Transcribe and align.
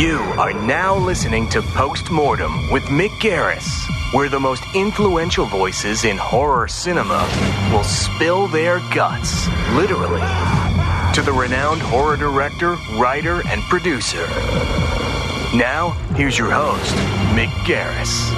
You 0.00 0.16
are 0.38 0.54
now 0.54 0.96
listening 0.96 1.46
to 1.50 1.60
Postmortem 1.60 2.70
with 2.70 2.84
Mick 2.84 3.10
Garris, 3.20 3.68
where 4.14 4.30
the 4.30 4.40
most 4.40 4.62
influential 4.74 5.44
voices 5.44 6.06
in 6.06 6.16
horror 6.16 6.68
cinema 6.68 7.28
will 7.70 7.84
spill 7.84 8.48
their 8.48 8.78
guts, 8.94 9.46
literally, 9.74 10.22
to 11.12 11.20
the 11.20 11.36
renowned 11.38 11.82
horror 11.82 12.16
director, 12.16 12.78
writer, 12.94 13.46
and 13.46 13.60
producer. 13.64 14.26
Now, 15.54 15.90
here's 16.14 16.38
your 16.38 16.50
host, 16.50 16.94
Mick 17.34 17.50
Garris. 17.66 18.32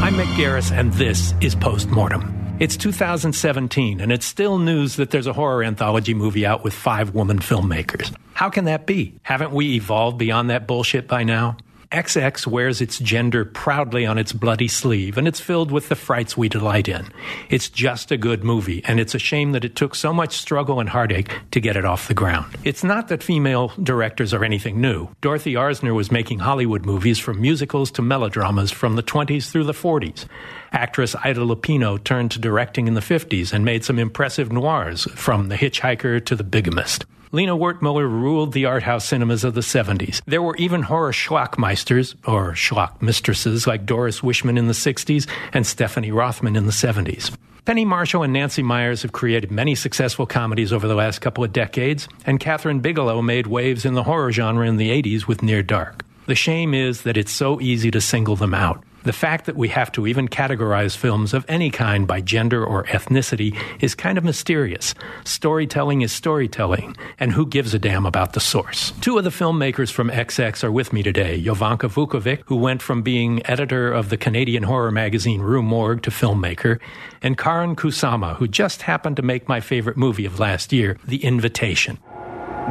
I'm 0.00 0.14
Mick 0.14 0.32
Garris, 0.36 0.70
and 0.70 0.92
this 0.92 1.34
is 1.40 1.56
Postmortem. 1.56 2.43
It's 2.64 2.78
2017, 2.78 4.00
and 4.00 4.10
it's 4.10 4.24
still 4.24 4.56
news 4.56 4.96
that 4.96 5.10
there's 5.10 5.26
a 5.26 5.34
horror 5.34 5.62
anthology 5.62 6.14
movie 6.14 6.46
out 6.46 6.64
with 6.64 6.72
five 6.72 7.14
woman 7.14 7.38
filmmakers. 7.38 8.10
How 8.32 8.48
can 8.48 8.64
that 8.64 8.86
be? 8.86 9.12
Haven't 9.22 9.50
we 9.52 9.74
evolved 9.74 10.16
beyond 10.16 10.48
that 10.48 10.66
bullshit 10.66 11.06
by 11.06 11.24
now? 11.24 11.58
XX 11.94 12.44
wears 12.48 12.80
its 12.80 12.98
gender 12.98 13.44
proudly 13.44 14.04
on 14.04 14.18
its 14.18 14.32
bloody 14.32 14.66
sleeve, 14.66 15.16
and 15.16 15.28
it's 15.28 15.38
filled 15.38 15.70
with 15.70 15.88
the 15.88 15.94
frights 15.94 16.36
we 16.36 16.48
delight 16.48 16.88
in. 16.88 17.06
It's 17.50 17.68
just 17.68 18.10
a 18.10 18.16
good 18.16 18.42
movie, 18.42 18.82
and 18.84 18.98
it's 18.98 19.14
a 19.14 19.20
shame 19.20 19.52
that 19.52 19.64
it 19.64 19.76
took 19.76 19.94
so 19.94 20.12
much 20.12 20.36
struggle 20.36 20.80
and 20.80 20.88
heartache 20.88 21.30
to 21.52 21.60
get 21.60 21.76
it 21.76 21.84
off 21.84 22.08
the 22.08 22.14
ground. 22.14 22.56
It's 22.64 22.82
not 22.82 23.06
that 23.08 23.22
female 23.22 23.72
directors 23.80 24.34
are 24.34 24.44
anything 24.44 24.80
new. 24.80 25.08
Dorothy 25.20 25.54
Arzner 25.54 25.94
was 25.94 26.10
making 26.10 26.40
Hollywood 26.40 26.84
movies 26.84 27.20
from 27.20 27.40
musicals 27.40 27.92
to 27.92 28.02
melodramas 28.02 28.72
from 28.72 28.96
the 28.96 29.02
20s 29.02 29.48
through 29.48 29.64
the 29.64 29.72
40s. 29.72 30.26
Actress 30.72 31.14
Ida 31.14 31.42
Lupino 31.42 32.02
turned 32.02 32.32
to 32.32 32.40
directing 32.40 32.88
in 32.88 32.94
the 32.94 33.00
50s 33.00 33.52
and 33.52 33.64
made 33.64 33.84
some 33.84 34.00
impressive 34.00 34.50
noirs, 34.50 35.04
from 35.14 35.48
The 35.48 35.56
Hitchhiker 35.56 36.24
to 36.24 36.34
The 36.34 36.42
Bigamist. 36.42 37.06
Lina 37.34 37.56
Wertmuller 37.56 38.08
ruled 38.08 38.52
the 38.52 38.66
art 38.66 38.84
house 38.84 39.06
cinemas 39.06 39.42
of 39.42 39.54
the 39.54 39.60
70s. 39.60 40.22
There 40.24 40.40
were 40.40 40.54
even 40.54 40.82
horror 40.82 41.10
schlockmeisters, 41.10 42.14
or 42.28 42.52
schlock 42.52 43.02
mistresses, 43.02 43.66
like 43.66 43.84
Doris 43.84 44.20
Wishman 44.20 44.56
in 44.56 44.68
the 44.68 44.72
60s 44.72 45.28
and 45.52 45.66
Stephanie 45.66 46.12
Rothman 46.12 46.54
in 46.54 46.66
the 46.66 46.72
70s. 46.72 47.36
Penny 47.64 47.84
Marshall 47.84 48.22
and 48.22 48.32
Nancy 48.32 48.62
Meyers 48.62 49.02
have 49.02 49.10
created 49.10 49.50
many 49.50 49.74
successful 49.74 50.26
comedies 50.26 50.72
over 50.72 50.86
the 50.86 50.94
last 50.94 51.20
couple 51.22 51.42
of 51.42 51.52
decades, 51.52 52.06
and 52.24 52.38
Kathryn 52.38 52.80
Bigelow 52.80 53.20
made 53.20 53.48
waves 53.48 53.84
in 53.84 53.94
the 53.94 54.04
horror 54.04 54.30
genre 54.30 54.68
in 54.68 54.76
the 54.76 54.90
80s 54.90 55.26
with 55.26 55.42
Near 55.42 55.64
Dark. 55.64 56.04
The 56.26 56.36
shame 56.36 56.72
is 56.72 57.02
that 57.02 57.16
it's 57.16 57.32
so 57.32 57.60
easy 57.60 57.90
to 57.90 58.00
single 58.00 58.36
them 58.36 58.54
out. 58.54 58.84
The 59.04 59.12
fact 59.12 59.44
that 59.44 59.56
we 59.56 59.68
have 59.68 59.92
to 59.92 60.06
even 60.06 60.28
categorize 60.28 60.96
films 60.96 61.34
of 61.34 61.44
any 61.46 61.68
kind 61.68 62.06
by 62.06 62.22
gender 62.22 62.64
or 62.64 62.84
ethnicity 62.84 63.54
is 63.78 63.94
kind 63.94 64.16
of 64.16 64.24
mysterious. 64.24 64.94
Storytelling 65.24 66.00
is 66.00 66.10
storytelling, 66.10 66.96
and 67.18 67.30
who 67.30 67.46
gives 67.46 67.74
a 67.74 67.78
damn 67.78 68.06
about 68.06 68.32
the 68.32 68.40
source? 68.40 68.92
Two 69.02 69.18
of 69.18 69.24
the 69.24 69.30
filmmakers 69.30 69.92
from 69.92 70.08
XX 70.08 70.64
are 70.64 70.72
with 70.72 70.94
me 70.94 71.02
today 71.02 71.38
Jovanka 71.38 71.90
Vukovic, 71.90 72.44
who 72.46 72.56
went 72.56 72.80
from 72.80 73.02
being 73.02 73.46
editor 73.46 73.92
of 73.92 74.08
the 74.08 74.16
Canadian 74.16 74.62
horror 74.62 74.90
magazine 74.90 75.42
Rue 75.42 75.62
Morgue 75.62 76.02
to 76.04 76.10
filmmaker, 76.10 76.80
and 77.20 77.36
Karyn 77.36 77.76
Kusama, 77.76 78.36
who 78.36 78.48
just 78.48 78.80
happened 78.80 79.16
to 79.16 79.22
make 79.22 79.50
my 79.50 79.60
favorite 79.60 79.98
movie 79.98 80.24
of 80.24 80.40
last 80.40 80.72
year, 80.72 80.96
The 81.06 81.22
Invitation. 81.22 81.98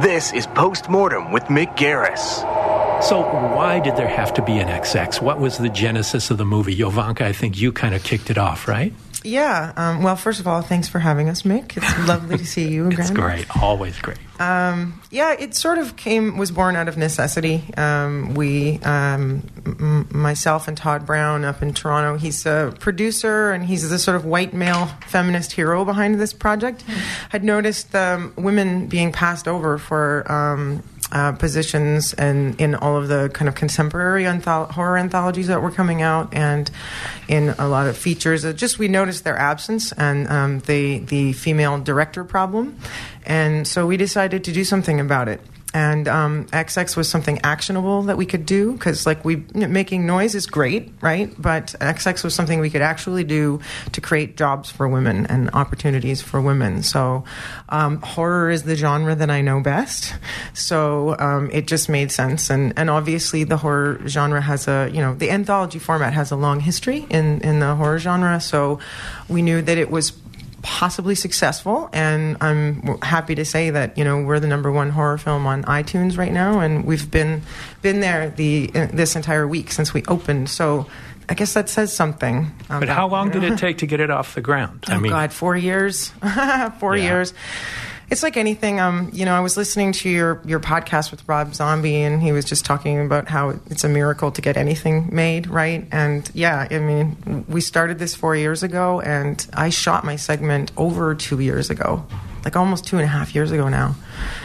This 0.00 0.32
is 0.32 0.48
Postmortem 0.48 1.30
with 1.30 1.44
Mick 1.44 1.76
Garris. 1.76 2.63
So, 3.04 3.20
why 3.20 3.80
did 3.80 3.96
there 3.96 4.08
have 4.08 4.32
to 4.32 4.42
be 4.42 4.58
an 4.58 4.68
XX? 4.68 5.20
What 5.20 5.38
was 5.38 5.58
the 5.58 5.68
genesis 5.68 6.30
of 6.30 6.38
the 6.38 6.46
movie? 6.46 6.74
Jovanka, 6.74 7.20
I 7.20 7.34
think 7.34 7.60
you 7.60 7.70
kind 7.70 7.94
of 7.94 8.02
kicked 8.02 8.30
it 8.30 8.38
off, 8.38 8.66
right? 8.66 8.94
Yeah. 9.22 9.72
Um, 9.76 10.02
well, 10.02 10.16
first 10.16 10.40
of 10.40 10.46
all, 10.46 10.62
thanks 10.62 10.88
for 10.88 10.98
having 10.98 11.28
us, 11.28 11.42
Mick. 11.42 11.76
It's 11.76 12.08
lovely 12.08 12.38
to 12.38 12.46
see 12.46 12.68
you 12.68 12.86
again. 12.86 13.00
It's 13.00 13.10
great. 13.10 13.46
Always 13.62 13.98
great. 13.98 14.18
Um, 14.40 15.00
yeah, 15.10 15.34
it 15.38 15.54
sort 15.54 15.78
of 15.78 15.96
came 15.96 16.36
was 16.38 16.50
born 16.50 16.76
out 16.76 16.88
of 16.88 16.96
necessity. 16.96 17.62
Um, 17.76 18.34
we, 18.34 18.80
um, 18.80 19.42
m- 19.66 20.08
myself 20.10 20.66
and 20.66 20.76
Todd 20.76 21.06
Brown 21.06 21.44
up 21.44 21.62
in 21.62 21.72
Toronto. 21.72 22.18
He's 22.18 22.44
a 22.44 22.74
producer 22.80 23.52
and 23.52 23.64
he's 23.64 23.88
the 23.88 23.98
sort 23.98 24.16
of 24.16 24.24
white 24.24 24.52
male 24.52 24.86
feminist 25.06 25.52
hero 25.52 25.84
behind 25.84 26.20
this 26.20 26.32
project. 26.32 26.82
Had 27.28 27.44
noticed 27.44 27.94
um, 27.94 28.32
women 28.36 28.88
being 28.88 29.12
passed 29.12 29.46
over 29.46 29.78
for 29.78 30.30
um, 30.30 30.82
uh, 31.14 31.32
positions 31.32 32.12
and 32.14 32.60
in 32.60 32.74
all 32.74 32.96
of 32.96 33.08
the 33.08 33.30
kind 33.32 33.48
of 33.48 33.54
contemporary 33.54 34.24
antholo- 34.24 34.70
horror 34.70 34.98
anthologies 34.98 35.46
that 35.46 35.62
were 35.62 35.70
coming 35.70 36.02
out 36.02 36.34
and 36.34 36.70
in 37.28 37.50
a 37.58 37.68
lot 37.68 37.86
of 37.86 37.96
features. 37.96 38.42
just 38.54 38.78
we 38.78 38.88
noticed 38.88 39.24
their 39.24 39.38
absence 39.38 39.92
and 39.92 40.28
um, 40.28 40.58
the 40.60 40.98
the 40.98 41.32
female 41.32 41.78
director 41.78 42.24
problem, 42.24 42.76
and 43.24 43.66
so 43.66 43.86
we 43.86 43.96
decided 43.96 44.44
to 44.44 44.52
do 44.52 44.64
something 44.64 45.00
about 45.00 45.28
it 45.28 45.40
and 45.74 46.06
um, 46.06 46.46
XX 46.46 46.96
was 46.96 47.08
something 47.08 47.40
actionable 47.42 48.02
that 48.04 48.16
we 48.16 48.24
could 48.24 48.46
do 48.46 48.72
because, 48.72 49.04
like, 49.04 49.24
we 49.24 49.44
making 49.54 50.06
noise 50.06 50.34
is 50.34 50.46
great, 50.46 50.92
right? 51.00 51.34
But 51.36 51.74
XX 51.80 52.22
was 52.22 52.34
something 52.34 52.60
we 52.60 52.70
could 52.70 52.80
actually 52.80 53.24
do 53.24 53.60
to 53.92 54.00
create 54.00 54.36
jobs 54.36 54.70
for 54.70 54.88
women 54.88 55.26
and 55.26 55.50
opportunities 55.52 56.22
for 56.22 56.40
women. 56.40 56.82
So, 56.84 57.24
um, 57.68 58.00
horror 58.00 58.50
is 58.50 58.62
the 58.62 58.76
genre 58.76 59.14
that 59.16 59.30
I 59.30 59.40
know 59.40 59.60
best. 59.60 60.14
So 60.52 61.16
um, 61.18 61.50
it 61.52 61.66
just 61.66 61.88
made 61.88 62.12
sense, 62.12 62.50
and 62.50 62.72
and 62.76 62.88
obviously 62.88 63.44
the 63.44 63.56
horror 63.56 64.00
genre 64.06 64.40
has 64.40 64.68
a 64.68 64.88
you 64.92 65.00
know 65.00 65.14
the 65.14 65.30
anthology 65.30 65.78
format 65.78 66.12
has 66.12 66.30
a 66.30 66.36
long 66.36 66.60
history 66.60 67.06
in 67.10 67.40
in 67.40 67.58
the 67.58 67.74
horror 67.74 67.98
genre. 67.98 68.40
So 68.40 68.78
we 69.28 69.42
knew 69.42 69.60
that 69.62 69.78
it 69.78 69.90
was 69.90 70.12
possibly 70.64 71.14
successful 71.14 71.90
and 71.92 72.38
i'm 72.40 72.98
happy 73.02 73.34
to 73.34 73.44
say 73.44 73.68
that 73.68 73.96
you 73.98 74.02
know 74.02 74.22
we're 74.22 74.40
the 74.40 74.46
number 74.46 74.72
one 74.72 74.88
horror 74.88 75.18
film 75.18 75.46
on 75.46 75.62
itunes 75.64 76.16
right 76.16 76.32
now 76.32 76.60
and 76.60 76.86
we've 76.86 77.10
been 77.10 77.42
been 77.82 78.00
there 78.00 78.30
the 78.30 78.68
this 78.68 79.14
entire 79.14 79.46
week 79.46 79.70
since 79.70 79.92
we 79.92 80.02
opened 80.08 80.48
so 80.48 80.86
I 81.26 81.32
guess 81.32 81.54
that 81.54 81.70
says 81.70 81.90
something. 81.90 82.52
About, 82.66 82.80
but 82.80 82.90
how 82.90 83.08
long 83.08 83.28
you 83.28 83.40
know? 83.40 83.48
did 83.48 83.52
it 83.54 83.58
take 83.66 83.78
to 83.78 83.86
get 83.86 83.98
it 83.98 84.10
off 84.10 84.34
the 84.34 84.42
ground? 84.42 84.84
Oh 84.90 84.92
I 84.92 84.98
mean, 84.98 85.10
God, 85.10 85.32
four 85.32 85.56
years. 85.56 86.08
four 86.78 86.94
yeah. 86.94 87.04
years 87.04 87.32
it's 88.10 88.22
like 88.22 88.36
anything. 88.36 88.80
Um, 88.80 89.10
you 89.12 89.24
know, 89.24 89.34
I 89.34 89.40
was 89.40 89.56
listening 89.56 89.92
to 89.92 90.08
your 90.08 90.40
your 90.44 90.60
podcast 90.60 91.10
with 91.10 91.26
Rob 91.28 91.54
Zombie, 91.54 92.02
and 92.02 92.22
he 92.22 92.32
was 92.32 92.44
just 92.44 92.64
talking 92.64 93.04
about 93.04 93.28
how 93.28 93.50
it's 93.70 93.84
a 93.84 93.88
miracle 93.88 94.30
to 94.32 94.40
get 94.40 94.56
anything 94.56 95.08
made, 95.12 95.46
right? 95.46 95.86
And 95.92 96.28
yeah, 96.34 96.66
I 96.70 96.78
mean, 96.78 97.44
we 97.48 97.60
started 97.60 97.98
this 97.98 98.14
four 98.14 98.36
years 98.36 98.62
ago, 98.62 99.00
and 99.00 99.46
I 99.52 99.70
shot 99.70 100.04
my 100.04 100.16
segment 100.16 100.72
over 100.76 101.14
two 101.14 101.40
years 101.40 101.70
ago 101.70 102.06
like 102.44 102.56
almost 102.56 102.86
two 102.86 102.96
and 102.96 103.04
a 103.04 103.08
half 103.08 103.34
years 103.34 103.50
ago 103.50 103.68
now. 103.68 103.94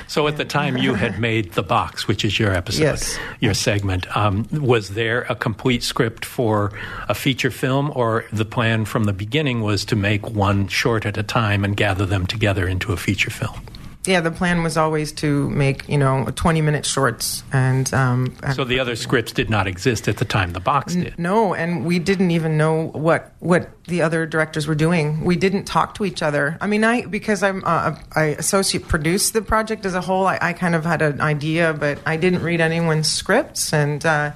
So 0.07 0.27
at 0.27 0.37
the 0.37 0.45
time 0.45 0.77
you 0.77 0.93
had 0.95 1.19
made 1.19 1.53
the 1.53 1.63
box, 1.63 2.07
which 2.07 2.25
is 2.25 2.39
your 2.39 2.53
episode, 2.53 2.83
yes. 2.83 3.19
your 3.39 3.53
segment. 3.53 4.05
Um, 4.15 4.47
was 4.51 4.89
there 4.89 5.21
a 5.23 5.35
complete 5.35 5.83
script 5.83 6.25
for 6.25 6.71
a 7.07 7.13
feature 7.13 7.51
film, 7.51 7.91
or 7.95 8.25
the 8.31 8.45
plan 8.45 8.85
from 8.85 9.03
the 9.03 9.13
beginning 9.13 9.61
was 9.61 9.85
to 9.85 9.95
make 9.95 10.29
one 10.29 10.67
short 10.67 11.05
at 11.05 11.17
a 11.17 11.23
time 11.23 11.63
and 11.63 11.75
gather 11.75 12.05
them 12.05 12.25
together 12.25 12.67
into 12.67 12.91
a 12.93 12.97
feature 12.97 13.31
film? 13.31 13.61
Yeah, 14.05 14.21
the 14.21 14.31
plan 14.31 14.63
was 14.63 14.77
always 14.77 15.11
to 15.13 15.49
make 15.49 15.87
you 15.89 15.97
know 15.97 16.25
twenty 16.35 16.61
minute 16.61 16.85
shorts, 16.85 17.43
and, 17.51 17.93
um, 17.93 18.33
and 18.41 18.55
so 18.55 18.63
the 18.63 18.79
other 18.79 18.95
scripts 18.95 19.33
did 19.33 19.49
not 19.49 19.67
exist 19.67 20.07
at 20.07 20.17
the 20.17 20.25
time. 20.25 20.53
The 20.53 20.61
box 20.61 20.95
did. 20.95 21.07
N- 21.07 21.15
no, 21.17 21.53
and 21.53 21.85
we 21.85 21.99
didn't 21.99 22.31
even 22.31 22.57
know 22.57 22.87
what 22.87 23.33
what 23.39 23.69
the 23.85 24.01
other 24.01 24.25
directors 24.25 24.67
were 24.67 24.75
doing. 24.75 25.25
We 25.25 25.35
didn't 25.35 25.65
talk 25.65 25.95
to 25.95 26.05
each 26.05 26.23
other. 26.23 26.57
I 26.61 26.67
mean, 26.67 26.85
I 26.85 27.07
because 27.07 27.43
I'm 27.43 27.61
uh, 27.65 27.97
I 28.15 28.35
associate 28.39 28.87
produce 28.87 29.31
the 29.31 29.41
project 29.41 29.85
as 29.85 29.95
a 29.95 30.01
whole. 30.01 30.25
I, 30.25 30.39
I, 30.41 30.53
kind 30.53 30.75
of 30.75 30.85
had 30.85 31.01
an 31.01 31.19
idea, 31.19 31.73
but 31.73 31.99
I 32.05 32.15
didn't 32.15 32.41
read 32.41 32.61
anyone's 32.61 33.11
scripts, 33.11 33.73
and 33.73 34.05
uh, 34.05 34.31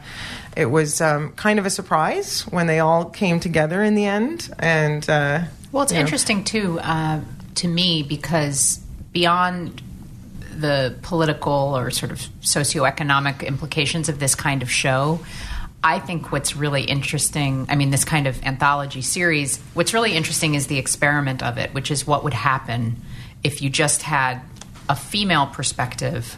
it 0.58 0.66
was 0.66 1.00
um, 1.00 1.32
kind 1.34 1.58
of 1.58 1.66
a 1.66 1.70
surprise 1.70 2.42
when 2.42 2.68
they 2.68 2.80
all 2.80 3.06
came 3.06 3.40
together 3.40 3.82
in 3.82 3.96
the 3.96 4.06
end. 4.06 4.54
And 4.60 5.10
uh, 5.10 5.44
well, 5.72 5.84
it's 5.84 5.94
interesting 5.94 6.40
know. 6.40 6.44
too 6.44 6.80
uh, 6.82 7.22
to 7.56 7.68
me 7.70 8.04
because 8.04 8.83
beyond 9.13 9.81
the 10.56 10.95
political 11.01 11.77
or 11.77 11.89
sort 11.92 12.12
of 12.12 12.19
socioeconomic 12.42 13.45
implications 13.45 14.10
of 14.10 14.19
this 14.19 14.36
kind 14.36 14.62
of 14.62 14.69
show, 14.69 15.19
I 15.83 16.00
think 16.00 16.31
what's 16.31 16.56
really 16.56 16.83
interesting, 16.83 17.65
I 17.69 17.75
mean, 17.75 17.92
this 17.92 18.06
kind 18.06 18.27
of 18.27 18.42
anthology 18.44 19.01
series, 19.01 19.57
what's 19.74 19.94
really 19.94 20.13
interesting 20.13 20.56
is 20.56 20.68
the 20.68 20.77
experiment 20.77 21.44
of 21.44 21.57
it, 21.57 21.74
which 21.74 21.92
is 21.92 22.06
what 22.06 22.24
would 22.24 22.33
happen 22.33 22.98
if 23.44 23.62
you 23.62 23.69
just 23.69 24.04
had 24.04 24.42
a 24.89 24.95
female 24.95 25.48
perspective 25.48 26.36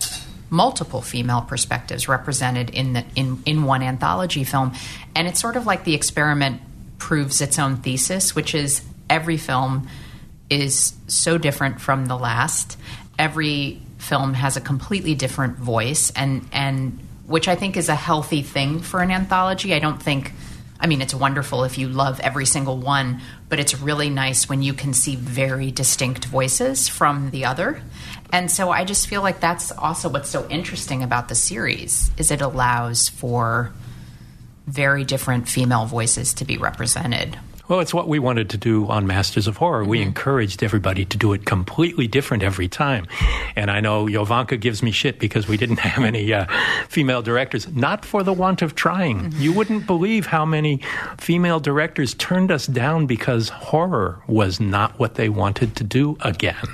multiple 0.49 1.01
female 1.01 1.41
perspectives 1.41 2.07
represented 2.07 2.69
in 2.69 2.93
the 2.93 3.03
in 3.15 3.41
in 3.45 3.63
one 3.63 3.81
anthology 3.81 4.43
film, 4.43 4.73
and 5.15 5.27
it's 5.27 5.39
sort 5.39 5.55
of 5.55 5.65
like 5.65 5.83
the 5.83 5.93
experiment 5.93 6.61
proves 6.97 7.41
its 7.41 7.59
own 7.59 7.77
thesis, 7.77 8.35
which 8.35 8.55
is 8.55 8.81
every 9.09 9.37
film 9.37 9.87
is 10.49 10.93
so 11.07 11.37
different 11.37 11.81
from 11.81 12.05
the 12.05 12.17
last. 12.17 12.77
Every 13.17 13.81
film 13.97 14.33
has 14.33 14.57
a 14.57 14.61
completely 14.61 15.15
different 15.15 15.57
voice, 15.57 16.11
and 16.15 16.47
and 16.51 16.99
which 17.25 17.47
I 17.47 17.55
think 17.55 17.77
is 17.77 17.89
a 17.89 17.95
healthy 17.95 18.43
thing 18.43 18.81
for 18.81 19.01
an 19.01 19.11
anthology. 19.11 19.73
I 19.73 19.79
don't 19.79 20.01
think. 20.01 20.31
I 20.77 20.87
mean, 20.87 21.01
it's 21.01 21.15
wonderful 21.15 21.63
if 21.63 21.77
you 21.77 21.87
love 21.87 22.19
every 22.19 22.45
single 22.45 22.77
one, 22.77 23.21
but 23.47 23.59
it's 23.59 23.79
really 23.79 24.09
nice 24.09 24.49
when 24.49 24.61
you 24.61 24.73
can 24.73 24.93
see 24.93 25.15
very 25.15 25.71
distinct 25.71 26.25
voices 26.25 26.89
from 26.89 27.31
the 27.31 27.45
other. 27.45 27.81
And 28.33 28.51
so 28.51 28.71
I 28.71 28.83
just 28.83 29.07
feel 29.07 29.21
like 29.21 29.39
that's 29.39 29.71
also 29.71 30.09
what's 30.09 30.29
so 30.29 30.45
interesting 30.49 31.01
about 31.01 31.29
the 31.29 31.35
series 31.35 32.11
is 32.17 32.29
it 32.29 32.41
allows 32.41 33.07
for 33.07 33.71
very 34.67 35.05
different 35.05 35.47
female 35.47 35.85
voices 35.85 36.33
to 36.35 36.45
be 36.45 36.57
represented. 36.57 37.39
Well, 37.67 37.79
it's 37.79 37.93
what 37.95 38.07
we 38.07 38.19
wanted 38.19 38.51
to 38.51 38.57
do 38.57 38.87
on 38.87 39.07
Masters 39.07 39.47
of 39.47 39.57
Horror. 39.57 39.83
We 39.83 39.97
Mm-hmm. 39.99 40.07
encouraged 40.09 40.61
everybody 40.63 41.03
to 41.05 41.17
do 41.17 41.33
it 41.33 41.45
completely 41.45 42.07
different 42.07 42.43
every 42.43 42.67
time. 42.67 43.07
And 43.55 43.71
I 43.71 43.79
know 43.79 44.05
Jovanka 44.05 44.59
gives 44.59 44.83
me 44.83 44.91
shit 44.91 45.17
because 45.19 45.47
we 45.47 45.57
didn't 45.57 45.79
have 45.89 46.03
any 46.03 46.31
uh, 46.31 46.45
female 46.89 47.21
directors, 47.23 47.67
not 47.73 48.05
for 48.05 48.21
the 48.21 48.33
want 48.33 48.61
of 48.61 48.75
trying. 48.75 49.19
Mm-hmm. 49.31 49.41
You 49.41 49.51
wouldn't 49.53 49.87
believe 49.87 50.27
how 50.27 50.45
many 50.45 50.81
female 51.17 51.59
directors 51.59 52.13
turned 52.13 52.51
us 52.51 52.67
down 52.67 53.07
because 53.07 53.49
horror 53.49 54.21
was 54.27 54.59
not 54.59 54.99
what 54.99 55.15
they 55.15 55.29
wanted 55.29 55.75
to 55.77 55.83
do 55.83 56.17
again. 56.21 56.67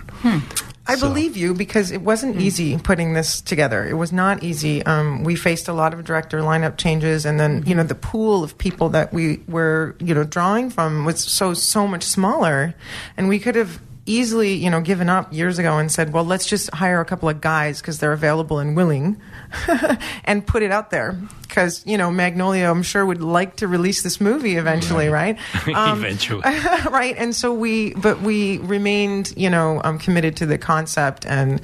I 0.92 0.96
So- 0.96 1.08
believe 1.08 1.38
you 1.38 1.54
because 1.54 1.90
it 1.92 2.02
wasn't 2.02 2.36
easy 2.42 2.78
putting 2.78 3.14
this 3.14 3.40
together. 3.40 3.88
It 3.88 3.94
was 3.94 4.12
not 4.12 4.44
easy. 4.44 4.86
Um, 4.86 5.24
we 5.24 5.36
faced 5.36 5.68
a 5.68 5.74
lot 5.74 5.94
of 5.94 6.04
director 6.04 6.40
lineup 6.42 6.76
changes, 6.78 7.26
and 7.26 7.40
then 7.40 7.64
you 7.66 7.74
know 7.76 7.84
the 7.84 7.96
pool 7.96 8.44
of 8.44 8.58
people 8.58 8.90
that 8.90 9.14
we 9.14 9.42
were 9.48 9.96
you 10.00 10.14
know 10.14 10.24
drawing 10.24 10.70
from 10.70 11.06
was 11.06 11.20
so 11.22 11.54
so 11.54 11.88
much 11.88 12.04
smaller, 12.04 12.76
and 13.16 13.30
we 13.30 13.40
could 13.40 13.56
have 13.56 13.80
easily 14.06 14.54
you 14.54 14.70
know 14.70 14.82
given 14.82 15.10
up 15.10 15.32
years 15.32 15.60
ago 15.60 15.78
and 15.78 15.92
said, 15.92 16.14
well, 16.14 16.24
let's 16.24 16.46
just 16.46 16.74
hire 16.74 17.02
a 17.02 17.06
couple 17.06 17.30
of 17.30 17.42
guys 17.42 17.82
because 17.82 18.00
they're 18.00 18.14
available 18.14 18.60
and 18.60 18.76
willing, 18.76 19.22
and 20.26 20.46
put 20.46 20.64
it 20.64 20.72
out 20.72 20.90
there 20.90 21.20
because 21.44 21.86
you 21.86 21.98
know 21.98 22.12
Magnolia, 22.12 22.70
I'm 22.70 22.84
sure 22.84 23.06
would 23.06 23.22
like 23.22 23.58
to 23.58 23.68
release 23.68 24.04
this 24.04 24.20
movie 24.20 24.56
eventually, 24.58 25.08
right? 25.10 25.38
Um, 25.72 26.00
Eventually. 26.00 26.42
right 26.90 27.16
and 27.18 27.36
so 27.36 27.54
we 27.54 27.94
but 27.94 28.22
we 28.22 28.58
remained 28.60 29.34
you 29.38 29.50
know 29.50 29.80
um, 29.84 30.00
committed 30.00 30.36
to 30.38 30.46
the 30.46 30.58
concept 30.58 31.26
and 31.26 31.62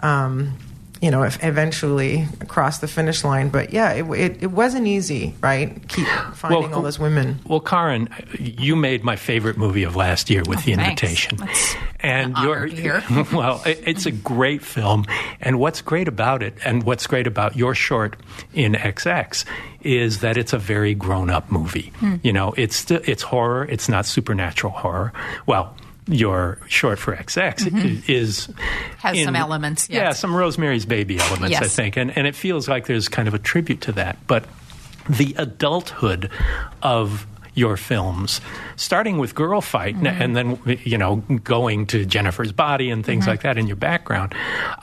um, 0.00 0.54
you 1.00 1.10
know 1.10 1.22
if 1.22 1.42
eventually 1.42 2.26
across 2.40 2.78
the 2.78 2.88
finish 2.88 3.24
line 3.24 3.48
but 3.48 3.72
yeah 3.72 3.92
it, 3.92 4.04
it, 4.10 4.42
it 4.42 4.50
wasn't 4.50 4.86
easy 4.86 5.34
right 5.40 5.88
keep 5.88 6.06
finding 6.34 6.72
all 6.74 6.82
those 6.82 6.98
women 6.98 7.38
Well, 7.46 7.60
Karyn, 7.60 8.08
you 8.38 8.76
made 8.76 9.02
my 9.04 9.16
favorite 9.16 9.56
movie 9.56 9.82
of 9.84 9.96
last 9.96 10.30
year 10.30 10.42
with 10.46 10.64
The 10.64 10.72
Oh, 10.74 10.76
thanks. 10.76 11.00
Invitation. 11.00 11.36
That's 11.38 11.74
and 12.00 12.36
an 12.36 12.42
you're 12.42 12.56
honor 12.56 12.68
to 12.68 12.76
hear. 12.76 13.02
well, 13.32 13.62
it, 13.66 13.82
it's 13.86 14.06
a 14.06 14.10
great 14.10 14.62
film. 14.62 15.04
And 15.40 15.58
what's 15.58 15.80
great 15.82 16.08
about 16.08 16.42
it, 16.42 16.54
and 16.64 16.82
what's 16.84 17.06
great 17.06 17.26
about 17.26 17.56
your 17.56 17.74
short 17.74 18.16
in 18.54 18.72
XX, 18.74 19.44
is 19.82 20.20
that 20.20 20.36
it's 20.36 20.52
a 20.52 20.58
very 20.58 20.94
grown-up 20.94 21.50
movie. 21.50 21.92
Hmm. 21.98 22.16
You 22.22 22.32
know, 22.32 22.52
it's 22.56 22.90
it's 22.90 23.22
horror. 23.22 23.64
It's 23.64 23.88
not 23.88 24.06
supernatural 24.06 24.72
horror. 24.72 25.12
Well. 25.46 25.74
Your 26.10 26.58
short 26.68 26.98
for 26.98 27.14
XX 27.14 27.72
i- 27.72 28.02
is 28.12 28.46
Mm-hmm. 28.48 28.60
Has 28.98 29.22
some 29.24 29.36
elements, 29.36 29.88
Yeah, 29.88 30.12
some 30.12 30.34
Rosemary's 30.34 30.84
Baby 30.84 31.18
elements, 31.18 31.56
I 31.56 31.68
think, 31.68 31.96
and 31.96 32.16
and 32.16 32.26
it 32.26 32.34
feels 32.34 32.68
like 32.68 32.86
there's 32.86 33.08
kind 33.08 33.28
of 33.28 33.34
a 33.34 33.38
tribute 33.38 33.80
to 33.82 33.92
that. 33.92 34.18
But 34.26 34.44
the 35.08 35.34
adulthood 35.38 36.30
of 36.82 37.26
your 37.54 37.76
films, 37.76 38.40
starting 38.76 39.18
with 39.18 39.34
Girlfight, 39.34 39.96
n- 39.96 40.06
and 40.06 40.36
then 40.36 40.58
you 40.84 40.98
know 40.98 41.16
going 41.44 41.86
to 41.88 42.04
Jennifer's 42.04 42.52
Body 42.52 42.90
and 42.90 43.04
things 43.04 43.26
like 43.26 43.42
that 43.42 43.56
in 43.58 43.66
your 43.66 43.76
background. 43.76 44.34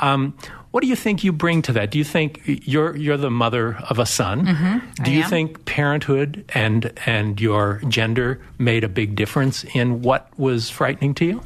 Um, 0.02 0.34
what 0.78 0.84
do 0.84 0.90
you 0.90 0.96
think 0.96 1.24
you 1.24 1.32
bring 1.32 1.64
to 1.64 1.74
that? 1.74 1.90
Do 1.90 1.98
you 1.98 2.04
think 2.04 2.40
you're 2.46 2.96
you're 2.96 3.18
the 3.18 3.32
mother 3.32 3.80
of 3.90 3.98
a 3.98 4.06
son? 4.06 4.46
Do 5.04 5.10
I 5.10 5.14
you 5.16 5.24
am. 5.24 5.30
think 5.32 5.66
parenthood 5.66 6.46
and 6.50 6.94
and 7.08 7.42
your 7.42 7.82
gender 7.88 8.40
made 8.60 8.84
a 8.84 8.88
big 8.88 9.16
difference 9.16 9.64
in 9.64 10.04
what 10.04 10.30
was 10.38 10.70
frightening 10.70 11.16
to 11.16 11.26
you? 11.26 11.44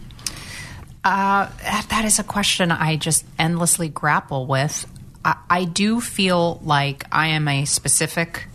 Uh, 1.05 1.47
that 1.63 1.85
that 1.87 2.03
is 2.03 2.19
a 2.19 2.25
question 2.25 2.73
I 2.73 2.97
just 2.97 3.23
endlessly 3.39 3.87
grapple 3.87 4.47
with. 4.47 4.85
I, 5.23 5.37
I 5.49 5.63
do 5.63 6.01
feel 6.01 6.59
like 6.61 7.05
I 7.09 7.27
am 7.27 7.47
a 7.47 7.63
specific 7.63 8.47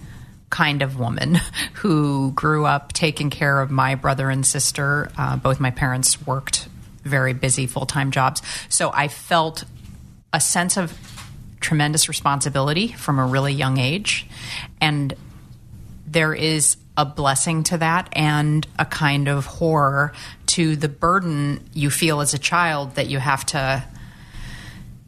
kind 0.51 0.83
of 0.83 0.99
woman 0.99 1.37
who 1.77 2.33
grew 2.33 2.67
up 2.67 2.93
taking 2.93 3.31
care 3.31 3.63
of 3.63 3.71
my 3.71 3.95
brother 3.95 4.29
and 4.29 4.45
sister. 4.45 5.11
Uh, 5.17 5.39
both 5.39 5.59
my 5.59 5.71
parents 5.71 6.27
worked 6.27 6.69
very 7.03 7.33
busy 7.33 7.67
full 7.67 7.87
time 7.87 8.11
jobs. 8.11 8.43
So 8.69 8.91
I 8.93 9.09
felt 9.09 9.65
a 10.37 10.41
sense 10.41 10.77
of 10.77 10.93
tremendous 11.61 12.11
responsibility 12.11 12.89
from 12.89 13.19
a 13.19 13.25
really 13.25 13.55
young 13.55 13.79
age. 13.79 14.27
And 14.83 15.15
there 16.07 16.35
is 16.35 16.77
a 16.95 17.07
blessing 17.07 17.63
to 17.65 17.79
that 17.79 18.11
and 18.13 18.67
a 18.79 18.85
kind 18.85 19.29
of 19.29 19.47
horror 19.47 20.13
to 20.49 20.77
the 20.77 20.91
burden 20.91 21.67
you 21.73 21.89
feel 21.89 22.21
as 22.21 22.35
a 22.35 22.39
child 22.39 22.97
that 22.97 23.07
you 23.07 23.19
have 23.19 23.47
to 23.47 23.83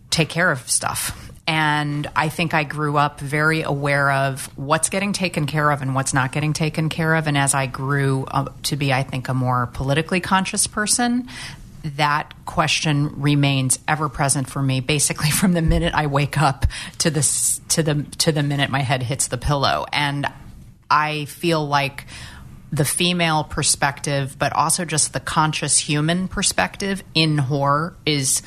take 0.08 0.30
care 0.30 0.50
of 0.50 0.68
stuff. 0.68 1.30
And 1.46 2.06
I 2.16 2.30
think 2.30 2.54
I 2.54 2.64
grew 2.64 2.96
up 2.96 3.20
very 3.20 3.60
aware 3.60 4.10
of 4.10 4.46
what's 4.56 4.88
getting 4.88 5.12
taken 5.12 5.46
care 5.46 5.70
of 5.70 5.82
and 5.82 5.94
what's 5.94 6.14
not 6.14 6.32
getting 6.32 6.54
taken 6.54 6.88
care 6.88 7.14
of. 7.14 7.26
And 7.26 7.36
as 7.36 7.54
I 7.54 7.66
grew 7.66 8.26
to 8.62 8.76
be, 8.76 8.94
I 8.94 9.02
think, 9.02 9.28
a 9.28 9.34
more 9.34 9.66
politically 9.66 10.20
conscious 10.20 10.66
person, 10.66 11.28
that 11.96 12.34
question 12.46 13.20
remains 13.20 13.78
ever 13.86 14.08
present 14.08 14.48
for 14.48 14.62
me 14.62 14.80
basically 14.80 15.30
from 15.30 15.52
the 15.52 15.62
minute 15.62 15.94
I 15.94 16.06
wake 16.06 16.38
up 16.38 16.66
to 16.98 17.10
the 17.10 17.22
to 17.68 17.82
the 17.82 18.02
to 18.18 18.32
the 18.32 18.42
minute 18.42 18.70
my 18.70 18.80
head 18.80 19.02
hits 19.02 19.28
the 19.28 19.38
pillow 19.38 19.86
and 19.92 20.26
I 20.90 21.26
feel 21.26 21.66
like 21.66 22.06
the 22.70 22.84
female 22.84 23.44
perspective 23.44 24.36
but 24.38 24.52
also 24.52 24.84
just 24.84 25.12
the 25.12 25.20
conscious 25.20 25.78
human 25.78 26.28
perspective 26.28 27.02
in 27.14 27.38
horror 27.38 27.96
is 28.04 28.42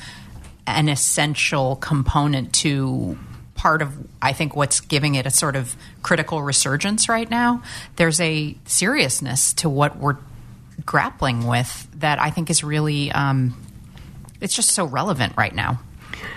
an 0.66 0.88
essential 0.88 1.76
component 1.76 2.52
to 2.54 3.18
part 3.54 3.82
of 3.82 3.96
I 4.20 4.32
think 4.32 4.56
what's 4.56 4.80
giving 4.80 5.14
it 5.14 5.26
a 5.26 5.30
sort 5.30 5.54
of 5.54 5.76
critical 6.02 6.42
resurgence 6.42 7.08
right 7.08 7.30
now. 7.30 7.62
There's 7.94 8.20
a 8.20 8.56
seriousness 8.64 9.52
to 9.54 9.68
what 9.68 9.98
we're 9.98 10.16
grappling 10.84 11.46
with 11.46 11.88
that 11.96 12.20
I 12.20 12.30
think 12.30 12.50
is 12.50 12.64
really 12.64 13.12
um, 13.12 13.56
it's 14.40 14.54
just 14.54 14.70
so 14.70 14.84
relevant 14.84 15.34
right 15.36 15.54
now. 15.54 15.80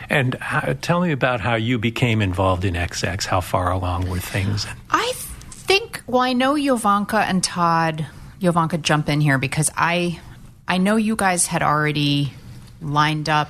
And 0.09 0.35
how, 0.35 0.73
tell 0.81 1.01
me 1.01 1.11
about 1.11 1.41
how 1.41 1.55
you 1.55 1.79
became 1.79 2.21
involved 2.21 2.65
in 2.65 2.75
XX. 2.75 3.25
How 3.25 3.41
far 3.41 3.71
along 3.71 4.09
were 4.09 4.19
things? 4.19 4.67
I 4.89 5.11
think. 5.15 6.01
Well, 6.07 6.21
I 6.21 6.33
know 6.33 6.53
Jovanka 6.53 7.23
and 7.23 7.43
Todd. 7.43 8.05
Jovanka, 8.39 8.81
jump 8.81 9.09
in 9.09 9.21
here 9.21 9.37
because 9.37 9.71
I, 9.75 10.19
I 10.67 10.77
know 10.77 10.95
you 10.95 11.15
guys 11.15 11.47
had 11.47 11.63
already 11.63 12.33
lined 12.81 13.29
up 13.29 13.49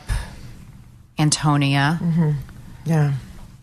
Antonia, 1.17 1.99
yeah 2.85 3.13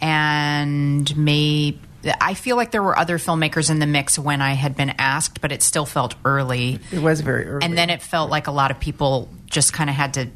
and 0.03 1.17
may. 1.17 1.79
I 2.21 2.35
feel 2.35 2.57
like 2.57 2.71
there 2.71 2.83
were 2.83 2.99
other 2.99 3.19
filmmakers 3.19 3.71
in 3.71 3.79
the 3.79 3.87
mix 3.87 4.19
when 4.19 4.41
I 4.41 4.53
had 4.55 4.77
been 4.77 4.91
asked, 4.99 5.41
but 5.41 5.53
it 5.53 5.63
still 5.63 5.87
felt 5.87 6.15
early. 6.25 6.81
it 6.91 7.01
was 7.01 7.21
very 7.21 7.47
early 7.47 7.65
And 7.65 7.79
then 7.79 7.91
it 7.91 8.03
felt 8.03 8.31
like 8.31 8.47
a 8.47 8.51
lot 8.53 8.71
of 8.71 8.81
people 8.81 9.29
just 9.47 9.73
kind 9.73 9.89
of 9.89 9.97
had 9.97 10.15
to 10.15 10.29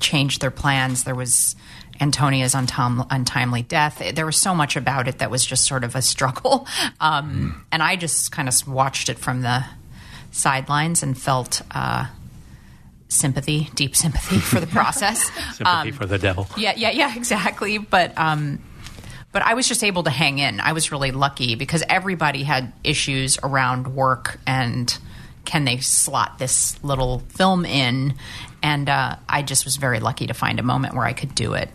change 0.00 0.38
their 0.38 0.50
plans. 0.50 1.04
There 1.04 1.14
was 1.16 1.56
Antonia's 2.00 2.54
untim- 2.54 3.06
untimely 3.10 3.62
death. 3.62 4.00
There 4.14 4.26
was 4.26 4.36
so 4.36 4.54
much 4.54 4.76
about 4.76 5.08
it 5.08 5.18
that 5.18 5.30
was 5.30 5.44
just 5.44 5.66
sort 5.66 5.82
of 5.84 5.96
a 5.96 6.02
struggle. 6.02 6.66
Um, 7.00 7.64
and 7.70 7.80
I 7.82 7.94
just 7.96 8.32
kind 8.32 8.48
of 8.48 8.68
watched 8.68 9.08
it 9.08 9.18
from 9.18 9.42
the 9.42 9.64
sidelines 10.32 11.02
and 11.04 11.16
felt 11.16 11.62
uh, 11.70 12.06
sympathy, 13.08 13.70
deep 13.74 13.94
sympathy 13.96 14.38
for 14.40 14.60
the 14.60 14.66
process. 14.66 15.30
Sympathy 15.56 15.92
for 15.92 16.06
the 16.06 16.18
devil. 16.18 16.48
Yeah, 16.56 16.74
yeah, 16.76 16.90
yeah, 16.90 17.14
exactly. 17.16 17.78
But 17.78 18.16
um, 18.18 18.60
but 19.32 19.42
I 19.42 19.54
was 19.54 19.68
just 19.68 19.84
able 19.84 20.02
to 20.04 20.10
hang 20.10 20.38
in. 20.38 20.60
I 20.60 20.72
was 20.72 20.90
really 20.90 21.10
lucky 21.10 21.54
because 21.54 21.82
everybody 21.88 22.42
had 22.42 22.72
issues 22.82 23.38
around 23.42 23.94
work 23.94 24.38
and 24.46 24.96
can 25.44 25.64
they 25.64 25.78
slot 25.78 26.38
this 26.38 26.82
little 26.84 27.20
film 27.30 27.64
in? 27.64 28.14
And 28.62 28.88
uh, 28.88 29.16
I 29.28 29.42
just 29.42 29.64
was 29.64 29.76
very 29.76 30.00
lucky 30.00 30.26
to 30.26 30.34
find 30.34 30.60
a 30.60 30.62
moment 30.62 30.94
where 30.94 31.06
I 31.06 31.12
could 31.12 31.34
do 31.34 31.54
it. 31.54 31.70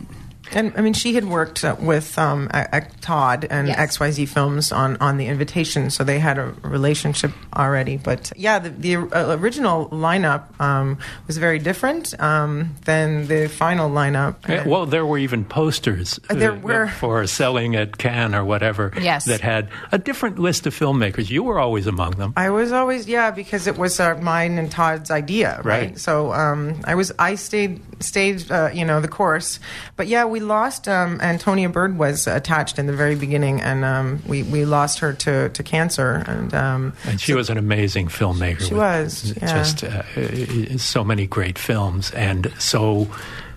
And 0.55 0.73
I 0.77 0.81
mean, 0.81 0.93
she 0.93 1.13
had 1.15 1.25
worked 1.25 1.63
uh, 1.63 1.75
with 1.79 2.17
um, 2.17 2.49
A- 2.53 2.67
A- 2.73 2.87
Todd 3.01 3.45
and 3.49 3.67
Yes. 3.67 3.97
XYZ 3.97 4.27
Films 4.29 4.71
on, 4.71 4.97
on 4.97 5.17
the 5.17 5.25
invitation, 5.27 5.89
so 5.89 6.03
they 6.03 6.19
had 6.19 6.37
a 6.37 6.53
relationship 6.63 7.31
already. 7.55 7.97
But 7.97 8.31
yeah, 8.35 8.59
the, 8.59 8.69
the 8.69 8.95
uh, 8.97 9.35
original 9.39 9.89
lineup 9.89 10.59
um, 10.59 10.97
was 11.27 11.37
very 11.37 11.59
different 11.59 12.19
um, 12.21 12.75
than 12.85 13.27
the 13.27 13.47
final 13.47 13.89
lineup. 13.89 14.47
Yeah, 14.47 14.67
well, 14.67 14.85
there 14.85 15.05
were 15.05 15.17
even 15.17 15.45
posters 15.45 16.19
uh, 16.29 16.35
There 16.35 16.53
were. 16.55 16.87
for 16.87 17.25
selling 17.27 17.75
at 17.75 17.97
Cannes 17.97 18.33
or 18.33 18.43
whatever 18.45 18.91
Yes. 18.99 19.25
that 19.25 19.41
had 19.41 19.69
a 19.91 19.97
different 19.97 20.39
list 20.39 20.65
of 20.67 20.73
filmmakers. 20.77 21.29
You 21.29 21.43
were 21.43 21.59
always 21.59 21.87
among 21.87 22.11
them. 22.11 22.33
I 22.37 22.49
was 22.49 22.71
always 22.71 23.07
yeah 23.07 23.31
because 23.31 23.67
it 23.67 23.77
was 23.77 23.99
uh, 23.99 24.15
mine 24.21 24.57
and 24.57 24.71
Todd's 24.71 25.11
idea, 25.11 25.57
right? 25.63 25.73
Right. 25.89 25.99
So 25.99 26.31
um, 26.33 26.79
I 26.85 26.95
was 26.95 27.11
I 27.17 27.35
stayed 27.35 27.81
stayed 28.03 28.51
uh, 28.51 28.69
you 28.73 28.85
know 28.85 29.01
the 29.01 29.07
course, 29.07 29.59
but 29.95 30.07
yeah 30.07 30.25
we 30.25 30.39
lost 30.39 30.87
um, 30.87 31.19
Antonia 31.21 31.69
Bird 31.69 31.97
was 31.97 32.27
attached 32.27 32.77
in 32.77 32.85
the 32.85 32.93
very 32.93 33.15
beginning, 33.15 33.61
and 33.61 33.83
um, 33.83 34.21
we 34.27 34.43
we 34.43 34.65
lost 34.65 34.99
her 34.99 35.13
to, 35.13 35.49
to 35.49 35.63
cancer, 35.63 36.23
and 36.27 36.53
um, 36.53 36.93
And 37.05 37.19
she 37.19 37.33
was 37.33 37.49
an 37.49 37.57
amazing 37.57 38.07
filmmaker. 38.09 38.61
She 38.67 38.73
was, 38.75 39.33
yeah. 39.37 39.47
Just 39.57 39.83
uh, 39.83 40.77
so 40.77 41.03
many 41.03 41.25
great 41.27 41.57
films, 41.57 42.11
and 42.11 42.51
so 42.59 43.07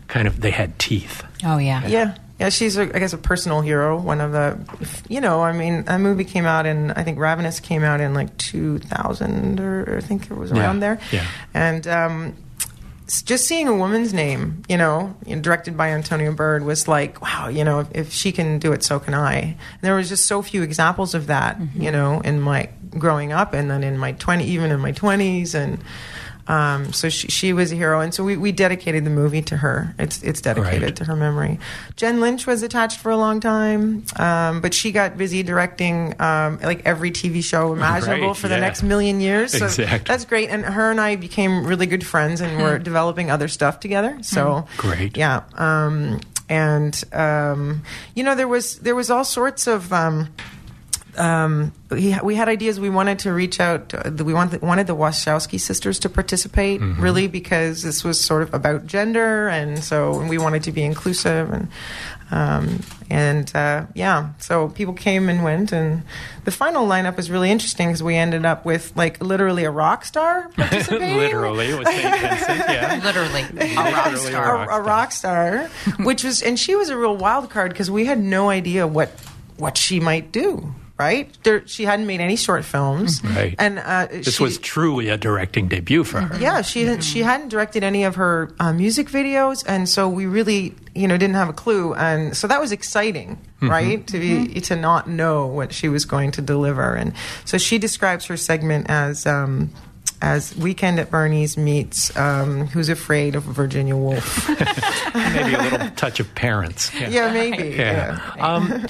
kind 0.09 0.27
of 0.29 0.41
they 0.41 0.51
had 0.53 0.79
teeth. 0.79 1.23
Oh 1.45 1.59
yeah. 1.59 1.87
yeah. 1.87 2.15
Yeah, 2.39 2.51
she's, 2.51 2.77
a, 2.77 2.83
I 2.95 2.99
guess, 2.99 3.15
a 3.15 3.19
personal 3.19 3.63
hero. 3.63 3.99
One 3.99 4.21
of 4.21 4.33
the, 4.33 4.59
you 5.09 5.23
know, 5.23 5.41
I 5.43 5.53
mean, 5.53 5.85
a 5.87 5.99
movie 5.99 6.25
came 6.25 6.45
out 6.45 6.67
in, 6.67 6.91
I 6.91 7.03
think 7.03 7.19
Ravenous 7.19 7.61
came 7.61 7.83
out 7.83 8.03
in 8.03 8.13
like 8.13 8.37
2000 8.37 9.59
or 9.59 9.97
I 9.97 10.01
think 10.03 10.31
it 10.31 10.37
was 10.37 10.51
Yeah, 10.51 10.59
around 10.61 10.81
there. 10.81 11.01
yeah. 11.13 11.25
And 11.55 11.87
um, 11.87 12.35
s- 12.35 12.35
just 13.07 13.47
seeing 13.47 13.69
a 13.69 13.77
woman's 13.77 14.13
name, 14.13 14.63
you 14.69 14.77
know, 14.77 15.15
directed 15.41 15.77
by 15.77 15.91
Antonia 15.91 16.33
Bird 16.33 16.65
was 16.65 16.89
like, 16.89 17.23
wow, 17.23 17.49
you 17.49 17.65
know, 17.65 17.81
if, 17.81 17.89
if 17.95 18.13
she 18.13 18.33
can 18.33 18.59
do 18.59 18.73
it, 18.73 18.83
so 18.83 18.99
can 18.99 19.15
I. 19.15 19.37
And 19.39 19.57
there 19.83 19.95
was 19.95 20.09
just 20.09 20.27
so 20.27 20.43
few 20.43 20.63
examples 20.63 21.15
of 21.15 21.29
that, 21.29 21.59
mm-hmm. 21.59 21.83
you 21.83 21.93
know, 21.93 22.21
in 22.21 22.41
my 22.41 22.69
growing 22.91 23.33
up 23.33 23.55
and 23.55 23.71
then 23.71 23.85
in 23.85 23.97
my 23.97 24.13
20, 24.13 24.45
even 24.45 24.71
in 24.73 24.81
my 24.81 24.93
20s. 24.93 25.55
And, 25.55 25.79
um, 26.49 26.93
so 26.93 27.09
she, 27.09 27.29
she 27.29 27.53
was 27.53 27.73
a 27.73 27.75
hero, 27.75 28.01
and 28.01 28.15
so 28.15 28.23
we, 28.25 28.37
we 28.37 28.53
dedicated 28.53 29.05
the 29.05 29.11
movie 29.11 29.43
to 29.43 29.57
her. 29.57 29.95
It's 29.99 30.23
it's 30.23 30.41
dedicated 30.41 30.83
Right. 30.83 30.97
to 30.97 31.05
her 31.05 31.17
memory. 31.17 31.59
Jen 31.97 32.21
Lynch 32.21 32.47
was 32.47 32.63
attached 32.63 33.01
for 33.01 33.11
a 33.11 33.17
long 33.17 33.41
time, 33.41 34.05
um, 34.17 34.61
but 34.61 34.73
she 34.75 34.93
got 34.93 35.17
busy 35.19 35.43
directing 35.43 36.15
um, 36.21 36.59
like 36.63 36.83
every 36.87 37.11
TV 37.11 37.43
show 37.43 37.73
imaginable 37.73 38.29
Right, 38.29 38.37
for 38.37 38.49
the 38.49 38.59
next 38.59 38.83
million 38.83 39.21
years. 39.21 39.53
So 39.57 39.65
Exactly. 39.67 40.05
that's 40.07 40.25
great. 40.25 40.49
And 40.51 40.65
her 40.65 40.91
and 40.91 41.01
I 41.01 41.17
became 41.17 41.67
really 41.67 41.87
good 41.87 42.07
friends, 42.07 42.41
and 42.41 42.63
we're 42.63 42.79
developing 42.79 43.31
other 43.31 43.49
stuff 43.49 43.81
together. 43.81 44.19
So 44.23 44.67
Great. 44.77 45.17
yeah. 45.17 45.43
Um, 45.55 46.21
and 46.49 47.03
um, 47.13 47.83
you 48.15 48.23
know 48.23 48.35
there 48.37 48.47
was 48.49 48.79
there 48.79 48.95
was 48.95 49.11
all 49.11 49.25
sorts 49.25 49.67
of. 49.67 49.93
Um, 51.19 51.73
he, 51.95 52.17
we 52.23 52.35
had 52.35 52.49
ideas. 52.49 52.79
We 52.81 52.91
wanted 52.91 53.21
to 53.21 53.33
reach 53.33 53.61
out. 53.61 53.95
uh, 53.95 54.11
we 54.25 54.35
wanted, 54.35 54.63
wanted 54.63 54.87
the 54.87 54.97
Wachowski 54.97 55.59
sisters 55.61 55.99
to 56.01 56.09
participate, 56.09 56.81
really, 56.81 57.27
because 57.29 57.83
this 57.83 58.05
was 58.05 58.21
sort 58.21 58.43
of 58.43 58.53
about 58.55 58.87
gender, 58.87 59.49
and 59.49 59.83
so 59.83 60.25
we 60.27 60.39
wanted 60.39 60.63
to 60.65 60.73
be 60.73 60.83
inclusive, 60.83 61.51
and 61.53 61.69
um, 62.31 62.81
and 63.09 63.55
uh, 63.55 63.87
yeah. 63.95 64.31
So 64.41 64.69
people 64.69 64.95
came 64.95 65.29
and 65.29 65.45
went, 65.45 65.73
and 65.73 66.03
the 66.45 66.51
final 66.51 66.87
lineup 66.87 67.17
was 67.17 67.31
really 67.31 67.51
interesting 67.51 67.89
because 67.89 68.03
we 68.03 68.17
ended 68.17 68.45
up 68.45 68.65
with 68.65 68.93
like 68.97 69.23
literally 69.23 69.65
a 69.65 69.71
rock 69.71 70.05
star 70.05 70.49
participating. 70.57 71.17
Literally, 71.17 71.67
it 71.69 71.79
was 71.79 71.87
St. 71.89 72.21
Vincent. 72.21 72.59
Yeah. 72.69 73.01
Literally, 73.05 73.43
a 73.77 73.93
rock 73.93 74.17
star. 74.17 74.71
a, 74.71 74.75
a 74.77 74.81
rock 74.83 75.13
star, 75.13 75.69
which 76.01 76.25
was, 76.25 76.43
and 76.43 76.59
she 76.59 76.75
was 76.75 76.89
a 76.89 76.97
real 76.97 77.17
wild 77.17 77.49
card 77.49 77.71
because 77.71 77.91
we 77.91 78.07
had 78.07 78.19
no 78.19 78.49
idea 78.51 78.87
what 78.87 79.11
what 79.57 79.79
she 79.79 80.01
might 80.01 80.33
do. 80.33 80.75
Right, 80.99 81.29
there, 81.43 81.67
she 81.67 81.85
hadn't 81.85 82.07
made 82.07 82.23
any 82.23 82.37
short 82.37 82.65
films, 82.65 83.21
Right. 83.23 83.55
and 83.59 83.79
uh, 83.79 84.07
This 84.11 84.37
she, 84.37 84.43
was 84.43 84.57
truly 84.57 85.11
a 85.11 85.19
directing 85.19 85.69
debut 85.69 86.05
for 86.05 86.23
her. 86.23 86.39
yeah, 86.41 86.63
she 86.63 86.99
she 87.03 87.21
hadn't 87.21 87.51
directed 87.51 87.85
any 87.85 88.05
of 88.05 88.15
her 88.15 88.51
uh, 88.59 88.73
music 88.73 89.09
videos, 89.11 89.63
and 89.69 89.91
so 89.91 90.09
we 90.09 90.25
really, 90.25 90.75
you 90.95 91.07
know, 91.07 91.19
didn't 91.19 91.35
have 91.37 91.51
a 91.51 91.53
clue, 91.53 91.93
and 91.93 92.35
so 92.35 92.47
that 92.47 92.63
was 92.63 92.73
exciting, 92.73 93.37
right? 93.61 94.07
To 94.07 94.19
be 94.19 94.59
to 94.63 94.75
not 94.75 95.07
know 95.07 95.47
what 95.47 95.75
she 95.75 95.91
was 95.91 96.07
going 96.07 96.31
to 96.33 96.41
deliver, 96.41 96.95
and 96.95 97.13
so 97.45 97.59
she 97.59 97.77
describes 97.77 98.25
her 98.27 98.39
segment 98.39 98.87
as. 98.89 99.27
Um, 99.27 99.73
as 100.23 100.57
Weekend 100.57 100.99
at 100.99 101.11
Bernie's 101.11 101.59
meets 101.59 102.17
um, 102.17 102.69
Who's 102.69 102.89
Afraid 102.89 103.35
of 103.37 103.43
Virginia 103.43 103.95
Woolf. 103.95 104.49
Maybe 105.15 105.55
a 105.55 105.63
little 105.63 105.91
touch 105.97 106.21
of 106.21 106.35
parents. 106.35 106.91
yeah, 106.99 107.31
maybe. 107.31 107.77
Yeah. 107.77 108.19
Yeah. 108.35 108.47
Um, 108.55 108.87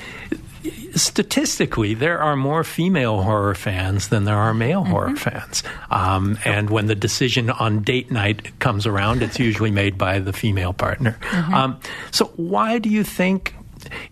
statistically, 0.94 1.94
there 1.94 2.18
are 2.18 2.36
more 2.36 2.64
female 2.64 3.22
horror 3.22 3.54
fans 3.54 4.08
than 4.08 4.24
there 4.24 4.36
are 4.36 4.54
male 4.54 4.84
horror 4.84 5.16
fans. 5.16 5.62
Um, 5.90 6.38
and 6.44 6.70
when 6.70 6.86
the 6.86 6.94
decision 6.94 7.50
on 7.50 7.82
date 7.82 8.10
night 8.10 8.58
comes 8.58 8.86
around, 8.86 9.22
it's 9.22 9.38
usually 9.38 9.70
made 9.70 9.98
by 9.98 10.18
the 10.18 10.32
female 10.32 10.72
partner. 10.72 11.18
Um, 11.32 11.80
so, 12.10 12.26
why 12.36 12.78
do 12.78 12.88
you 12.88 13.04
think? 13.04 13.54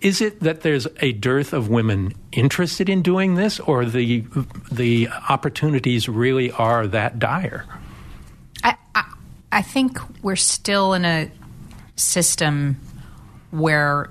Is 0.00 0.20
it 0.20 0.40
that 0.40 0.60
there's 0.60 0.86
a 1.00 1.12
dearth 1.12 1.52
of 1.52 1.68
women 1.68 2.12
interested 2.32 2.88
in 2.88 3.02
doing 3.02 3.34
this, 3.34 3.58
or 3.60 3.84
the 3.84 4.24
the 4.70 5.08
opportunities 5.28 6.08
really 6.08 6.52
are 6.52 6.86
that 6.86 7.18
dire? 7.18 7.64
I, 8.62 8.76
I, 8.94 9.12
I 9.50 9.62
think 9.62 9.98
we're 10.22 10.36
still 10.36 10.94
in 10.94 11.04
a 11.04 11.30
system 11.96 12.76
where 13.50 14.10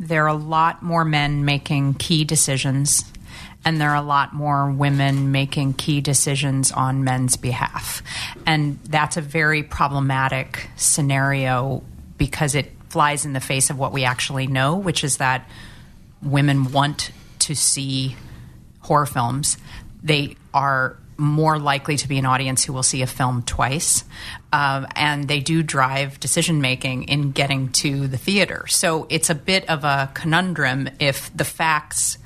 there 0.00 0.24
are 0.24 0.28
a 0.28 0.34
lot 0.34 0.82
more 0.82 1.04
men 1.04 1.44
making 1.44 1.94
key 1.94 2.24
decisions 2.24 3.04
and 3.64 3.78
there 3.78 3.90
are 3.90 3.96
a 3.96 4.02
lot 4.02 4.32
more 4.32 4.70
women 4.70 5.32
making 5.32 5.74
key 5.74 6.00
decisions 6.00 6.72
on 6.72 7.04
men's 7.04 7.36
behalf. 7.36 8.02
And 8.46 8.78
that's 8.84 9.18
a 9.18 9.20
very 9.20 9.62
problematic 9.62 10.70
scenario 10.76 11.82
because 12.16 12.54
it 12.54 12.72
flies 12.88 13.26
in 13.26 13.34
the 13.34 13.40
face 13.40 13.68
of 13.68 13.78
what 13.78 13.92
we 13.92 14.04
actually 14.04 14.46
know, 14.46 14.76
which 14.76 15.04
is 15.04 15.18
that 15.18 15.48
women 16.22 16.72
want 16.72 17.10
to 17.40 17.54
see 17.54 18.16
horror 18.80 19.06
films. 19.06 19.58
They 20.02 20.36
are 20.54 20.96
more 21.20 21.58
likely 21.58 21.96
to 21.98 22.08
be 22.08 22.18
an 22.18 22.26
audience 22.26 22.64
who 22.64 22.72
will 22.72 22.82
see 22.82 23.02
a 23.02 23.06
film 23.06 23.42
twice, 23.42 24.04
um, 24.52 24.86
and 24.96 25.28
they 25.28 25.40
do 25.40 25.62
drive 25.62 26.18
decision 26.18 26.60
making 26.60 27.04
in 27.04 27.30
getting 27.30 27.68
to 27.68 28.08
the 28.08 28.16
theater. 28.16 28.66
So 28.68 29.06
it's 29.10 29.30
a 29.30 29.34
bit 29.34 29.68
of 29.68 29.84
a 29.84 30.10
conundrum 30.14 30.88
if 30.98 31.34
the 31.36 31.44
facts 31.44 32.18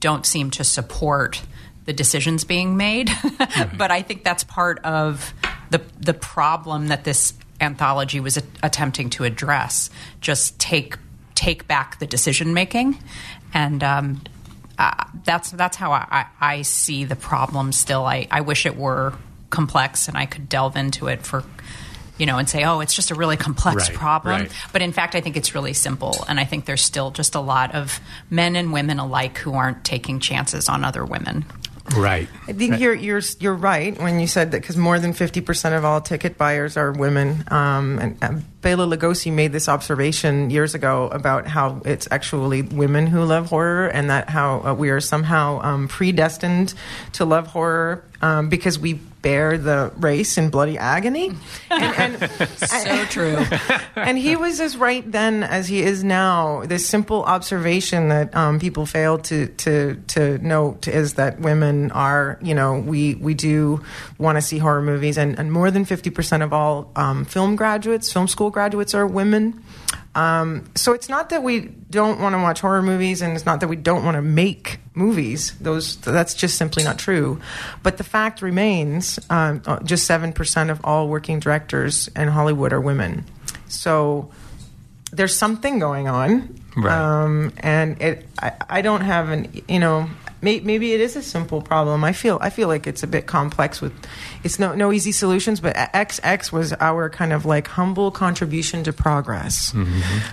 don't 0.00 0.24
seem 0.24 0.50
to 0.52 0.64
support 0.64 1.42
the 1.84 1.92
decisions 1.92 2.44
being 2.44 2.76
made. 2.76 3.10
but 3.76 3.90
I 3.90 4.02
think 4.02 4.22
that's 4.22 4.44
part 4.44 4.78
of 4.84 5.34
the 5.70 5.82
the 5.98 6.14
problem 6.14 6.88
that 6.88 7.04
this 7.04 7.34
anthology 7.60 8.20
was 8.20 8.36
a- 8.36 8.42
attempting 8.62 9.10
to 9.10 9.24
address. 9.24 9.90
Just 10.20 10.58
take 10.58 10.96
take 11.34 11.66
back 11.66 11.98
the 11.98 12.06
decision 12.06 12.54
making, 12.54 12.98
and 13.52 13.82
um, 13.82 14.22
uh, 14.78 15.04
that's 15.24 15.50
that's 15.50 15.76
how 15.76 15.92
I, 15.92 16.06
I, 16.10 16.26
I 16.40 16.62
see 16.62 17.04
the 17.04 17.16
problem. 17.16 17.72
Still, 17.72 18.04
I, 18.04 18.28
I 18.30 18.42
wish 18.42 18.64
it 18.64 18.76
were 18.76 19.12
complex 19.50 20.08
and 20.08 20.16
I 20.16 20.26
could 20.26 20.48
delve 20.48 20.76
into 20.76 21.08
it 21.08 21.22
for. 21.26 21.44
You 22.16 22.26
know, 22.26 22.38
and 22.38 22.48
say, 22.48 22.64
"Oh, 22.64 22.80
it's 22.80 22.94
just 22.94 23.12
a 23.12 23.14
really 23.14 23.36
complex 23.36 23.88
Right, 23.90 23.96
problem." 23.96 24.40
right. 24.40 24.52
But 24.72 24.82
in 24.82 24.90
fact, 24.90 25.14
I 25.14 25.20
think 25.20 25.36
it's 25.36 25.54
really 25.54 25.72
simple, 25.72 26.24
and 26.28 26.40
I 26.40 26.44
think 26.44 26.64
there's 26.64 26.82
still 26.82 27.12
just 27.12 27.36
a 27.36 27.40
lot 27.40 27.76
of 27.76 28.00
men 28.28 28.56
and 28.56 28.72
women 28.72 28.98
alike 28.98 29.38
who 29.38 29.54
aren't 29.54 29.84
taking 29.84 30.18
chances 30.18 30.68
on 30.68 30.82
other 30.82 31.04
women. 31.04 31.44
Right. 31.96 32.28
I 32.48 32.52
think 32.54 32.80
you're 32.80 32.94
you're 32.94 33.22
you're 33.38 33.54
right 33.54 33.96
when 34.00 34.18
you 34.18 34.26
said 34.26 34.50
that 34.50 34.62
because 34.62 34.76
more 34.76 34.98
than 34.98 35.12
fifty 35.12 35.40
percent 35.40 35.76
of 35.76 35.84
all 35.84 36.00
ticket 36.00 36.36
buyers 36.36 36.76
are 36.76 36.90
women. 36.90 37.44
Um, 37.48 37.98
and 38.00 38.24
uh, 38.24 38.34
Bela 38.60 38.86
Lugosi 38.86 39.32
made 39.32 39.52
this 39.52 39.68
observation 39.68 40.50
years 40.50 40.74
ago 40.74 41.08
about 41.08 41.46
how 41.46 41.80
it's 41.84 42.08
actually 42.10 42.62
women 42.62 43.06
who 43.06 43.24
love 43.24 43.46
horror, 43.46 43.86
and 43.88 44.10
that 44.10 44.28
how 44.28 44.60
uh, 44.64 44.74
we 44.74 44.90
are 44.90 45.00
somehow 45.00 45.60
um, 45.62 45.88
predestined 45.88 46.74
to 47.12 47.24
love 47.24 47.46
horror 47.46 48.02
um, 48.20 48.48
because 48.48 48.78
we 48.78 49.00
bear 49.22 49.58
the 49.58 49.92
race 49.96 50.38
in 50.38 50.48
bloody 50.48 50.78
agony. 50.78 51.32
And, 51.70 52.22
and, 52.22 52.48
So 52.58 53.04
true. 53.06 53.36
and 53.96 54.16
he 54.16 54.36
was 54.36 54.60
as 54.60 54.76
right 54.76 55.10
then 55.10 55.42
as 55.42 55.68
he 55.68 55.82
is 55.82 56.04
now. 56.04 56.64
This 56.64 56.86
simple 56.86 57.24
observation 57.24 58.08
that 58.08 58.34
um, 58.34 58.58
people 58.60 58.86
fail 58.86 59.18
to 59.18 59.48
to 59.48 59.96
to 60.08 60.38
note 60.38 60.86
is 60.88 61.14
that 61.14 61.40
women 61.40 61.90
are, 61.92 62.38
you 62.42 62.54
know, 62.54 62.78
we 62.78 63.14
we 63.16 63.34
do 63.34 63.82
want 64.18 64.36
to 64.36 64.42
see 64.42 64.58
horror 64.58 64.82
movies, 64.82 65.18
and, 65.18 65.38
and 65.38 65.52
more 65.52 65.70
than 65.70 65.84
fifty 65.84 66.10
percent 66.10 66.42
of 66.42 66.52
all 66.52 66.90
um, 66.96 67.24
film 67.24 67.56
graduates, 67.56 68.12
film 68.12 68.28
school 68.28 68.47
graduates, 68.50 68.94
are 68.94 69.06
women. 69.06 69.62
Um, 70.14 70.64
so 70.74 70.94
it's 70.94 71.08
not 71.08 71.30
that 71.30 71.42
we 71.42 71.60
don't 71.60 72.20
want 72.20 72.34
to 72.34 72.38
watch 72.38 72.60
horror 72.60 72.82
movies, 72.82 73.22
and 73.22 73.36
it's 73.36 73.46
not 73.46 73.60
that 73.60 73.68
we 73.68 73.76
don't 73.76 74.04
want 74.04 74.16
to 74.16 74.22
make 74.22 74.80
movies. 74.94 75.52
Those 75.60 75.96
that's 75.96 76.34
just 76.34 76.56
simply 76.56 76.82
not 76.82 76.98
true. 76.98 77.40
But 77.82 77.98
the 77.98 78.04
fact 78.04 78.42
remains, 78.42 79.20
um, 79.30 79.62
uh, 79.66 79.80
just 79.84 80.06
seven 80.06 80.32
percent 80.32 80.70
of 80.70 80.80
all 80.82 81.08
working 81.08 81.38
directors 81.38 82.08
in 82.16 82.28
Hollywood 82.28 82.72
are 82.72 82.80
women. 82.80 83.24
So 83.68 84.30
there's 85.12 85.36
something 85.36 85.78
going 85.78 86.08
on, 86.08 86.58
Right. 86.76 86.92
um, 86.98 87.52
and 87.58 88.00
it. 88.02 88.26
I, 88.40 88.52
I 88.68 88.82
don't 88.82 89.02
have 89.02 89.28
an. 89.28 89.62
You 89.68 89.78
know, 89.78 90.10
may, 90.40 90.60
maybe 90.60 90.92
it 90.92 91.00
is 91.00 91.16
a 91.16 91.22
simple 91.22 91.62
problem. 91.62 92.04
I 92.04 92.12
feel. 92.12 92.38
I 92.40 92.50
feel 92.50 92.68
like 92.68 92.86
it's 92.86 93.02
a 93.02 93.06
bit 93.06 93.26
complex 93.26 93.80
with. 93.80 93.92
It's 94.44 94.58
no 94.58 94.74
no 94.74 94.92
easy 94.92 95.12
solutions, 95.12 95.60
but 95.60 95.74
XX 95.76 96.52
was 96.52 96.72
our 96.74 97.10
kind 97.10 97.32
of 97.32 97.44
like 97.44 97.68
humble 97.68 98.10
contribution 98.10 98.84
to 98.84 98.92
progress. 98.92 99.72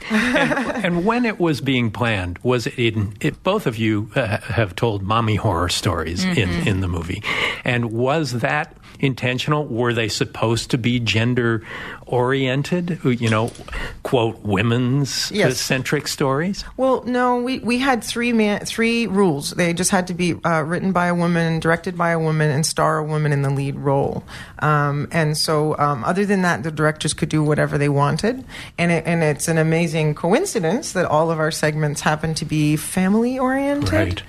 and 0.10 1.06
when 1.06 1.26
it 1.26 1.40
was 1.40 1.62
being 1.62 1.92
planned, 1.92 2.40
was 2.44 2.68
it 2.68 2.78
in 2.78 3.14
it? 3.22 3.42
Both 3.44 3.68
of 3.68 3.78
you 3.78 4.10
uh, 4.16 4.38
have 4.42 4.76
told 4.76 5.04
mommy 5.04 5.36
horror 5.36 5.70
stories 5.70 6.24
in 6.24 6.50
in 6.68 6.82
the 6.82 6.88
movie, 6.88 7.24
and 7.64 7.92
was 7.92 8.34
that 8.34 8.76
intentional? 9.00 9.66
Were 9.66 9.94
they 9.94 10.08
supposed 10.08 10.72
to 10.72 10.78
be 10.78 11.00
gender 11.00 11.64
oriented? 12.06 13.00
You 13.04 13.30
know, 13.30 13.52
quote 14.04 14.40
women's 14.42 15.32
Yes. 15.32 15.60
centric 15.60 16.08
stories. 16.08 16.64
Well, 16.78 17.04
no, 17.06 17.38
we, 17.42 17.60
we 17.60 17.78
had 17.80 18.04
three 18.04 18.34
man, 18.34 18.66
three 18.66 19.08
rules. 19.08 19.52
They 19.52 19.74
just 19.74 19.92
had 19.92 20.08
to 20.08 20.14
be 20.14 20.36
uh, 20.44 20.62
written 20.62 20.92
by 20.92 21.08
a 21.08 21.16
woman, 21.16 21.60
directed 21.60 21.98
by 21.98 22.12
a 22.12 22.20
woman, 22.20 22.52
and 22.52 22.66
star 22.66 22.98
a 22.98 23.04
woman 23.04 23.32
in 23.34 23.42
the 23.42 23.50
lead 23.50 23.76
role. 23.76 24.24
Um, 24.60 25.08
and 25.12 25.38
so, 25.38 25.78
um, 25.78 26.04
other 26.04 26.26
than 26.26 26.42
that, 26.44 26.64
the 26.64 26.72
directors 26.72 27.14
could 27.14 27.30
do 27.30 27.44
whatever 27.44 27.78
they 27.78 27.90
wanted. 27.90 28.44
And 28.78 28.92
it, 28.92 29.06
and 29.06 29.24
it's 29.24 29.48
an 29.48 29.58
amazing 29.58 30.16
coincidence 30.16 30.94
that 30.94 31.06
all 31.06 31.32
of 31.32 31.40
our 31.40 31.52
segments 31.52 32.02
happen 32.02 32.34
to 32.36 32.46
be 32.46 32.76
family 32.76 33.40
oriented. 33.40 33.92
Right. 33.94 34.24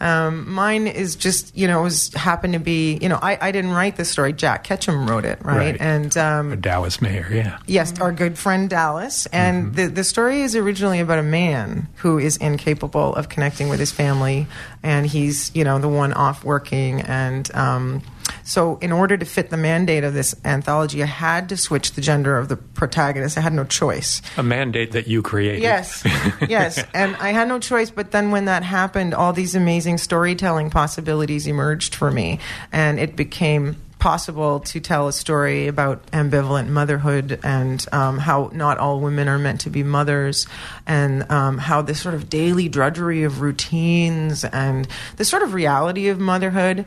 Um, 0.00 0.50
mine 0.50 0.86
is 0.86 1.14
just 1.16 1.56
you 1.56 1.66
know 1.66 1.80
it 1.80 1.84
was 1.84 2.12
happened 2.14 2.54
to 2.54 2.58
be 2.58 2.98
you 3.02 3.08
know 3.08 3.18
I, 3.20 3.38
I 3.40 3.52
didn't 3.52 3.72
write 3.72 3.96
the 3.96 4.04
story. 4.04 4.32
Jack 4.32 4.64
Ketchum 4.64 5.08
wrote 5.08 5.24
it, 5.24 5.44
right? 5.44 5.56
Right. 5.56 5.80
And 5.80 6.16
um, 6.16 6.60
Dallas 6.60 6.98
Mayr, 6.98 7.28
yeah. 7.30 7.58
Yes, 7.66 7.98
our 8.00 8.12
good 8.12 8.38
friend 8.38 8.70
Dallas. 8.70 9.26
And 9.26 9.74
the, 9.74 9.86
the 9.86 10.04
story 10.04 10.42
is 10.42 10.56
originally 10.56 11.00
about 11.00 11.18
a 11.18 11.22
man 11.24 11.88
who 11.96 12.18
is 12.18 12.36
incapable 12.36 13.14
of 13.14 13.28
connecting 13.28 13.68
with 13.68 13.80
his 13.80 13.92
family. 13.92 14.46
And 14.82 15.06
he's, 15.06 15.54
you 15.54 15.64
know, 15.64 15.78
the 15.78 15.88
one 15.88 16.12
off 16.12 16.44
working. 16.44 17.02
And 17.02 17.52
um, 17.54 18.02
so, 18.44 18.78
in 18.78 18.92
order 18.92 19.16
to 19.16 19.24
fit 19.24 19.50
the 19.50 19.56
mandate 19.56 20.04
of 20.04 20.14
this 20.14 20.34
anthology, 20.44 21.02
I 21.02 21.06
had 21.06 21.48
to 21.50 21.56
switch 21.56 21.92
the 21.92 22.00
gender 22.00 22.36
of 22.36 22.48
the 22.48 22.56
protagonist. 22.56 23.38
I 23.38 23.40
had 23.40 23.52
no 23.52 23.64
choice. 23.64 24.22
A 24.36 24.42
mandate 24.42 24.92
that 24.92 25.06
you 25.06 25.22
created. 25.22 25.62
Yes, 25.62 26.02
yes. 26.48 26.82
And 26.94 27.16
I 27.16 27.30
had 27.32 27.48
no 27.48 27.58
choice. 27.58 27.90
But 27.90 28.10
then 28.10 28.30
when 28.30 28.46
that 28.46 28.62
happened, 28.62 29.14
all 29.14 29.32
these 29.32 29.54
amazing 29.54 29.98
storytelling 29.98 30.70
possibilities 30.70 31.46
emerged 31.46 31.94
for 31.94 32.10
me. 32.10 32.38
And 32.72 32.98
it 32.98 33.16
became 33.16 33.76
possible 34.00 34.60
to 34.60 34.80
tell 34.80 35.06
a 35.06 35.12
story 35.12 35.68
about 35.68 36.04
ambivalent 36.06 36.68
motherhood 36.68 37.38
and 37.44 37.86
um, 37.92 38.18
how 38.18 38.50
not 38.52 38.78
all 38.78 38.98
women 38.98 39.28
are 39.28 39.38
meant 39.38 39.60
to 39.60 39.70
be 39.70 39.82
mothers 39.82 40.46
and 40.86 41.30
um, 41.30 41.58
how 41.58 41.82
this 41.82 42.00
sort 42.00 42.14
of 42.14 42.28
daily 42.28 42.68
drudgery 42.68 43.22
of 43.22 43.40
routines 43.40 44.44
and 44.44 44.88
the 45.16 45.24
sort 45.24 45.42
of 45.42 45.54
reality 45.54 46.08
of 46.08 46.18
motherhood 46.18 46.84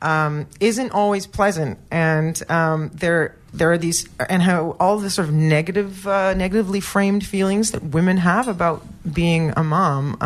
um, 0.00 0.46
isn't 0.60 0.92
always 0.92 1.26
pleasant. 1.26 1.78
And 1.90 2.40
um, 2.50 2.90
there 2.94 3.34
there 3.52 3.70
are 3.70 3.78
these 3.78 4.08
and 4.28 4.42
how 4.42 4.76
all 4.80 4.98
the 4.98 5.10
sort 5.10 5.28
of 5.28 5.34
negative 5.34 6.06
uh, 6.06 6.34
negatively 6.34 6.80
framed 6.80 7.26
feelings 7.26 7.70
that 7.72 7.82
women 7.82 8.16
have 8.18 8.48
about 8.48 8.84
being 9.12 9.52
a 9.56 9.62
mom 9.62 10.16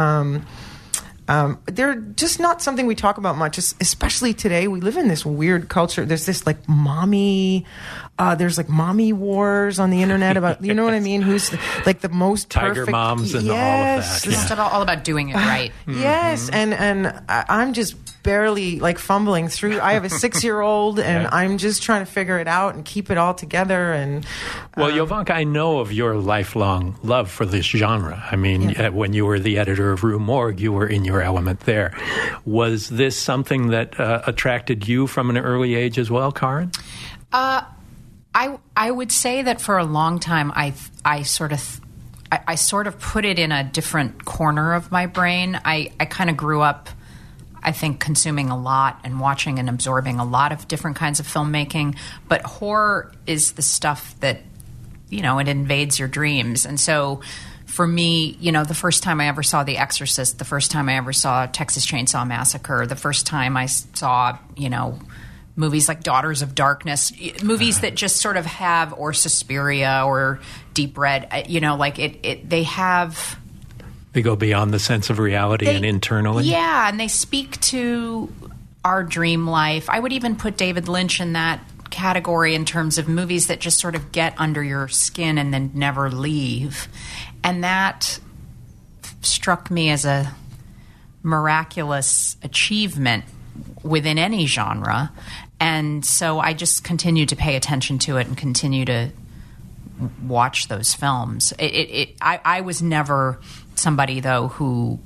um, 1.28 1.38
um, 1.48 1.58
they're 1.66 1.94
just 1.94 2.40
not 2.40 2.60
something 2.62 2.86
we 2.86 2.94
talk 2.94 3.18
about 3.18 3.36
much, 3.36 3.58
especially 3.58 4.34
today. 4.34 4.66
We 4.68 4.80
live 4.80 4.96
in 4.96 5.08
this 5.08 5.24
weird 5.24 5.68
culture. 5.68 6.04
There's 6.04 6.26
this 6.26 6.46
like 6.46 6.68
mommy, 6.68 7.64
uh, 8.18 8.34
there's 8.34 8.58
like 8.58 8.68
mommy 8.68 9.12
wars 9.12 9.78
on 9.78 9.90
the 9.90 10.02
internet 10.02 10.36
about, 10.36 10.64
you 10.64 10.74
know 10.74 10.84
what 10.84 10.94
I 10.94 11.00
mean? 11.10 11.22
Who's 11.22 11.52
like 11.86 12.00
the 12.00 12.08
most 12.08 12.50
Tiger 12.50 12.74
perfect 12.74 12.90
moms 12.92 13.34
and 13.34 13.48
all 13.48 13.54
of 13.56 13.60
yes, 13.60 14.22
that, 14.24 14.30
this- 14.30 14.42
It's 14.42 14.50
all 14.52 14.68
all 14.68 14.82
about 14.82 15.04
doing 15.04 15.28
it 15.28 15.34
right. 15.34 15.72
Yes, 15.86 16.48
and 16.50 16.74
and 16.74 17.06
I- 17.28 17.44
I'm 17.48 17.72
just 17.72 17.94
barely 18.24 18.78
like 18.80 18.98
fumbling 18.98 19.48
through. 19.48 19.80
I 19.80 19.92
have 19.94 20.04
a 20.04 20.10
six 20.24 20.42
year 20.44 20.60
old, 20.60 20.98
and 20.98 21.22
Yeah. 21.22 21.28
I'm 21.32 21.56
just 21.56 21.82
trying 21.82 22.04
to 22.04 22.10
figure 22.10 22.38
it 22.38 22.48
out 22.48 22.74
and 22.74 22.84
keep 22.84 23.10
it 23.10 23.16
all 23.16 23.32
together. 23.32 23.92
And 23.92 24.26
Well, 24.76 24.90
Jovanka, 24.90 25.30
I 25.30 25.44
know 25.44 25.78
of 25.78 25.92
your 25.92 26.16
lifelong 26.16 26.98
love 27.02 27.30
for 27.30 27.46
this 27.46 27.64
genre. 27.64 28.22
I 28.30 28.36
mean, 28.36 28.76
uh, 28.76 28.90
when 28.90 29.12
you 29.12 29.24
were 29.24 29.38
the 29.38 29.58
editor 29.58 29.92
of 29.92 30.02
Rue 30.04 30.18
Morgue, 30.18 30.60
you 30.60 30.72
were 30.72 30.86
in 30.86 31.04
your 31.04 31.17
element 31.22 31.60
there. 31.60 31.96
Was 32.44 32.88
this 32.88 33.16
something 33.18 33.68
that 33.68 33.98
uh, 33.98 34.22
attracted 34.26 34.86
you 34.88 35.06
from 35.06 35.30
an 35.30 35.38
early 35.38 35.74
age 35.74 35.98
as 35.98 36.10
well, 36.10 36.32
Karyn? 36.32 36.74
I 38.38 38.58
I 38.76 38.90
would 38.90 39.10
say 39.10 39.42
that 39.42 39.60
for 39.60 39.78
a 39.78 39.84
long 39.84 40.20
time 40.20 40.52
I 40.54 40.74
I 41.04 41.22
sort 41.22 41.52
of 41.52 41.80
I, 42.30 42.40
I 42.48 42.54
sort 42.54 42.86
of 42.86 43.00
put 43.00 43.24
it 43.24 43.38
in 43.38 43.50
a 43.50 43.64
different 43.64 44.24
corner 44.24 44.74
of 44.74 44.92
my 44.92 45.06
brain. 45.06 45.60
I 45.64 45.90
I 45.98 46.04
kind 46.04 46.30
of 46.30 46.36
grew 46.36 46.60
up. 46.60 46.88
I 47.60 47.72
think 47.72 47.98
consuming 47.98 48.50
a 48.50 48.56
lot 48.56 49.00
and 49.02 49.18
watching 49.18 49.58
and 49.58 49.68
absorbing 49.68 50.20
a 50.20 50.24
lot 50.24 50.52
of 50.52 50.68
different 50.68 50.96
kinds 50.96 51.18
of 51.18 51.26
filmmaking, 51.26 51.98
but 52.28 52.42
horror 52.42 53.12
is 53.26 53.52
the 53.52 53.62
stuff 53.62 54.14
that 54.20 54.42
you 55.10 55.22
know 55.22 55.40
it 55.40 55.48
invades 55.48 55.98
your 55.98 56.06
dreams, 56.06 56.64
and 56.64 56.78
so 56.78 57.20
for 57.68 57.86
me, 57.86 58.36
you 58.40 58.50
know, 58.50 58.64
the 58.64 58.74
first 58.74 59.02
time 59.02 59.20
I 59.20 59.28
ever 59.28 59.42
saw 59.42 59.62
The 59.62 59.76
Exorcist, 59.76 60.38
the 60.38 60.44
first 60.44 60.70
time 60.70 60.88
I 60.88 60.96
ever 60.96 61.12
saw 61.12 61.46
Texas 61.46 61.86
Chainsaw 61.86 62.26
Massacre, 62.26 62.86
the 62.86 62.96
first 62.96 63.26
time 63.26 63.56
I 63.56 63.66
saw, 63.66 64.38
you 64.56 64.70
know, 64.70 64.98
movies 65.54 65.86
like 65.86 66.02
Daughters 66.02 66.40
of 66.40 66.54
Darkness, 66.54 67.12
movies 67.42 67.80
that 67.80 67.94
just 67.94 68.16
sort 68.16 68.36
of 68.36 68.46
have, 68.46 68.94
or 68.94 69.12
Suspiria 69.12 70.02
or 70.06 70.40
Deep 70.72 70.96
Red, 70.96 71.28
uh, 71.30 71.42
you 71.46 71.60
know, 71.60 71.76
like 71.76 71.98
it, 71.98 72.18
it 72.22 72.48
they 72.48 72.62
have. 72.62 73.38
They 74.12 74.22
go 74.22 74.34
beyond 74.34 74.72
the 74.72 74.78
sense 74.78 75.10
of 75.10 75.18
reality 75.18 75.66
They- 75.66 75.76
and 75.76 75.84
internally. 75.84 76.44
Yeah, 76.44 76.88
and 76.88 76.98
they 76.98 77.08
speak 77.08 77.60
to 77.60 78.32
our 78.84 79.02
dream 79.04 79.46
life. 79.46 79.90
I 79.90 80.00
would 80.00 80.12
even 80.12 80.36
put 80.36 80.56
David 80.56 80.88
Lynch 80.88 81.20
in 81.20 81.34
that 81.34 81.60
category 81.98 82.54
in 82.54 82.64
terms 82.64 82.96
of 82.96 83.08
movies 83.08 83.48
that 83.48 83.58
just 83.58 83.80
sort 83.80 83.96
of 83.96 84.12
get 84.12 84.32
under 84.38 84.62
your 84.62 84.86
skin 84.86 85.36
and 85.36 85.52
then 85.52 85.72
never 85.74 86.08
leave. 86.10 86.86
And 87.42 87.64
that 87.64 88.20
struck 89.20 89.68
me 89.68 89.90
as 89.90 90.04
a 90.04 90.32
miraculous 91.24 92.36
achievement 92.44 93.24
within 93.82 94.16
any 94.16 94.46
genre. 94.46 95.10
And 95.58 96.04
so 96.04 96.38
I 96.38 96.54
just 96.54 96.84
continued 96.84 97.30
to 97.30 97.36
pay 97.36 97.56
attention 97.56 97.98
to 98.00 98.18
it 98.18 98.28
and 98.28 98.36
continue 98.36 98.84
to 98.84 99.10
watch 100.22 100.68
those 100.68 100.94
films. 100.94 101.52
It, 101.58 101.72
it, 101.72 101.90
it 101.90 102.16
I, 102.20 102.40
I 102.44 102.60
was 102.60 102.80
never 102.80 103.40
somebody 103.74 104.20
though 104.20 104.48
who 104.48 105.00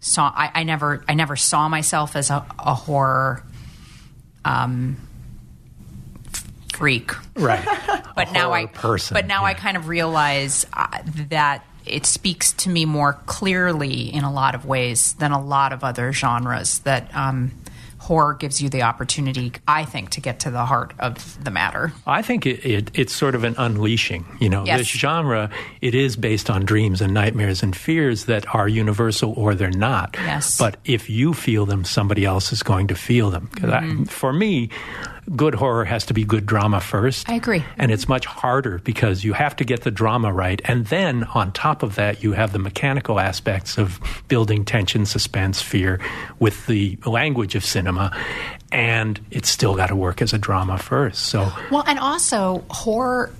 saw. 0.00 0.32
I, 0.34 0.50
I 0.54 0.62
never 0.62 1.04
I 1.06 1.12
never 1.12 1.36
saw 1.36 1.68
myself 1.68 2.16
as 2.16 2.30
a, 2.30 2.46
a 2.58 2.72
horror 2.72 3.44
um, 4.46 4.96
freak. 6.78 7.12
Right. 7.36 7.66
But 8.18 8.32
now 8.32 8.52
I 8.52 8.66
person, 8.66 9.14
But 9.14 9.28
now 9.28 9.44
I 9.44 9.54
kind 9.54 9.76
of 9.76 9.86
realize 9.86 10.66
uh, 10.72 10.98
that 11.28 11.64
it 11.86 12.04
speaks 12.04 12.52
to 12.54 12.68
me 12.68 12.84
more 12.84 13.12
clearly 13.26 14.12
in 14.12 14.24
a 14.24 14.32
lot 14.32 14.56
of 14.56 14.64
ways 14.66 15.12
than 15.14 15.30
a 15.30 15.40
lot 15.40 15.72
of 15.72 15.84
other 15.84 16.12
genres. 16.12 16.80
That 16.80 17.14
um, 17.14 17.52
horror 17.98 18.34
gives 18.34 18.60
you 18.60 18.70
the 18.70 18.82
opportunity, 18.82 19.52
I 19.68 19.84
think, 19.84 20.10
to 20.10 20.20
get 20.20 20.40
to 20.40 20.50
the 20.50 20.64
heart 20.64 20.94
of 20.98 21.42
the 21.44 21.52
matter. 21.52 21.92
I 22.08 22.22
think 22.22 22.44
it, 22.44 22.66
it, 22.66 22.90
it's 22.94 23.12
sort 23.14 23.36
of 23.36 23.44
an 23.44 23.54
unleashing. 23.56 24.24
You 24.40 24.48
know, 24.48 24.64
Yes. 24.64 24.78
this 24.80 24.88
genre, 24.88 25.48
it 25.80 25.94
is 25.94 26.16
based 26.16 26.50
on 26.50 26.64
dreams 26.64 27.00
and 27.00 27.14
nightmares 27.14 27.62
and 27.62 27.76
fears 27.76 28.24
that 28.24 28.52
are 28.52 28.66
universal 28.66 29.32
or 29.36 29.54
they're 29.54 29.70
not. 29.70 30.16
Yes. 30.18 30.58
But 30.58 30.78
if 30.84 31.08
you 31.08 31.34
feel 31.34 31.66
them, 31.66 31.84
somebody 31.84 32.24
else 32.24 32.52
is 32.52 32.64
going 32.64 32.88
to 32.88 32.96
feel 32.96 33.30
them. 33.30 33.48
'Cause 33.54 33.70
I, 33.70 34.04
for 34.06 34.32
me, 34.32 34.70
good 35.36 35.54
horror 35.54 35.84
has 35.84 36.06
to 36.06 36.14
be 36.14 36.24
good 36.24 36.46
drama 36.46 36.80
first. 36.80 37.28
I 37.28 37.34
agree. 37.34 37.64
And 37.76 37.90
it's 37.90 38.08
much 38.08 38.26
harder 38.26 38.78
because 38.78 39.24
you 39.24 39.32
have 39.32 39.56
to 39.56 39.64
get 39.64 39.82
the 39.82 39.90
drama 39.90 40.32
right. 40.32 40.60
And 40.64 40.86
then 40.86 41.24
on 41.24 41.52
top 41.52 41.82
of 41.82 41.96
that, 41.96 42.22
you 42.22 42.32
have 42.32 42.52
the 42.52 42.58
mechanical 42.58 43.20
aspects 43.20 43.78
of 43.78 44.00
building 44.28 44.64
tension, 44.64 45.06
suspense, 45.06 45.60
fear 45.60 46.00
with 46.38 46.66
the 46.66 46.98
language 47.06 47.54
of 47.54 47.64
cinema. 47.64 48.16
And 48.72 49.20
it's 49.30 49.48
still 49.48 49.74
got 49.76 49.88
to 49.88 49.96
work 49.96 50.22
as 50.22 50.32
a 50.32 50.38
drama 50.38 50.78
first. 50.78 51.26
So. 51.26 51.50
Well, 51.70 51.84
and 51.86 51.98
also 51.98 52.64
horror 52.70 53.32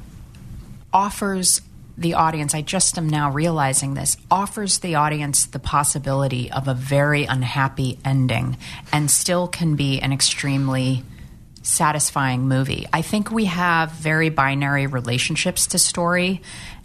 offers 0.92 1.60
the 1.98 2.14
audience, 2.14 2.54
I 2.54 2.62
just 2.62 2.96
am 2.96 3.08
now 3.08 3.30
realizing 3.30 3.94
this, 3.94 4.16
offers 4.30 4.78
the 4.78 4.94
audience 4.94 5.46
the 5.46 5.58
possibility 5.58 6.50
of 6.50 6.68
a 6.68 6.74
very 6.74 7.24
unhappy 7.24 7.98
ending 8.04 8.56
and 8.92 9.10
still 9.10 9.48
can 9.48 9.74
be 9.74 10.00
an 10.00 10.12
extremely 10.12 11.02
satisfying 11.68 12.48
movie. 12.48 12.86
I 12.92 13.02
think 13.02 13.30
we 13.30 13.44
have 13.44 13.92
very 13.92 14.30
binary 14.30 14.86
relationships 14.86 15.68
to 15.68 15.78
story 15.78 16.42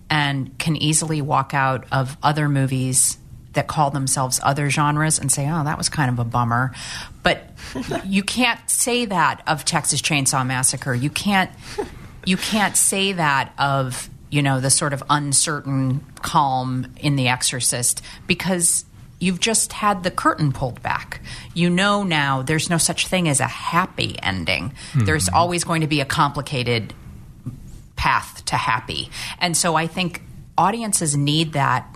and 0.09 0.57
can 0.59 0.75
easily 0.75 1.21
walk 1.21 1.53
out 1.53 1.85
of 1.91 2.17
other 2.21 2.49
movies 2.49 3.17
that 3.53 3.67
call 3.67 3.91
themselves 3.91 4.39
other 4.43 4.69
genres 4.69 5.19
and 5.19 5.31
say, 5.31 5.47
oh, 5.49 5.63
that 5.63 5.77
was 5.77 5.89
kind 5.89 6.09
of 6.09 6.19
a 6.19 6.23
bummer. 6.23 6.73
But 7.21 7.49
you 8.05 8.23
can't 8.23 8.69
say 8.69 9.05
that 9.05 9.41
of 9.47 9.63
Texas 9.63 10.01
Chainsaw 10.01 10.45
Massacre. 10.45 10.93
You 10.93 11.09
can't 11.09 11.51
you 12.25 12.37
can't 12.37 12.75
say 12.75 13.13
that 13.13 13.53
of 13.57 14.09
you 14.33 14.41
know, 14.41 14.59
the 14.59 14.71
sort 14.71 14.93
of 14.93 15.03
uncertain 15.11 16.03
calm 16.23 16.87
in 16.97 17.15
The 17.15 17.27
Exorcist 17.27 18.01
because 18.25 18.83
you've 19.23 19.39
just 19.39 19.73
had 19.73 20.03
the 20.03 20.11
curtain 20.11 20.51
pulled 20.51 20.81
back. 20.83 21.21
You 21.53 21.69
know 21.69 22.03
now 22.03 22.41
there's 22.41 22.69
no 22.69 22.77
such 22.77 23.07
thing 23.07 23.27
as 23.27 23.39
a 23.39 23.47
happy 23.47 24.17
ending. 24.21 24.73
There's 24.93 25.29
hmm. 25.29 25.35
always 25.35 25.63
going 25.63 25.81
to 25.81 25.87
be 25.87 26.01
a 26.01 26.05
complicated 26.05 26.93
path 27.95 28.43
to 28.45 28.57
happy. 28.57 29.09
And 29.39 29.55
so 29.55 29.75
I 29.75 29.87
think 29.87 30.21
audiences 30.57 31.15
need 31.15 31.53
that 31.53 31.87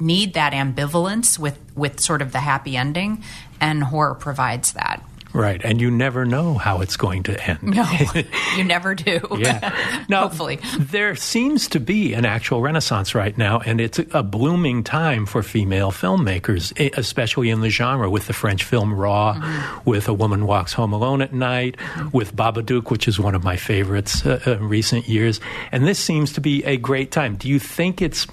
need 0.00 0.34
that 0.34 0.52
ambivalence 0.52 1.38
with 1.38 1.58
with 1.76 2.00
sort 2.00 2.20
of 2.20 2.32
the 2.32 2.40
happy 2.40 2.76
ending 2.76 3.22
and 3.60 3.84
horror 3.84 4.14
provides 4.14 4.72
that. 4.72 5.02
Right, 5.34 5.60
and 5.64 5.80
you 5.80 5.90
never 5.90 6.24
know 6.24 6.54
how 6.54 6.80
it's 6.80 6.96
going 6.96 7.24
to 7.24 7.50
end. 7.50 7.62
No, 7.64 7.84
you 8.56 8.62
never 8.64 8.94
do. 8.94 9.20
Yeah. 9.36 9.72
Now, 10.08 10.22
Hopefully. 10.28 10.60
There 10.78 11.16
seems 11.16 11.66
to 11.68 11.80
be 11.80 12.12
an 12.12 12.24
actual 12.26 12.60
renaissance 12.60 13.14
right 13.14 13.36
now, 13.38 13.60
and 13.60 13.80
it's 13.80 13.98
a 14.12 14.22
blooming 14.22 14.84
time 14.84 15.24
for 15.26 15.42
female 15.42 15.90
filmmakers, 15.92 16.72
especially 16.98 17.48
in 17.50 17.62
the 17.62 17.70
genre, 17.70 18.08
with 18.10 18.26
the 18.26 18.32
French 18.34 18.64
film 18.64 18.92
Raw, 18.94 19.34
Mm-hmm. 19.34 19.90
with 19.90 20.06
A 20.08 20.12
Woman 20.14 20.46
Walks 20.46 20.74
Home 20.74 20.92
Alone 20.92 21.22
at 21.22 21.32
Night, 21.32 21.76
with 22.12 22.36
Babadook, 22.36 22.90
which 22.90 23.08
is 23.08 23.18
one 23.18 23.34
of 23.34 23.42
my 23.42 23.56
favorites 23.56 24.24
uh, 24.26 24.38
uh, 24.46 24.52
in 24.52 24.68
recent 24.68 25.08
years. 25.08 25.40
And 25.72 25.86
this 25.86 25.98
seems 25.98 26.32
to 26.34 26.40
be 26.40 26.62
a 26.64 26.76
great 26.76 27.10
time. 27.10 27.36
Do 27.36 27.48
you 27.48 27.58
think 27.58 28.00
it's 28.02 28.26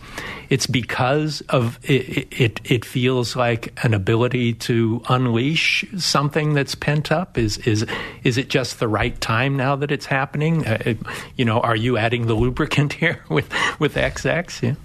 it's 0.50 0.68
because 0.68 1.40
of 1.48 1.80
it, 1.84 2.28
it, 2.34 2.60
it 2.66 2.84
feels 2.84 3.38
like 3.38 3.74
an 3.86 3.94
ability 3.94 4.54
to 4.56 5.02
unleash 5.08 5.86
something 5.98 6.54
that's 6.54 6.76
pent 6.92 7.10
up? 7.10 7.38
Is 7.38 7.58
is 7.60 7.86
is 8.26 8.38
it 8.38 8.50
just 8.50 8.80
the 8.80 8.88
right 8.88 9.20
time 9.22 9.56
now 9.56 9.78
that 9.78 9.92
it's 9.92 10.08
happening? 10.08 10.68
Uh, 10.68 10.96
you 11.38 11.46
know 11.46 11.62
are 11.62 11.76
you 11.76 11.96
adding 11.98 12.28
the 12.28 12.34
lubricant 12.34 12.94
here 13.02 13.24
with 13.30 13.50
with 13.80 13.96
xx 13.96 14.62
yeah. 14.62 14.76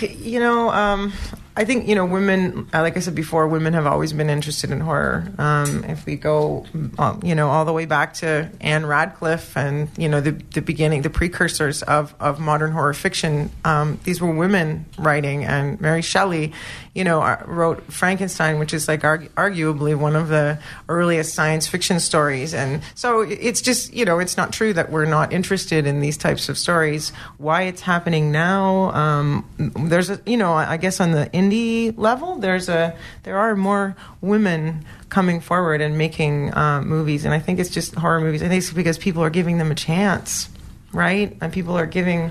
You 0.00 0.40
know, 0.40 0.70
um, 0.70 1.12
I 1.54 1.64
think 1.64 1.86
you 1.86 1.94
know 1.94 2.06
women. 2.06 2.68
uh, 2.72 2.80
Like 2.80 2.96
I 2.96 3.00
said 3.00 3.14
before, 3.14 3.46
women 3.46 3.74
have 3.74 3.86
always 3.86 4.12
been 4.14 4.30
interested 4.30 4.70
in 4.70 4.80
horror. 4.80 5.30
Um, 5.38 5.84
if 5.84 6.06
we 6.06 6.16
go, 6.16 6.64
um, 6.98 7.20
you 7.22 7.34
know, 7.34 7.48
all 7.50 7.64
the 7.66 7.72
way 7.74 7.84
back 7.84 8.14
to 8.14 8.50
Ann 8.60 8.86
Radcliffe 8.86 9.54
and 9.56 9.88
you 9.98 10.08
know 10.08 10.20
the 10.22 10.30
the 10.54 10.62
beginning, 10.62 11.02
the 11.02 11.10
precursors 11.10 11.82
of 11.82 12.14
of 12.20 12.40
modern 12.40 12.72
horror 12.72 12.94
fiction. 12.94 13.50
Um, 13.66 13.98
these 14.04 14.20
were 14.20 14.34
women 14.34 14.86
writing, 14.96 15.44
and 15.44 15.78
Mary 15.78 16.00
Shelley, 16.00 16.52
you 16.94 17.04
know, 17.04 17.20
uh, 17.20 17.42
wrote 17.44 17.92
Frankenstein, 17.92 18.58
which 18.58 18.72
is 18.72 18.88
like 18.88 19.02
argu- 19.02 19.28
arguably 19.30 19.94
one 19.94 20.16
of 20.16 20.28
the 20.28 20.58
earliest 20.88 21.34
science 21.34 21.66
fiction 21.66 22.00
stories. 22.00 22.54
And 22.54 22.82
so 22.94 23.20
it's 23.20 23.60
just 23.60 23.92
you 23.92 24.06
know, 24.06 24.20
it's 24.20 24.38
not 24.38 24.54
true 24.54 24.72
that 24.72 24.90
we're 24.90 25.04
not 25.04 25.34
interested 25.34 25.86
in 25.86 26.00
these 26.00 26.16
types 26.16 26.48
of 26.48 26.56
stories. 26.56 27.12
Why 27.36 27.62
it's 27.64 27.82
happening 27.82 28.32
now? 28.32 28.90
Um, 28.92 29.44
there's 29.58 30.08
a 30.08 30.18
you 30.24 30.38
know, 30.38 30.54
I 30.54 30.78
guess 30.78 30.98
on 30.98 31.12
the 31.12 31.30
indie 31.42 31.96
level, 31.96 32.36
there's 32.36 32.68
a 32.68 32.96
there 33.24 33.38
are 33.38 33.56
more 33.56 33.96
women 34.20 34.84
coming 35.08 35.40
forward 35.40 35.80
and 35.80 35.98
making 35.98 36.54
uh, 36.54 36.82
movies, 36.82 37.24
and 37.24 37.34
I 37.34 37.38
think 37.38 37.58
it's 37.58 37.70
just 37.70 37.94
horror 37.94 38.20
movies. 38.20 38.42
I 38.42 38.48
think 38.48 38.62
it's 38.62 38.72
because 38.72 38.98
people 38.98 39.22
are 39.22 39.30
giving 39.30 39.58
them 39.58 39.70
a 39.70 39.74
chance, 39.74 40.48
right? 40.92 41.36
And 41.40 41.52
people 41.52 41.76
are 41.76 41.86
giving 41.86 42.30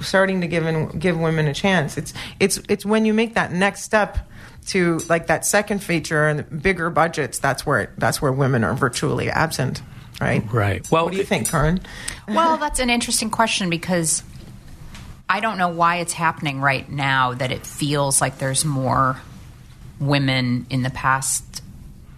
starting 0.00 0.40
to 0.40 0.46
give 0.46 0.66
in, 0.66 0.98
give 0.98 1.18
women 1.18 1.46
a 1.46 1.54
chance. 1.54 1.98
It's 1.98 2.14
it's 2.40 2.60
it's 2.68 2.86
when 2.86 3.04
you 3.04 3.14
make 3.14 3.34
that 3.34 3.52
next 3.52 3.82
step 3.82 4.30
to 4.66 4.98
like 5.08 5.26
that 5.26 5.44
second 5.44 5.82
feature 5.82 6.26
and 6.26 6.62
bigger 6.62 6.90
budgets. 6.90 7.38
That's 7.38 7.66
where 7.66 7.80
it, 7.80 7.90
that's 7.98 8.22
where 8.22 8.32
women 8.32 8.64
are 8.64 8.74
virtually 8.74 9.28
absent, 9.28 9.82
right? 10.20 10.42
right 10.52 10.90
well 10.90 11.04
What 11.04 11.12
do 11.12 11.18
you 11.18 11.24
think, 11.24 11.48
Karyn? 11.48 11.82
Well, 12.28 12.56
that's 12.56 12.80
an 12.80 12.90
interesting 12.90 13.30
question 13.30 13.68
because 13.68 14.22
I 15.28 15.40
don't 15.40 15.58
know 15.58 15.68
why 15.68 15.96
it's 15.96 16.12
happening 16.12 16.60
right 16.60 16.88
now 16.88 17.34
that 17.34 17.50
it 17.50 17.66
feels 17.66 18.20
like 18.20 18.38
there's 18.38 18.64
more 18.64 19.20
women 19.98 20.66
in 20.70 20.82
the 20.82 20.90
past 20.90 21.62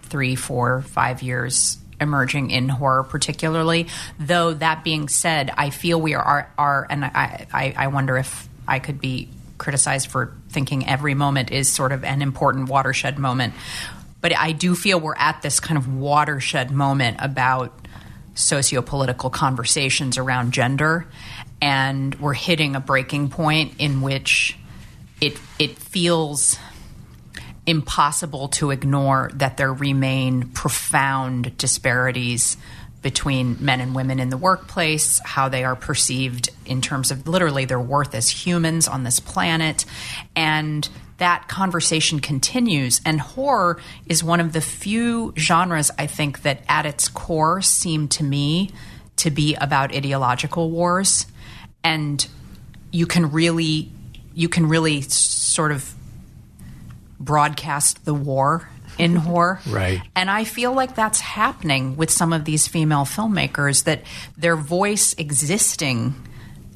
three, 0.03 0.35
four, 0.35 0.81
five 0.81 1.21
years 1.21 1.77
emerging 1.99 2.51
in 2.51 2.69
horror, 2.69 3.03
particularly. 3.03 3.87
Though 4.19 4.53
that 4.53 4.83
being 4.83 5.07
said, 5.07 5.51
I 5.57 5.69
feel 5.69 5.99
we 5.99 6.13
are, 6.13 6.51
are 6.57 6.87
and 6.89 7.05
I, 7.05 7.47
I, 7.51 7.73
I 7.75 7.87
wonder 7.87 8.17
if 8.17 8.47
I 8.67 8.79
could 8.79 8.99
be 8.99 9.29
criticized 9.57 10.09
for 10.09 10.33
thinking 10.49 10.87
every 10.87 11.15
moment 11.15 11.51
is 11.51 11.71
sort 11.71 11.91
of 11.91 12.03
an 12.03 12.21
important 12.21 12.69
watershed 12.69 13.17
moment. 13.17 13.53
But 14.21 14.37
I 14.37 14.51
do 14.51 14.75
feel 14.75 14.99
we're 14.99 15.15
at 15.15 15.41
this 15.41 15.59
kind 15.59 15.77
of 15.77 15.93
watershed 15.93 16.71
moment 16.71 17.17
about 17.19 17.73
socio-political 18.35 19.31
conversations 19.31 20.17
around 20.17 20.51
gender 20.51 21.07
and 21.61 22.15
we're 22.15 22.33
hitting 22.33 22.75
a 22.75 22.79
breaking 22.79 23.29
point 23.29 23.73
in 23.79 24.01
which 24.01 24.57
it 25.21 25.39
it 25.59 25.77
feels 25.77 26.57
impossible 27.65 28.47
to 28.47 28.71
ignore 28.71 29.29
that 29.33 29.57
there 29.57 29.73
remain 29.73 30.47
profound 30.49 31.57
disparities 31.57 32.57
between 33.01 33.57
men 33.63 33.79
and 33.79 33.93
women 33.93 34.19
in 34.19 34.29
the 34.29 34.37
workplace, 34.37 35.19
how 35.23 35.49
they 35.49 35.63
are 35.63 35.75
perceived 35.75 36.49
in 36.65 36.81
terms 36.81 37.11
of 37.11 37.27
literally 37.27 37.65
their 37.65 37.79
worth 37.79 38.15
as 38.15 38.29
humans 38.29 38.87
on 38.87 39.03
this 39.03 39.19
planet. 39.19 39.85
And 40.35 40.87
that 41.17 41.47
conversation 41.47 42.19
continues. 42.19 43.01
And 43.05 43.19
horror 43.19 43.79
is 44.07 44.23
one 44.23 44.39
of 44.39 44.53
the 44.53 44.61
few 44.61 45.33
genres, 45.37 45.91
I 45.97 46.07
think, 46.07 46.41
that 46.41 46.63
at 46.67 46.85
its 46.85 47.07
core 47.07 47.61
seem 47.61 48.07
to 48.09 48.23
me 48.23 48.71
to 49.17 49.29
be 49.29 49.55
about 49.55 49.95
ideological 49.95 50.69
wars. 50.69 51.25
And 51.87 52.27
you 52.91 53.05
can 53.05 53.31
really, 53.31 53.91
you 54.33 54.49
can 54.49 54.67
really 54.67 55.01
sort 55.01 55.71
of 55.71 55.93
broadcast 57.19 58.03
the 58.05 58.13
war 58.13 58.67
in 58.97 59.15
horror. 59.27 59.59
Right. 59.67 60.01
And 60.15 60.29
I 60.29 60.43
feel 60.43 60.73
like 60.73 60.95
that's 60.95 61.19
happening 61.19 61.95
with 61.97 62.09
some 62.09 62.33
of 62.33 62.45
these 62.45 62.67
female 62.67 63.05
filmmakers 63.05 63.85
that 63.85 64.03
their 64.37 64.55
voice 64.55 65.13
existing 65.17 66.15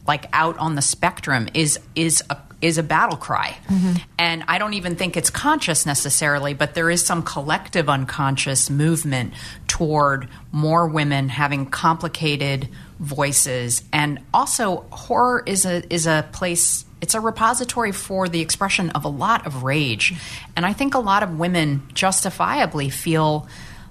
like 0.08 0.26
out 0.34 0.58
on 0.58 0.76
the 0.76 0.82
spectrum 0.82 1.47
is 1.54 1.80
is 1.95 2.24
a 2.30 2.38
is 2.62 2.78
a 2.78 2.84
battle 2.84 3.17
cry. 3.17 3.58
Mm-hmm. 3.67 3.93
And 4.19 4.43
I 4.47 4.60
don't 4.60 4.76
even 4.76 4.95
think 4.95 5.17
it's 5.17 5.30
conscious 5.30 5.86
necessarily, 5.86 6.54
but 6.54 6.76
there 6.76 6.89
is 6.89 7.04
some 7.04 7.24
collective 7.24 7.89
unconscious 7.89 8.69
movement 8.69 9.34
toward 9.67 10.30
more 10.52 10.88
women 10.88 11.30
having 11.30 11.65
complicated 11.65 12.69
voices 13.02 13.84
and 13.92 14.20
also 14.32 14.86
horror 14.92 15.44
is 15.48 15.66
a 15.66 15.82
is 15.92 16.06
a 16.06 16.30
place 16.32 16.86
it's 17.02 17.16
a 17.16 17.20
repository 17.20 17.92
for 17.92 18.30
the 18.30 18.42
expression 18.42 18.92
of 18.92 19.06
a 19.06 19.08
lot 19.08 19.48
of 19.48 19.64
rage. 19.64 20.14
And 20.56 20.68
I 20.68 20.74
think 20.74 20.94
a 20.94 21.00
lot 21.00 21.24
of 21.24 21.40
women 21.40 21.82
justifiably 21.96 22.90
feel 22.90 23.48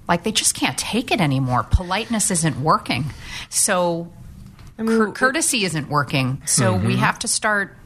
like 0.08 0.22
they 0.22 0.30
just 0.30 0.54
can't 0.54 0.78
take 0.78 1.10
it 1.10 1.20
anymore. 1.20 1.64
Politeness 1.64 2.30
isn't 2.30 2.60
working. 2.62 3.06
So 3.48 4.12
cour- 4.76 5.10
courtesy 5.10 5.64
isn't 5.64 5.88
working. 5.88 6.40
So 6.46 6.74
mm-hmm. 6.74 6.86
we 6.86 6.96
have 6.98 7.18
to 7.20 7.28
start 7.28 7.76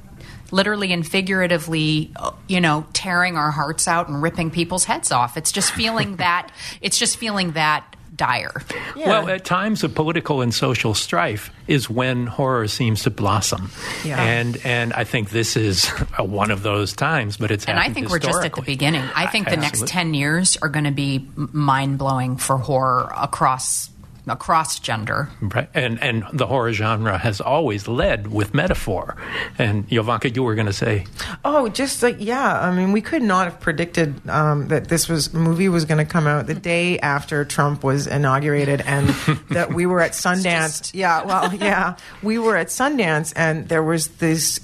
literally 0.50 0.92
and 0.92 1.06
figuratively, 1.06 2.12
you 2.46 2.60
know, 2.60 2.87
tearing 2.92 3.38
our 3.38 3.50
hearts 3.50 3.88
out 3.88 4.08
and 4.08 4.22
ripping 4.22 4.50
people's 4.50 4.84
heads 4.84 5.10
off. 5.10 5.38
It's 5.38 5.52
just 5.52 5.72
feeling 5.72 6.16
that 6.16 6.52
it's 6.82 6.98
just 6.98 7.16
feeling 7.16 7.52
that 7.52 7.96
dire. 8.16 8.62
Well, 8.96 9.29
at 9.29 9.44
times 9.44 9.83
of 9.85 9.94
political 9.94 10.40
and 10.40 10.55
social 10.55 10.94
strife 10.94 11.50
is 11.66 11.90
when 11.90 12.27
horror 12.27 12.68
seems 12.68 13.03
to 13.05 13.11
blossom, 13.11 13.70
Yeah. 14.05 14.22
and 14.22 14.57
and 14.64 14.92
I 14.92 15.05
think 15.05 15.31
this 15.31 15.57
is 15.57 15.88
one 16.18 16.50
of 16.50 16.62
those 16.62 16.92
times. 16.92 17.37
But 17.37 17.50
it's 17.50 17.64
And 17.66 17.79
I 17.79 17.90
think 17.90 18.11
we're 18.11 18.18
just 18.18 18.44
at 18.44 18.55
the 18.55 18.62
beginning. 18.62 19.05
I 19.14 19.27
think 19.27 19.48
the 19.48 19.57
next 19.57 19.87
10 19.87 20.14
years 20.14 20.57
are 20.62 20.68
going 20.68 20.85
to 20.85 20.90
be 20.92 21.27
mind 21.37 21.98
blowing 21.98 22.37
for 22.37 22.57
horror 22.59 23.11
across 23.16 23.90
across 24.26 24.78
gender. 24.78 25.28
Right. 25.40 25.68
And 25.74 26.02
and 26.02 26.24
the 26.32 26.46
horror 26.46 26.72
genre 26.72 27.18
has 27.18 27.40
always 27.40 27.87
led 27.87 28.28
with 28.28 28.54
metaphor. 28.54 29.16
And 29.58 29.88
Jovanka, 29.88 30.34
you 30.34 30.42
were 30.42 30.54
going 30.54 30.66
to 30.66 30.72
say, 30.72 31.06
Oh, 31.44 31.68
just 31.68 32.02
like 32.02 32.16
yeah. 32.18 32.60
I 32.60 32.74
mean, 32.74 32.92
we 32.92 33.00
could 33.00 33.22
not 33.22 33.44
have 33.44 33.60
predicted 33.60 34.26
um, 34.28 34.68
that 34.68 34.88
this 34.88 35.08
was 35.08 35.34
movie 35.34 35.68
was 35.68 35.84
going 35.84 35.98
to 35.98 36.10
come 36.10 36.26
out 36.26 36.46
the 36.46 36.54
day 36.54 36.98
after 37.00 37.44
Trump 37.44 37.84
was 37.84 38.06
inaugurated, 38.06 38.80
and 38.82 39.08
that 39.50 39.72
we 39.74 39.87
were 39.87 40.00
at 40.00 40.12
Sundance. 40.12 40.92
yeah, 40.94 41.24
well, 41.24 41.54
yeah, 41.60 41.96
we 42.22 42.38
were 42.38 42.56
at 42.56 42.68
Sundance, 42.68 43.32
and 43.37 43.68
there 43.68 43.82
was 43.82 44.08
this. 44.08 44.60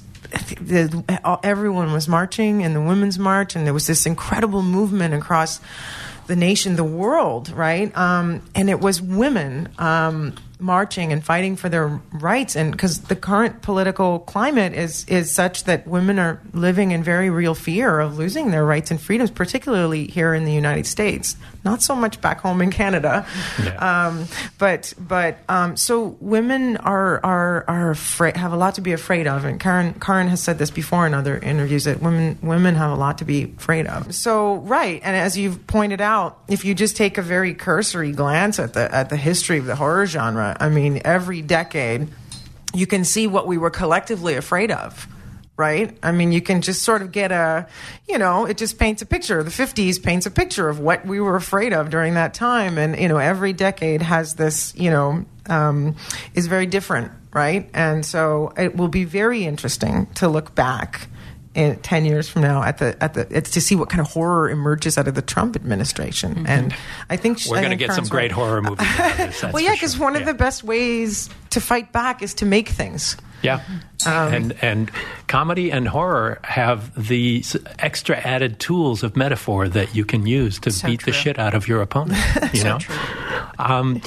The, 0.61 1.05
everyone 1.43 1.93
was 1.93 2.07
marching 2.07 2.61
in 2.61 2.73
the 2.73 2.81
women's 2.81 3.19
march, 3.19 3.57
and 3.57 3.67
there 3.67 3.75
was 3.75 3.89
this 3.89 4.07
incredible 4.07 4.63
movement 4.63 5.13
across 5.13 5.61
the 6.31 6.37
nation, 6.37 6.77
the 6.77 6.85
world, 6.85 7.51
right? 7.51 7.95
Um, 7.97 8.41
and 8.55 8.71
it 8.71 8.81
was 8.81 9.03
women. 9.03 9.69
Um, 9.79 10.37
marching 10.61 11.11
and 11.11 11.25
fighting 11.25 11.57
for 11.57 11.71
their 11.71 11.89
rights 12.13 12.55
and 12.55 12.73
because 12.73 13.01
the 13.05 13.17
current 13.17 13.63
political 13.63 14.19
climate 14.19 14.75
is 14.75 15.07
is 15.09 15.31
such 15.31 15.65
that 15.65 15.87
women 15.87 16.19
are 16.19 16.39
living 16.53 16.91
in 16.91 17.03
very 17.03 17.31
real 17.31 17.55
fear 17.55 17.99
of 17.99 18.19
losing 18.19 18.51
their 18.51 18.63
rights 18.63 18.91
and 18.91 19.01
freedoms 19.01 19.31
particularly 19.31 20.07
here 20.07 20.35
in 20.35 20.45
the 20.45 20.53
United 20.53 20.87
States 20.87 21.35
not 21.65 21.83
so 21.83 21.95
much 21.95 22.21
back 22.21 22.41
home 22.41 22.63
in 22.63 22.71
Canada. 22.71 23.27
Yeah. 23.63 24.09
um, 24.09 24.27
but 24.59 24.95
but 24.99 25.39
um, 25.49 25.77
so 25.77 26.17
women 26.21 26.77
are 26.79 27.21
are 27.25 27.65
are 27.69 27.91
afraid 27.91 28.37
have 28.37 28.53
a 28.53 28.57
lot 28.57 28.77
to 28.77 28.81
be 28.81 28.93
afraid 28.93 29.27
of. 29.27 29.45
And 29.45 29.61
Karyn 29.61 29.95
Karyn 29.99 30.29
has 30.29 30.43
said 30.43 30.59
this 30.59 30.71
before 30.71 31.07
in 31.07 31.15
other 31.15 31.39
interviews 31.39 31.85
that 31.85 32.01
women 32.01 32.39
women 32.43 32.75
have 32.77 32.91
a 32.91 32.97
lot 32.97 33.19
to 33.19 33.25
be 33.25 33.45
afraid 33.45 33.87
of. 33.87 34.15
So 34.15 34.57
right. 34.57 35.01
And 35.05 35.17
as 35.17 35.37
you've 35.37 35.67
pointed 35.67 36.01
out 36.01 36.39
if 36.49 36.65
you 36.65 36.75
just 36.75 36.97
take 36.97 37.19
a 37.19 37.23
very 37.23 37.55
cursory 37.55 38.13
glance 38.13 38.59
at 38.59 38.75
the 38.75 38.93
at 38.95 39.11
the 39.11 39.17
history 39.17 39.59
of 39.59 39.67
the 39.67 39.77
horror 39.77 40.07
genre 40.07 40.57
I 40.59 40.69
mean 40.69 41.01
every 41.05 41.43
decade 41.43 42.09
you 42.73 42.87
can 42.87 43.05
see 43.05 43.27
what 43.27 43.47
we 43.47 43.59
were 43.59 43.71
collectively 43.71 44.35
afraid 44.35 44.71
of 44.71 45.07
right 45.61 45.95
i 46.03 46.11
mean 46.11 46.33
you 46.33 46.41
can 46.41 46.63
just 46.63 46.83
sort 46.83 47.03
of 47.03 47.13
get 47.13 47.31
a 47.31 47.67
you 48.09 48.17
know 48.17 48.47
it 48.47 48.57
just 48.57 48.79
paints 48.79 49.03
a 49.03 49.07
picture 49.07 49.43
the 49.43 49.51
50s 49.51 50.03
paints 50.03 50.25
a 50.25 50.31
picture 50.31 50.71
of 50.71 50.81
what 50.81 51.05
we 51.05 51.21
were 51.21 51.37
afraid 51.37 51.75
of 51.75 51.91
during 51.91 52.15
that 52.15 52.33
time 52.33 52.79
and 52.79 52.99
you 52.99 53.07
know 53.07 53.19
every 53.19 53.53
decade 53.53 54.01
has 54.01 54.35
this 54.35 54.75
you 54.75 54.91
know 54.91 55.23
um, 55.47 55.95
is 56.35 56.47
very 56.47 56.65
different 56.65 57.13
right 57.35 57.69
and 57.75 58.07
so 58.07 58.55
it 58.57 58.75
will 58.75 58.89
be 58.89 59.05
very 59.05 59.45
interesting 59.45 60.07
to 60.15 60.29
look 60.29 60.55
back 60.55 61.09
in 61.55 61.77
10 61.77 62.07
years 62.07 62.27
from 62.27 62.41
now 62.41 62.63
at 62.63 62.79
the 62.79 62.97
at 63.03 63.13
the 63.13 63.27
it's 63.31 63.51
to 63.51 63.61
see 63.61 63.75
what 63.75 63.91
kind 63.91 64.01
of 64.01 64.07
horror 64.07 64.49
emerges 64.49 64.97
out 64.97 65.09
of 65.09 65.15
the 65.15 65.23
Trump 65.23 65.57
administration 65.57 66.47
and 66.47 66.75
I 67.11 67.17
think 67.17 67.39
Mm-hmm. 67.39 67.51
We're 67.51 67.61
going 67.61 67.71
to 67.71 67.77
get 67.77 67.93
some 67.93 68.07
great 68.07 68.33
horror 68.33 68.63
movies. 68.63 68.87
Out 68.99 69.11
of 69.11 69.17
this, 69.17 69.43
well 69.53 69.61
yeah 69.61 69.73
because 69.73 69.95
sure. 69.95 70.05
one 70.05 70.17
of 70.17 70.25
the 70.25 70.35
best 70.35 70.65
ways 70.65 71.29
to 71.51 71.61
fight 71.61 71.93
back 71.93 72.23
is 72.23 72.35
to 72.35 72.47
make 72.47 72.69
things 72.69 73.17
Yeah. 73.43 73.61
Um, 74.07 74.35
and 74.35 74.57
and 74.63 74.91
comedy 75.27 75.71
and 75.71 75.89
horror 75.89 76.41
have 76.43 76.93
these 77.09 77.57
extra 77.79 78.17
added 78.17 78.59
tools 78.59 79.03
of 79.03 79.17
metaphor 79.17 79.69
that 79.69 79.95
you 79.95 80.05
can 80.05 80.27
use 80.27 80.59
to 80.61 80.71
So 80.71 80.89
beat 80.89 81.05
the 81.05 81.13
shit 81.13 81.39
out 81.39 81.55
of 81.55 81.69
your 81.69 81.83
opponent. 81.83 82.19
You 82.53 82.65
know, 82.65 82.79
um, 83.59 84.01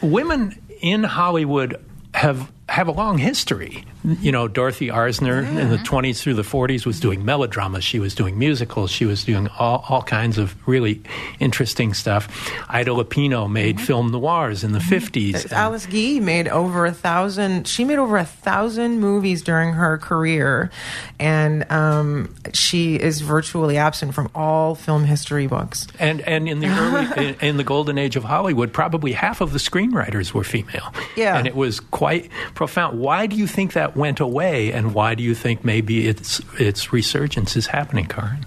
women 0.00 0.58
in 0.80 1.04
Hollywood 1.04 1.84
have 2.14 2.50
have 2.68 2.88
a 2.88 2.92
long 2.92 3.18
history. 3.18 3.84
You 4.20 4.32
know, 4.32 4.48
Dorothy 4.48 4.88
Arzner 4.88 5.46
in 5.46 5.70
the 5.70 5.78
twenties 5.78 6.22
through 6.22 6.34
the 6.34 6.44
forties 6.44 6.86
was 6.86 7.00
doing 7.00 7.24
melodramas. 7.24 7.84
She 7.84 7.98
was 7.98 8.14
doing 8.14 8.38
musicals. 8.38 8.90
She 8.90 9.04
was 9.04 9.24
doing 9.24 9.48
all, 9.58 9.84
all 9.88 10.02
kinds 10.02 10.38
of 10.38 10.56
really 10.66 11.02
interesting 11.40 11.94
stuff. 11.94 12.28
Ida 12.68 12.90
Lupino 12.90 13.50
made 13.50 13.80
film 13.80 14.10
noirs 14.10 14.64
in 14.64 14.72
the 14.72 14.80
fifties. 14.80 15.52
Alice 15.52 15.86
Guy 15.86 16.20
made 16.20 16.48
over 16.48 16.86
a 16.86 16.92
thousand. 16.92 17.66
She 17.66 17.84
made 17.84 17.98
over 17.98 18.16
a 18.16 18.24
thousand 18.24 19.00
movies 19.00 19.42
during 19.42 19.72
her 19.74 19.98
career, 19.98 20.70
and 21.18 21.70
um, 21.70 22.34
she 22.52 22.96
is 22.96 23.20
virtually 23.20 23.76
absent 23.76 24.14
from 24.14 24.30
all 24.34 24.74
film 24.74 25.04
history 25.04 25.46
books. 25.46 25.86
And 25.98 26.20
and 26.22 26.48
in 26.48 26.60
the 26.60 26.68
early 26.68 27.08
in, 27.28 27.34
in 27.40 27.56
the 27.56 27.64
golden 27.64 27.98
age 27.98 28.16
of 28.16 28.24
Hollywood, 28.24 28.72
probably 28.72 29.12
half 29.12 29.40
of 29.40 29.52
the 29.52 29.58
screenwriters 29.58 30.32
were 30.32 30.44
female. 30.44 30.92
Yeah. 31.16 31.36
and 31.36 31.46
it 31.46 31.54
was 31.54 31.80
quite 31.80 32.30
profound. 32.54 32.98
Why 32.98 33.26
do 33.26 33.36
you 33.36 33.46
think 33.46 33.72
that 33.72 33.96
went 33.98 34.20
away, 34.20 34.72
and 34.72 34.94
why 34.94 35.14
do 35.14 35.22
you 35.22 35.34
think 35.34 35.64
maybe 35.64 36.08
its 36.08 36.40
its 36.58 36.92
resurgence 36.92 37.56
is 37.56 37.66
happening, 37.66 38.06
Karyn? 38.06 38.44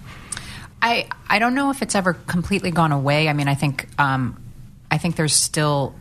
I 0.81 1.07
I 1.29 1.39
don't 1.39 1.53
know 1.53 1.69
if 1.69 1.81
it's 1.81 1.95
ever 1.95 2.13
completely 2.13 2.71
gone 2.71 2.91
away. 2.91 3.29
I 3.29 3.33
mean, 3.33 3.47
I 3.47 3.55
think 3.55 3.87
um, 3.99 4.41
I 4.89 4.97
think 4.97 5.15
there's 5.15 5.35
still 5.35 5.93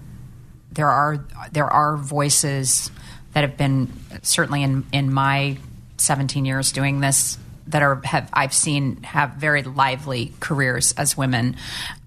there 0.73 0.89
are 0.89 1.25
there 1.53 1.67
are 1.67 1.97
voices 1.97 2.91
that 3.33 3.43
have 3.43 3.57
been 3.57 3.93
certainly 4.23 4.63
in 4.63 4.87
in 4.93 5.13
my 5.13 5.59
17 5.99 6.45
years 6.45 6.73
doing 6.73 7.01
this 7.01 7.39
that 7.69 7.83
are 7.83 8.01
have 8.05 8.29
I've 8.33 8.55
seen 8.55 9.03
have 9.03 9.35
very 9.35 9.63
lively 9.63 10.33
careers 10.41 10.93
as 10.93 11.17
women. 11.17 11.57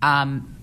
Um, 0.01 0.55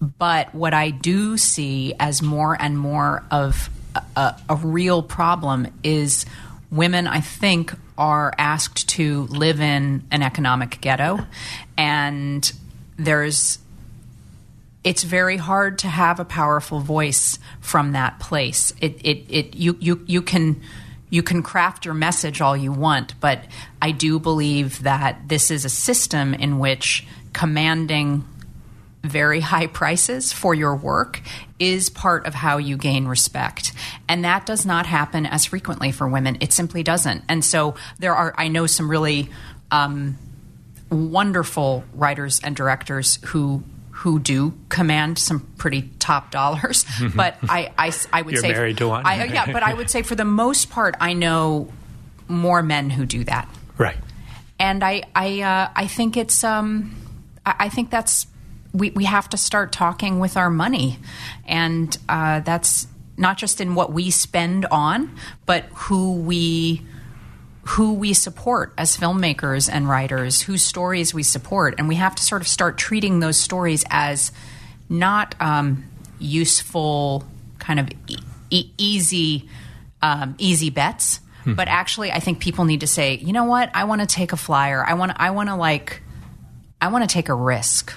but 0.00 0.54
what 0.54 0.74
I 0.74 0.90
do 0.90 1.38
see 1.38 1.94
as 1.98 2.20
more 2.20 2.60
and 2.60 2.78
more 2.78 3.24
of 3.30 3.70
a, 3.94 4.34
a, 4.48 4.56
real 4.56 5.02
problem 5.02 5.68
is 5.82 6.26
women, 6.70 7.06
I 7.06 7.20
think, 7.20 7.74
are 7.96 8.32
asked 8.38 8.88
to 8.90 9.26
live 9.26 9.60
in 9.60 10.04
an 10.10 10.22
economic 10.22 10.80
ghetto. 10.80 11.20
And 11.76 12.52
there's 12.96 13.58
it's 14.84 15.02
very 15.02 15.38
hard 15.38 15.78
to 15.78 15.88
have 15.88 16.20
a 16.20 16.24
powerful 16.26 16.78
voice 16.78 17.38
from 17.60 17.92
that 17.92 18.20
place. 18.20 18.74
It, 18.82 19.00
it, 19.02 19.24
it, 19.30 19.56
you, 19.56 19.78
you, 19.80 20.04
you 20.06 20.20
can, 20.20 20.60
you 21.08 21.22
can 21.22 21.42
craft 21.42 21.86
your 21.86 21.94
message 21.94 22.42
all 22.42 22.54
you 22.54 22.70
want, 22.70 23.18
but 23.18 23.44
I 23.80 23.92
do 23.92 24.18
believe 24.18 24.82
that 24.82 25.26
this 25.26 25.50
is 25.50 25.64
a 25.64 25.70
system 25.70 26.34
in 26.34 26.58
which 26.58 27.06
commanding 27.32 28.24
very 29.04 29.40
high 29.40 29.66
prices 29.66 30.32
for 30.32 30.54
your 30.54 30.74
work 30.74 31.20
is 31.58 31.90
part 31.90 32.26
of 32.26 32.34
how 32.34 32.56
you 32.58 32.76
gain 32.76 33.06
respect. 33.06 33.72
And 34.08 34.24
that 34.24 34.46
does 34.46 34.66
not 34.66 34.86
happen 34.86 35.26
as 35.26 35.44
frequently 35.44 35.92
for 35.92 36.08
women. 36.08 36.38
It 36.40 36.52
simply 36.52 36.82
doesn't. 36.82 37.22
And 37.28 37.44
so 37.44 37.74
there 37.98 38.14
are, 38.14 38.34
I 38.36 38.48
know 38.48 38.66
some 38.66 38.90
really 38.90 39.28
um, 39.70 40.18
wonderful 40.90 41.84
writers 41.94 42.40
and 42.42 42.56
directors 42.56 43.18
who 43.26 43.62
who 43.98 44.18
do 44.18 44.52
command 44.68 45.18
some 45.18 45.40
pretty 45.56 45.88
top 46.00 46.30
dollars. 46.32 46.84
but 47.14 47.36
I, 47.44 47.72
I, 47.78 47.92
I 48.12 48.22
would 48.22 48.32
You're 48.34 48.42
say 48.42 48.52
married 48.52 48.78
to 48.78 48.88
one? 48.88 49.06
I, 49.06 49.24
yeah, 49.26 49.50
but 49.50 49.62
I 49.62 49.72
would 49.72 49.88
say 49.88 50.02
for 50.02 50.16
the 50.16 50.24
most 50.24 50.68
part, 50.68 50.96
I 51.00 51.12
know 51.12 51.68
more 52.26 52.60
men 52.62 52.90
who 52.90 53.06
do 53.06 53.22
that 53.24 53.48
Right. 53.78 53.96
and 54.58 54.82
I 54.82 55.02
I 55.14 55.42
uh, 55.42 55.68
I 55.76 55.86
think 55.86 56.16
it's 56.16 56.42
um 56.42 56.94
I, 57.46 57.54
I 57.60 57.68
think 57.68 57.90
that's 57.90 58.26
we 58.74 58.90
we 58.90 59.04
have 59.04 59.30
to 59.30 59.36
start 59.36 59.72
talking 59.72 60.18
with 60.18 60.36
our 60.36 60.50
money, 60.50 60.98
and 61.46 61.96
uh, 62.08 62.40
that's 62.40 62.86
not 63.16 63.38
just 63.38 63.60
in 63.60 63.74
what 63.74 63.92
we 63.92 64.10
spend 64.10 64.66
on, 64.66 65.16
but 65.46 65.64
who 65.74 66.14
we 66.14 66.82
who 67.66 67.94
we 67.94 68.12
support 68.12 68.74
as 68.76 68.96
filmmakers 68.96 69.70
and 69.72 69.88
writers, 69.88 70.42
whose 70.42 70.62
stories 70.62 71.14
we 71.14 71.22
support, 71.22 71.76
and 71.78 71.88
we 71.88 71.94
have 71.94 72.14
to 72.14 72.22
sort 72.22 72.42
of 72.42 72.48
start 72.48 72.76
treating 72.76 73.20
those 73.20 73.38
stories 73.38 73.84
as 73.88 74.32
not 74.90 75.34
um, 75.40 75.84
useful, 76.18 77.24
kind 77.58 77.80
of 77.80 77.88
e- 78.08 78.18
e- 78.50 78.70
easy 78.76 79.48
um, 80.02 80.34
easy 80.38 80.70
bets. 80.70 81.20
But 81.46 81.68
actually, 81.68 82.10
I 82.10 82.20
think 82.20 82.40
people 82.40 82.64
need 82.64 82.80
to 82.80 82.86
say, 82.86 83.16
you 83.16 83.34
know 83.34 83.44
what? 83.44 83.70
I 83.74 83.84
want 83.84 84.00
to 84.00 84.06
take 84.06 84.32
a 84.32 84.36
flyer. 84.36 84.82
I 84.82 84.94
want. 84.94 85.12
I 85.16 85.30
want 85.30 85.50
to 85.50 85.56
like. 85.56 86.00
I 86.80 86.88
want 86.88 87.08
to 87.08 87.12
take 87.12 87.28
a 87.28 87.34
risk 87.34 87.92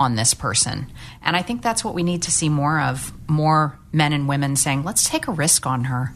on 0.00 0.16
this 0.16 0.34
person, 0.34 0.90
and 1.22 1.36
I 1.36 1.42
think 1.42 1.62
that's 1.62 1.84
what 1.84 1.94
we 1.94 2.02
need 2.02 2.22
to 2.22 2.32
see 2.32 2.48
more 2.48 2.80
of. 2.80 3.12
More 3.28 3.78
men 3.92 4.12
and 4.12 4.26
women 4.26 4.56
saying, 4.56 4.82
"Let's 4.82 5.08
take 5.08 5.28
a 5.28 5.32
risk 5.32 5.66
on 5.66 5.84
her." 5.84 6.14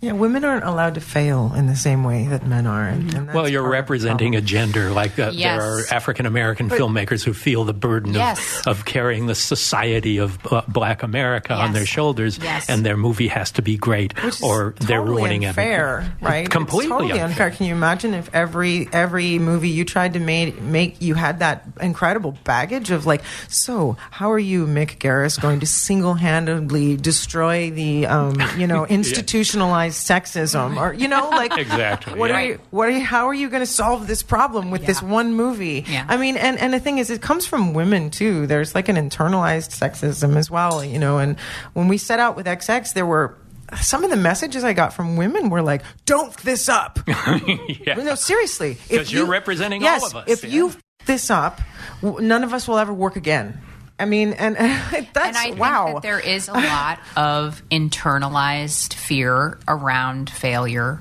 Yeah, 0.00 0.12
women 0.12 0.44
aren't 0.44 0.62
allowed 0.64 0.94
to 0.94 1.00
fail 1.00 1.52
in 1.56 1.66
the 1.66 1.74
same 1.74 2.04
way 2.04 2.26
that 2.28 2.46
men 2.46 2.68
are. 2.68 2.86
And, 2.86 3.12
and 3.14 3.26
Well, 3.34 3.48
you're 3.48 3.62
part 3.62 3.66
of 3.66 3.72
the 3.72 3.80
representing 3.82 4.36
a 4.36 4.40
gender. 4.40 4.90
Like 4.90 5.18
uh, 5.18 5.32
Yes. 5.34 5.58
there 5.60 5.72
are 5.74 5.80
African 5.90 6.24
American 6.24 6.70
filmmakers 6.70 7.24
who 7.24 7.32
feel 7.32 7.64
the 7.64 7.72
burden 7.74 8.14
Yes. 8.14 8.60
of, 8.60 8.78
of 8.78 8.84
carrying 8.84 9.26
the 9.26 9.34
society 9.34 10.18
of 10.18 10.38
uh, 10.52 10.62
Black 10.68 11.02
America 11.02 11.52
on 11.52 11.72
their 11.72 11.84
shoulders, 11.84 12.38
Yes. 12.40 12.68
and 12.68 12.86
their 12.86 12.96
movie 12.96 13.26
has 13.26 13.50
to 13.52 13.62
be 13.62 13.76
great, 13.76 14.14
Which 14.22 14.36
is 14.36 14.42
or 14.42 14.74
they're 14.78 15.02
ruining 15.02 15.44
unfair, 15.44 15.98
everything. 15.98 16.16
right? 16.20 16.48
Completely 16.48 16.84
it's 16.86 16.92
totally 17.02 17.20
unfair. 17.20 17.50
Can 17.50 17.66
you 17.66 17.74
imagine 17.74 18.14
if 18.14 18.32
every 18.32 18.88
every 18.92 19.40
movie 19.40 19.70
you 19.70 19.84
tried 19.84 20.12
to 20.12 20.20
make 20.20 20.60
make 20.62 21.02
you 21.02 21.14
had 21.14 21.40
that 21.40 21.64
incredible 21.80 22.38
baggage 22.44 22.92
of 22.92 23.04
like, 23.04 23.22
so 23.48 23.96
how 24.12 24.30
are 24.30 24.38
you, 24.38 24.64
Mick 24.64 24.98
Garris, 24.98 25.40
going 25.40 25.58
to 25.58 25.66
single 25.66 26.14
handedly 26.14 26.96
destroy 26.96 27.70
the 27.72 28.06
um, 28.06 28.36
you 28.56 28.68
know 28.68 28.86
institutionalized 28.98 29.87
sexism 29.88 30.76
or 30.76 30.92
you 30.92 31.08
know 31.08 31.28
like 31.30 31.56
Exactly, 31.58 32.18
What 32.18 32.30
yeah. 32.30 32.36
are 32.36 32.44
you? 32.44 32.60
What 32.70 32.88
are 32.88 32.92
you? 32.92 33.00
How 33.04 33.26
are 33.28 33.34
you 33.34 33.48
going 33.48 33.62
to 33.62 33.66
solve 33.66 34.06
this 34.06 34.22
problem 34.22 34.70
with 34.70 34.86
this 34.86 35.02
one 35.02 35.34
movie? 35.34 35.84
Yeah. 35.88 36.04
I 36.08 36.16
mean, 36.16 36.36
and 36.36 36.58
and 36.58 36.72
the 36.72 36.80
thing 36.80 36.98
is, 36.98 37.10
it 37.10 37.20
comes 37.22 37.46
from 37.46 37.74
women 37.74 38.10
too. 38.10 38.46
There's 38.46 38.74
like 38.74 38.88
an 38.88 38.96
internalized 38.96 39.70
sexism 39.70 40.36
as 40.36 40.50
well, 40.50 40.84
you 40.84 40.98
know. 40.98 41.18
And 41.18 41.38
when 41.74 41.88
we 41.88 41.98
set 41.98 42.20
out 42.20 42.36
with 42.36 42.46
XX, 42.46 42.92
there 42.94 43.06
were 43.06 43.36
some 43.82 44.02
of 44.04 44.10
the 44.10 44.16
messages 44.16 44.64
I 44.64 44.72
got 44.72 44.92
from 44.94 45.16
women 45.16 45.50
were 45.50 45.62
like, 45.62 45.82
"Don't 46.06 46.34
this 46.38 46.68
up." 46.68 46.98
yeah. 47.06 47.94
No, 47.94 48.14
seriously, 48.14 48.78
because 48.88 49.12
you're 49.12 49.26
representing 49.26 49.84
all 49.84 50.04
of 50.06 50.16
us, 50.16 50.24
If 50.26 50.44
yeah. 50.44 50.50
you 50.50 50.72
this 51.06 51.30
up, 51.30 51.60
none 52.02 52.44
of 52.44 52.52
us 52.54 52.66
will 52.68 52.78
ever 52.78 52.92
work 52.94 53.16
again. 53.16 53.60
I 53.98 54.04
mean, 54.04 54.32
and, 54.38 54.56
that's 54.56 55.16
and 55.16 55.36
I 55.36 55.44
think 55.44 55.58
wow. 55.58 55.94
that 55.94 56.02
there 56.02 56.20
is 56.20 56.48
a 56.48 56.52
lot 56.52 57.00
of 57.16 57.62
internalized 57.70 58.94
fear 58.94 59.58
around 59.66 60.30
failure 60.30 61.00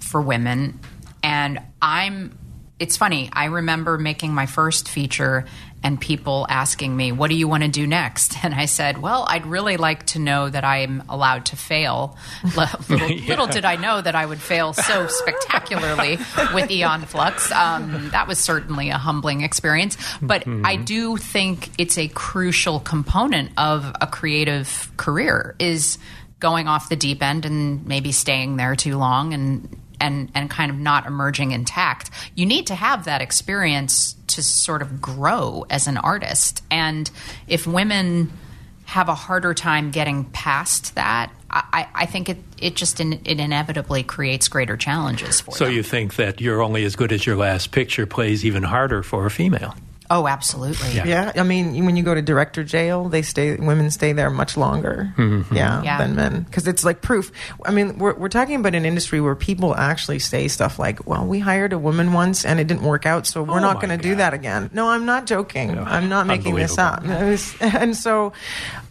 for 0.00 0.20
women, 0.20 0.78
and 1.22 1.60
I'm 1.80 2.36
it's 2.78 2.96
funny. 2.96 3.28
I 3.32 3.44
remember 3.46 3.98
making 3.98 4.32
my 4.32 4.46
first 4.46 4.88
feature 4.88 5.44
and 5.82 6.00
people 6.00 6.46
asking 6.48 6.96
me, 6.96 7.12
What 7.12 7.30
do 7.30 7.36
you 7.36 7.48
want 7.48 7.62
to 7.62 7.68
do 7.68 7.86
next? 7.86 8.36
And 8.50 8.54
I 8.54 8.64
said, 8.64 8.98
Well, 8.98 9.26
I'd 9.28 9.46
really 9.46 9.76
like 9.76 10.06
to 10.06 10.18
know 10.18 10.48
that 10.48 10.64
I'm 10.64 11.02
allowed 11.08 11.46
to 11.46 11.56
fail. 11.56 12.16
little, 12.56 13.16
little 13.26 13.46
did 13.46 13.64
I 13.64 13.76
know 13.76 14.00
that 14.00 14.14
I 14.14 14.24
would 14.24 14.40
fail 14.40 14.72
so 14.72 15.06
spectacularly 15.06 16.18
with 16.54 16.70
Aeon 16.70 17.02
Flux. 17.02 17.52
Um, 17.52 18.08
that 18.10 18.26
was 18.26 18.38
certainly 18.38 18.90
a 18.90 18.98
humbling 18.98 19.42
experience. 19.42 19.96
But 20.22 20.44
I 20.64 20.76
do 20.76 21.16
think 21.16 21.70
it's 21.78 21.98
a 21.98 22.08
crucial 22.08 22.80
component 22.80 23.52
of 23.58 23.94
a 24.00 24.06
creative 24.06 24.90
career 24.96 25.54
is 25.58 25.98
going 26.40 26.66
off 26.66 26.88
the 26.88 26.96
deep 26.96 27.22
end 27.22 27.44
and 27.44 27.86
maybe 27.86 28.10
staying 28.10 28.56
there 28.56 28.74
too 28.74 28.96
long 28.96 29.34
and 29.34 29.76
and 30.00 30.30
and 30.34 30.50
kind 30.50 30.70
of 30.70 30.78
not 30.78 31.06
emerging 31.06 31.52
intact. 31.52 32.10
You 32.34 32.46
need 32.46 32.66
to 32.68 32.74
have 32.74 33.04
that 33.04 33.20
experience 33.20 34.16
to 34.48 34.56
sort 34.56 34.82
of 34.82 35.00
grow 35.00 35.66
as 35.70 35.86
an 35.86 35.96
artist. 35.96 36.62
And 36.70 37.10
if 37.46 37.66
women 37.66 38.32
have 38.84 39.08
a 39.08 39.14
harder 39.14 39.54
time 39.54 39.90
getting 39.90 40.24
past 40.24 40.94
that, 40.96 41.30
I, 41.50 41.88
I 41.94 42.06
think 42.06 42.28
it, 42.28 42.38
it 42.58 42.76
just 42.76 43.00
in, 43.00 43.14
it 43.24 43.40
inevitably 43.40 44.02
creates 44.02 44.48
greater 44.48 44.76
challenges 44.76 45.40
for 45.40 45.52
So 45.52 45.64
them. 45.64 45.72
So 45.72 45.76
you 45.76 45.82
think 45.82 46.16
that 46.16 46.40
you're 46.40 46.62
only 46.62 46.84
as 46.84 46.96
good 46.96 47.12
as 47.12 47.26
your 47.26 47.36
last 47.36 47.72
picture 47.72 48.06
plays 48.06 48.44
even 48.44 48.62
harder 48.62 49.02
for 49.02 49.26
a 49.26 49.30
female? 49.30 49.74
Oh, 50.10 50.26
absolutely. 50.26 50.92
Yeah. 50.92 51.06
Yeah, 51.06 51.32
I 51.36 51.44
mean, 51.44 51.86
when 51.86 51.96
you 51.96 52.02
go 52.02 52.14
to 52.14 52.20
director 52.20 52.64
jail, 52.64 53.08
they 53.08 53.22
stay. 53.22 53.54
Women 53.56 53.90
stay 53.90 54.12
there 54.12 54.28
much 54.28 54.56
longer. 54.56 55.14
Mm-hmm. 55.16 55.54
Yeah, 55.54 55.82
Yeah. 55.82 55.98
than 55.98 56.16
men 56.16 56.42
because 56.42 56.66
it's 56.66 56.84
like 56.84 57.00
proof. 57.00 57.30
I 57.64 57.70
mean, 57.70 57.96
we're 57.98 58.14
we're 58.14 58.28
talking 58.28 58.56
about 58.56 58.74
an 58.74 58.84
industry 58.84 59.20
where 59.20 59.34
people 59.36 59.74
actually 59.74 60.18
say 60.18 60.48
stuff 60.48 60.78
like, 60.78 61.06
"Well, 61.06 61.24
we 61.26 61.38
hired 61.38 61.72
a 61.72 61.78
woman 61.78 62.12
once 62.12 62.44
and 62.44 62.58
it 62.60 62.66
didn't 62.66 62.82
work 62.82 63.06
out, 63.06 63.26
so 63.26 63.42
we're 63.42 63.58
Oh 63.58 63.60
not 63.60 63.80
going 63.80 63.96
to 63.96 64.02
do 64.02 64.16
that 64.16 64.34
again." 64.34 64.68
No, 64.72 64.88
I'm 64.88 65.06
not 65.06 65.26
joking. 65.26 65.78
I'm 65.78 66.08
not 66.08 66.26
making 66.26 66.56
this 66.56 66.76
up. 66.76 67.04
Was- 67.06 67.54
and 67.60 67.96
so, 67.96 68.32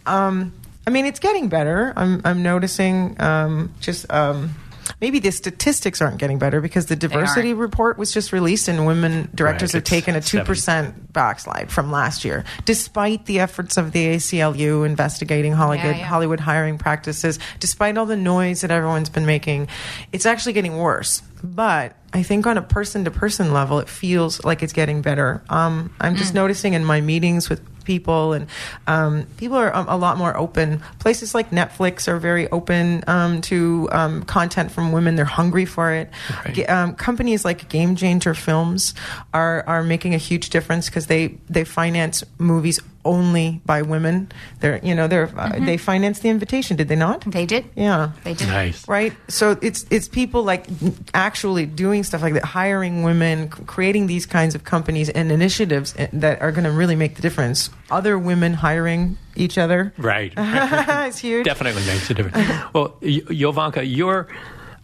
um, 0.06 0.52
I 0.86 0.90
mean, 0.90 1.04
it's 1.06 1.20
getting 1.20 1.48
better. 1.48 1.92
I'm 1.96 2.22
I'm 2.24 2.42
noticing 2.42 3.16
um, 3.20 3.72
just. 3.80 4.10
Um, 4.10 4.54
Maybe 5.00 5.18
the 5.18 5.30
statistics 5.30 6.00
aren't 6.02 6.18
getting 6.18 6.38
better 6.38 6.60
because 6.60 6.86
the 6.86 6.96
diversity 6.96 7.54
report 7.54 7.98
was 7.98 8.12
just 8.12 8.32
released 8.32 8.68
and 8.68 8.86
women 8.86 9.30
directors 9.34 9.74
Right, 9.74 9.78
have 9.78 9.84
taken 9.84 10.14
a 10.16 10.20
two 10.20 10.42
percent 10.44 11.12
backslide 11.12 11.70
from 11.70 11.90
last 11.90 12.24
year, 12.24 12.44
despite 12.64 13.26
the 13.26 13.40
efforts 13.40 13.76
of 13.76 13.92
the 13.92 14.14
ACLU 14.16 14.84
investigating 14.86 15.52
Hollywood 15.52 15.84
Yeah, 15.86 15.98
yeah. 15.98 16.04
Hollywood 16.06 16.40
hiring 16.40 16.78
practices, 16.78 17.38
despite 17.58 17.96
all 17.98 18.06
the 18.06 18.16
noise 18.16 18.60
that 18.62 18.70
everyone's 18.70 19.08
been 19.10 19.26
making, 19.26 19.68
it's 20.12 20.26
actually 20.26 20.52
getting 20.52 20.76
worse. 20.76 21.22
But 21.42 21.96
I 22.12 22.22
think 22.22 22.46
on 22.46 22.58
a 22.58 22.62
person 22.62 23.04
to 23.04 23.10
person 23.10 23.52
level, 23.52 23.78
it 23.78 23.88
feels 23.88 24.44
like 24.44 24.62
it's 24.62 24.72
getting 24.74 25.00
better. 25.00 25.42
Um, 25.48 25.94
I'm 26.00 26.14
Mm. 26.14 26.18
just 26.18 26.34
noticing 26.34 26.74
in 26.74 26.84
my 26.84 27.00
meetings 27.00 27.48
with 27.48 27.60
people, 27.90 28.34
and 28.34 28.46
um, 28.86 29.26
people 29.36 29.56
are 29.56 29.74
um, 29.74 29.86
a 29.88 29.96
lot 29.96 30.16
more 30.16 30.36
open. 30.36 30.78
Places 31.00 31.34
like 31.34 31.50
Netflix 31.50 32.06
are 32.06 32.18
very 32.18 32.48
open 32.50 33.02
um, 33.08 33.40
to 33.50 33.88
um, 33.90 34.22
content 34.22 34.70
from 34.70 34.92
women. 34.92 35.16
They're 35.16 35.24
hungry 35.24 35.66
for 35.66 35.90
it. 35.90 36.08
Right. 36.46 36.70
Um, 36.70 36.94
companies 36.94 37.44
like 37.44 37.68
Game 37.68 37.96
Changer 37.96 38.34
Films 38.34 38.94
are 39.34 39.64
are 39.66 39.82
making 39.82 40.14
a 40.14 40.18
huge 40.18 40.50
difference 40.50 40.86
because 40.86 41.08
they 41.08 41.38
they 41.48 41.64
finance 41.64 42.22
movies 42.38 42.78
only 43.04 43.60
by 43.64 43.82
women. 43.82 44.30
They're 44.60 44.78
you 44.82 44.94
know 44.94 45.08
they're 45.08 45.30
uh, 45.36 45.58
they 45.58 45.76
finance 45.76 46.20
the 46.20 46.28
invitation. 46.28 46.76
Did 46.76 46.88
they 46.88 46.96
not? 46.96 47.22
They 47.30 47.46
did. 47.46 47.64
Yeah. 47.76 48.12
They 48.24 48.34
did. 48.34 48.48
Nice. 48.48 48.86
Right, 48.88 49.12
so 49.28 49.56
it's 49.62 49.86
it's 49.90 50.08
people 50.08 50.42
like 50.42 50.66
actually 51.14 51.66
doing 51.66 52.04
stuff 52.04 52.22
like 52.22 52.34
that, 52.34 52.44
hiring 52.44 53.02
women, 53.02 53.48
creating 53.48 54.06
these 54.06 54.26
kinds 54.26 54.54
of 54.54 54.64
companies 54.64 55.08
and 55.08 55.32
initiatives 55.32 55.94
eh, 55.98 56.08
that 56.12 56.40
are 56.42 56.52
going 56.52 56.64
to 56.64 56.70
really 56.72 56.96
make 56.96 57.16
the 57.16 57.22
difference. 57.22 57.70
Other 57.90 58.18
women 58.18 58.54
hiring 58.54 59.16
each 59.34 59.58
other, 59.58 59.92
Right. 59.98 60.32
it's 60.36 61.18
huge. 61.18 61.44
Definitely 61.44 61.84
makes 61.86 62.08
a 62.10 62.14
difference. 62.14 62.48
well, 62.74 62.96
Y- 63.02 63.22
Jovanka, 63.30 63.82
you're 63.84 64.28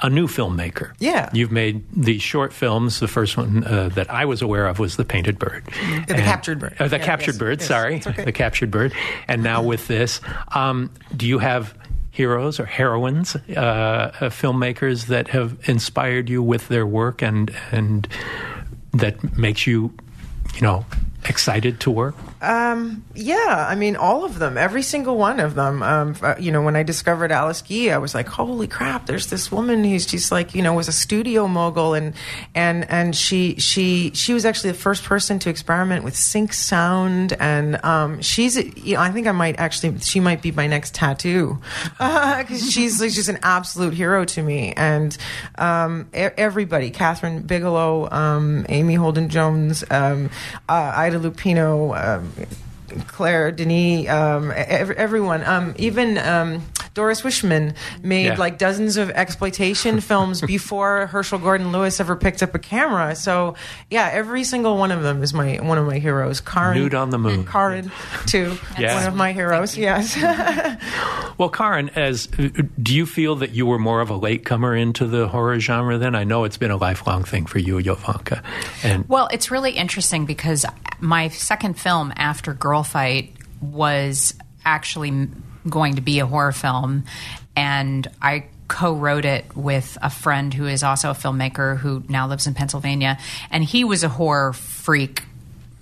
a 0.01 0.11
new 0.11 0.27
filmmaker. 0.27 0.93
Yeah. 0.99 1.31
You've 1.33 1.53
made 1.53 1.85
these 1.93 2.21
short 2.23 2.53
films. 2.53 3.01
The 3.01 3.09
first 3.09 3.37
one 3.37 3.65
uh, 3.65 3.89
that 3.91 4.11
I 4.11 4.25
was 4.27 4.43
aware 4.43 4.67
of 4.67 4.79
was 4.79 4.97
The 4.97 5.05
Painted 5.05 5.39
Bird. 5.39 5.65
The 6.07 6.15
Captured 6.15 6.59
Bird. 6.61 6.77
Uh, 6.79 6.89
the 6.89 6.99
Yeah, 6.99 7.05
Captured 7.05 7.33
yes, 7.33 7.39
Bird, 7.39 7.59
yes, 7.61 7.69
sorry. 7.69 8.03
okay. 8.07 8.25
The 8.25 8.33
Captured 8.33 8.71
Bird. 8.71 8.93
And 9.27 9.43
now 9.43 9.63
with 9.63 9.89
this, 9.89 10.21
um, 10.55 10.91
do 11.17 11.27
you 11.27 11.39
have 11.39 11.75
heroes 12.11 12.61
or 12.61 12.67
heroines, 12.67 13.37
uh, 13.37 13.41
uh, 13.51 14.11
filmmakers 14.31 15.07
that 15.07 15.29
have 15.29 15.57
inspired 15.69 16.29
you 16.29 16.43
with 16.43 16.69
their 16.69 16.87
work 16.87 17.23
and, 17.23 17.55
and 17.73 18.07
that 18.93 19.37
makes 19.39 19.67
you, 19.67 19.93
you 20.55 20.61
know, 20.63 20.85
excited 21.27 21.81
to 21.81 21.91
work? 21.91 22.15
Yeah, 23.17 23.67
I 23.69 23.75
mean, 23.75 23.97
all 23.97 24.25
of 24.25 24.39
them, 24.39 24.59
every 24.59 24.83
single 24.83 25.17
one 25.17 25.41
of 25.41 25.55
them. 25.55 25.83
Um, 25.83 26.15
you 26.39 26.53
know, 26.53 26.63
when 26.63 26.77
I 26.77 26.83
discovered 26.83 27.33
Alice 27.33 27.63
Guy, 27.63 27.89
I 27.89 27.99
was 27.99 28.15
like, 28.15 28.29
"Holy 28.29 28.67
crap!" 28.67 29.07
There's 29.07 29.29
this 29.29 29.51
woman 29.51 29.85
who's 29.85 30.07
just 30.07 30.31
like, 30.31 30.55
you 30.55 30.63
know, 30.63 30.75
was 30.75 30.87
a 30.87 30.93
studio 30.93 31.49
mogul, 31.49 31.95
and 31.95 32.15
and 32.55 32.89
and 32.91 33.17
she 33.17 33.57
she 33.57 34.11
she 34.15 34.35
was 34.35 34.45
actually 34.45 34.73
the 34.73 34.79
first 34.79 35.03
person 35.05 35.39
to 35.41 35.51
experiment 35.51 36.05
with 36.05 36.15
sync 36.15 36.53
sound, 36.53 37.33
and 37.41 37.83
um, 37.85 38.21
she's, 38.21 38.57
you 38.57 38.95
know, 38.95 39.01
I 39.01 39.11
think 39.11 39.27
I 39.27 39.33
might 39.33 39.59
actually, 39.59 39.99
she 40.01 40.21
might 40.21 40.43
be 40.43 40.53
my 40.53 40.67
next 40.67 40.95
tattoo, 40.95 41.59
because 41.99 42.71
she's 42.71 43.01
like, 43.01 43.11
she's 43.11 43.29
an 43.29 43.39
absolute 43.43 43.95
hero 43.95 44.25
to 44.27 44.43
me, 44.43 44.73
and 44.75 45.17
um, 45.57 46.09
everybody, 46.13 46.91
Kathryn 46.91 47.47
Bigelow, 47.47 48.11
um, 48.11 48.67
Amy 48.69 48.95
Holden 48.95 49.31
Jones, 49.31 49.85
um, 49.91 50.31
uh, 50.69 50.93
Ida 50.95 51.19
Lupino. 51.19 52.36
Claire 53.09 53.51
Denis, 53.53 54.09
um, 54.09 54.51
ev- 54.51 54.91
everyone, 54.93 55.43
um, 55.45 55.75
even 55.79 56.19
um, 56.19 56.63
Doris 56.97 57.21
Wishman 57.23 57.77
made 58.03 58.25
Yeah. 58.27 58.37
like 58.37 58.59
dozens 58.59 58.97
of 58.97 59.11
exploitation 59.11 60.01
films 60.11 60.41
before 60.41 61.07
Herschell 61.07 61.39
Gordon 61.39 61.71
Lewis 61.71 62.01
ever 62.01 62.17
picked 62.17 62.43
up 62.43 62.55
a 62.55 62.59
camera. 62.59 63.15
So 63.15 63.55
yeah, 63.91 64.09
every 64.13 64.43
single 64.45 64.77
one 64.79 64.91
of 64.91 65.03
them 65.03 65.23
is 65.23 65.33
my 65.33 65.57
one 65.57 65.79
of 65.79 65.87
my 65.87 65.99
heroes. 65.99 66.41
Karyn, 66.41 66.75
Nude 66.75 66.95
on 66.95 67.11
the 67.11 67.19
Moon. 67.19 67.45
Karyn, 67.45 67.93
too, 68.27 68.57
Yeah. 68.79 68.95
one 68.97 69.07
of 69.07 69.15
my 69.15 69.33
heroes. 69.33 69.77
Yes. 69.77 70.17
Well, 71.39 71.51
Karyn, 71.51 71.95
as 71.95 72.29
do 72.29 72.95
you 72.95 73.05
feel 73.05 73.37
that 73.37 73.51
you 73.51 73.67
were 73.67 73.79
more 73.79 74.01
of 74.01 74.09
a 74.09 74.17
latecomer 74.17 74.75
into 74.75 75.07
the 75.07 75.29
horror 75.29 75.61
genre? 75.61 75.99
Then 75.99 76.15
I 76.15 76.25
know 76.25 76.45
it's 76.45 76.57
been 76.57 76.71
a 76.71 76.79
lifelong 76.79 77.25
thing 77.25 77.45
for 77.45 77.59
you, 77.59 77.77
Jovanka, 77.77 78.43
and 78.83 79.07
Well, 79.07 79.29
it's 79.31 79.51
really 79.51 79.73
interesting 79.73 80.25
because 80.25 80.65
my 80.99 81.29
second 81.29 81.79
film 81.79 82.11
after 82.17 82.55
Girlfight 82.55 83.33
was 83.61 84.33
actually 84.65 85.11
m- 85.11 85.43
going 85.69 85.97
to 85.97 86.01
be 86.01 86.19
a 86.21 86.27
horror 86.27 86.53
film, 86.53 87.05
and 87.57 88.07
I 88.21 88.47
co-wrote 88.69 89.25
it 89.25 89.57
with 89.57 89.97
a 90.03 90.11
friend 90.11 90.53
who 90.53 90.67
is 90.67 90.83
also 90.83 91.11
a 91.11 91.15
filmmaker 91.15 91.77
who 91.77 92.03
now 92.09 92.27
lives 92.27 92.47
in 92.47 92.55
Pennsylvania, 92.55 93.19
and 93.51 93.63
he 93.63 93.85
was 93.85 94.03
a 94.03 94.09
horror 94.09 94.53
freak, 94.53 95.23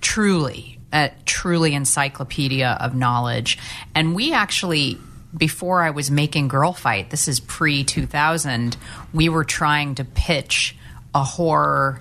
truly, 0.01 0.79
a 0.93 1.11
truly 1.25 1.75
encyclopedia 1.75 2.77
of 2.81 2.95
knowledge, 2.95 3.59
and 3.95 4.15
we 4.15 4.33
actually. 4.33 4.99
Before 5.37 5.83
I 5.83 5.91
was 5.91 6.13
making 6.13 6.49
Girlfight, 6.49 7.11
this 7.11 7.27
is 7.27 7.41
pre 7.41 7.83
2000, 7.83 8.77
we 9.13 9.29
were 9.29 9.43
trying 9.43 9.97
to 9.97 10.05
pitch 10.05 10.77
a 11.13 11.25
horror 11.25 12.01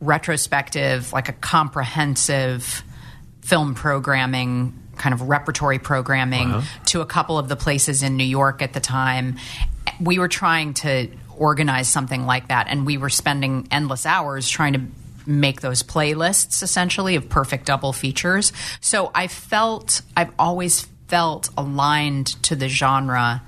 retrospective, 0.00 1.12
like 1.12 1.28
a 1.28 1.34
comprehensive 1.34 2.82
film 3.42 3.74
programming 3.74 4.72
kind 4.96 5.12
of 5.12 5.22
repertory 5.22 5.78
programming 5.78 6.50
uh-huh. 6.50 6.84
to 6.86 7.00
a 7.00 7.06
couple 7.06 7.38
of 7.38 7.48
the 7.48 7.56
places 7.56 8.02
in 8.02 8.16
New 8.16 8.24
York 8.24 8.62
at 8.62 8.72
the 8.72 8.80
time. 8.80 9.36
We 10.00 10.18
were 10.18 10.28
trying 10.28 10.74
to 10.74 11.08
organize 11.36 11.88
something 11.88 12.26
like 12.26 12.48
that, 12.48 12.68
and 12.68 12.86
we 12.86 12.96
were 12.96 13.10
spending 13.10 13.68
endless 13.70 14.06
hours 14.06 14.48
trying 14.48 14.72
to 14.74 14.80
make 15.26 15.60
those 15.60 15.82
playlists 15.82 16.62
essentially 16.62 17.16
of 17.16 17.28
perfect 17.28 17.66
double 17.66 17.92
features. 17.92 18.52
So 18.80 19.10
I 19.14 19.26
felt, 19.28 20.02
I've 20.16 20.32
always 20.38 20.82
felt 21.08 21.48
aligned 21.56 22.26
to 22.44 22.56
the 22.56 22.68
genre 22.68 23.42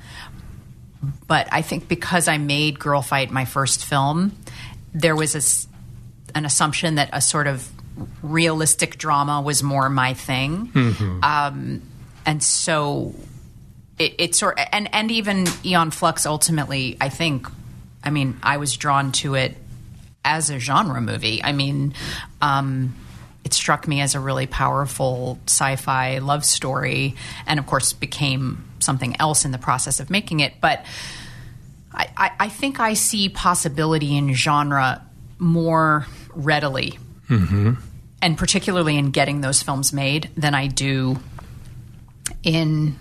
but 1.27 1.49
I 1.53 1.63
think 1.63 1.89
because 1.89 2.29
I 2.29 2.39
made 2.39 2.79
Girlfight 2.79 3.31
my 3.31 3.45
first 3.45 3.85
film, 3.85 4.37
there 4.95 5.17
was 5.17 5.35
a 5.35 6.37
an 6.37 6.45
assumption 6.45 6.97
that 6.97 7.09
a 7.13 7.21
sort 7.21 7.47
of 7.47 7.67
realistic 8.23 8.99
drama 8.99 9.41
was 9.41 9.63
more 9.63 9.89
my 9.89 10.15
thing, 10.15 10.71
um, 11.23 11.83
and 12.25 12.43
so 12.43 13.15
it, 13.99 14.15
it 14.19 14.35
sort 14.35 14.59
and 14.73 14.89
and 14.95 15.11
even 15.11 15.47
Aeon 15.65 15.91
Flux 15.91 16.27
ultimately, 16.27 16.97
I 17.01 17.09
think, 17.09 17.47
I 18.05 18.11
mean, 18.11 18.39
I 18.43 18.59
was 18.59 18.77
drawn 18.77 19.13
to 19.13 19.35
it 19.35 19.57
as 20.25 20.51
a 20.51 20.59
genre 20.59 21.01
movie. 21.01 21.43
I 21.43 21.53
mean. 21.53 21.95
Um, 22.43 22.95
it 23.45 23.55
struck 23.55 23.87
me 23.87 24.01
as 24.01 24.17
a 24.17 24.19
really 24.19 24.49
powerful 24.49 25.39
sci-fi 25.47 26.19
love 26.19 26.45
story, 26.45 27.15
and 27.47 27.61
of 27.61 27.67
course 27.67 27.93
became 27.93 28.65
something 28.81 29.15
else 29.21 29.45
in 29.45 29.53
the 29.53 29.59
process 29.59 30.01
of 30.01 30.11
making 30.11 30.41
it. 30.41 30.55
But 30.61 30.85
I, 31.95 32.09
I, 32.17 32.31
I 32.41 32.49
think 32.49 32.81
I 32.81 32.95
see 32.95 33.29
possibility 33.29 34.17
in 34.17 34.35
genre 34.35 35.01
more 35.39 36.09
readily, 36.35 36.99
Mm-hmm. 37.29 37.75
and 38.23 38.39
particularly 38.39 38.97
in 38.97 39.11
getting 39.11 39.41
those 39.41 39.63
films 39.63 39.93
made, 39.93 40.31
than 40.37 40.55
I 40.55 40.69
do 40.69 41.19
in 42.43 42.97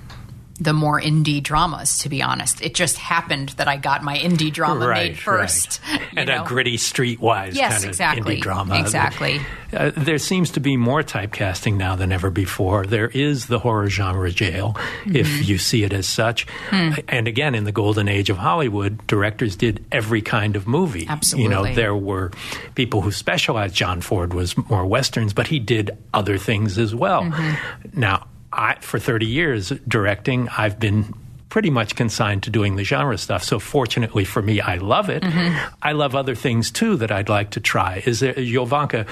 the 0.60 0.74
more 0.74 1.00
indie 1.02 1.44
dramas. 1.44 1.98
To 2.00 2.10
be 2.10 2.22
honest, 2.22 2.62
it 2.62 2.74
just 2.74 2.98
happened 2.98 3.50
that 3.58 3.68
I 3.68 3.78
got 3.78 4.04
my 4.04 4.18
indie 4.18 4.52
drama 4.54 4.88
made 4.88 5.18
first, 5.18 5.82
right. 5.92 6.02
and 6.16 6.28
know? 6.30 6.44
a 6.44 6.48
gritty 6.48 6.78
streetwise 6.78 7.54
Yes, 7.56 7.74
kind 7.74 7.84
of 7.84 7.90
exactly. 7.90 8.38
indie 8.38 8.42
drama. 8.42 8.80
Exactly. 8.80 9.42
Uh, 9.74 9.92
there 9.98 10.18
seems 10.18 10.52
to 10.52 10.60
be 10.62 10.78
more 10.78 11.04
typecasting 11.04 11.76
now 11.76 11.96
than 11.98 12.12
ever 12.14 12.30
before. 12.30 12.86
There 12.86 13.10
is 13.10 13.48
the 13.48 13.60
horror 13.60 13.90
genre 13.90 14.32
jail, 14.32 14.74
Mm-hmm. 14.76 15.16
if 15.18 15.48
you 15.48 15.58
see 15.58 15.84
it 15.84 15.92
as 15.94 16.08
such. 16.08 16.48
Hmm. 16.70 16.92
And 17.08 17.28
again, 17.28 17.54
in 17.56 17.66
the 17.66 17.72
golden 17.72 18.08
age 18.08 18.30
of 18.30 18.38
Hollywood, 18.38 19.06
directors 19.08 19.56
did 19.56 19.84
every 19.92 20.22
kind 20.22 20.56
of 20.56 20.68
movie. 20.68 21.06
Absolutely. 21.08 21.44
You 21.44 21.50
know, 21.50 21.74
there 21.76 21.96
were 21.96 22.32
people 22.76 23.02
who 23.02 23.12
specialized. 23.12 23.76
John 23.76 24.00
Ford 24.02 24.34
was 24.34 24.56
more 24.70 24.86
westerns, 24.86 25.34
but 25.34 25.48
he 25.48 25.60
did 25.60 25.98
other 26.14 26.38
things 26.38 26.78
as 26.78 26.96
well. 26.96 27.24
Mm-hmm. 27.24 28.00
Now, 28.00 28.28
I, 28.56 28.78
for 28.82 29.00
30 29.00 29.26
years 29.26 29.70
directing, 29.88 30.50
I've 30.50 30.80
been 30.80 31.14
pretty 31.50 31.70
much 31.70 31.96
consigned 31.96 32.44
to 32.44 32.50
doing 32.50 32.76
the 32.76 32.84
genre 32.84 33.18
stuff. 33.18 33.44
So 33.44 33.60
fortunately 33.60 34.26
for 34.26 34.42
me, 34.42 34.60
I 34.60 34.76
love 34.76 35.10
it. 35.10 35.24
Mm-hmm. 35.24 35.76
I 35.82 35.94
love 35.94 36.16
other 36.16 36.36
things 36.36 36.72
too 36.72 36.98
that 36.98 37.12
I'd 37.12 37.30
like 37.30 37.52
to 37.52 37.62
try. 37.62 38.04
Is 38.06 38.20
there, 38.20 38.34
Jovanka, 38.34 39.08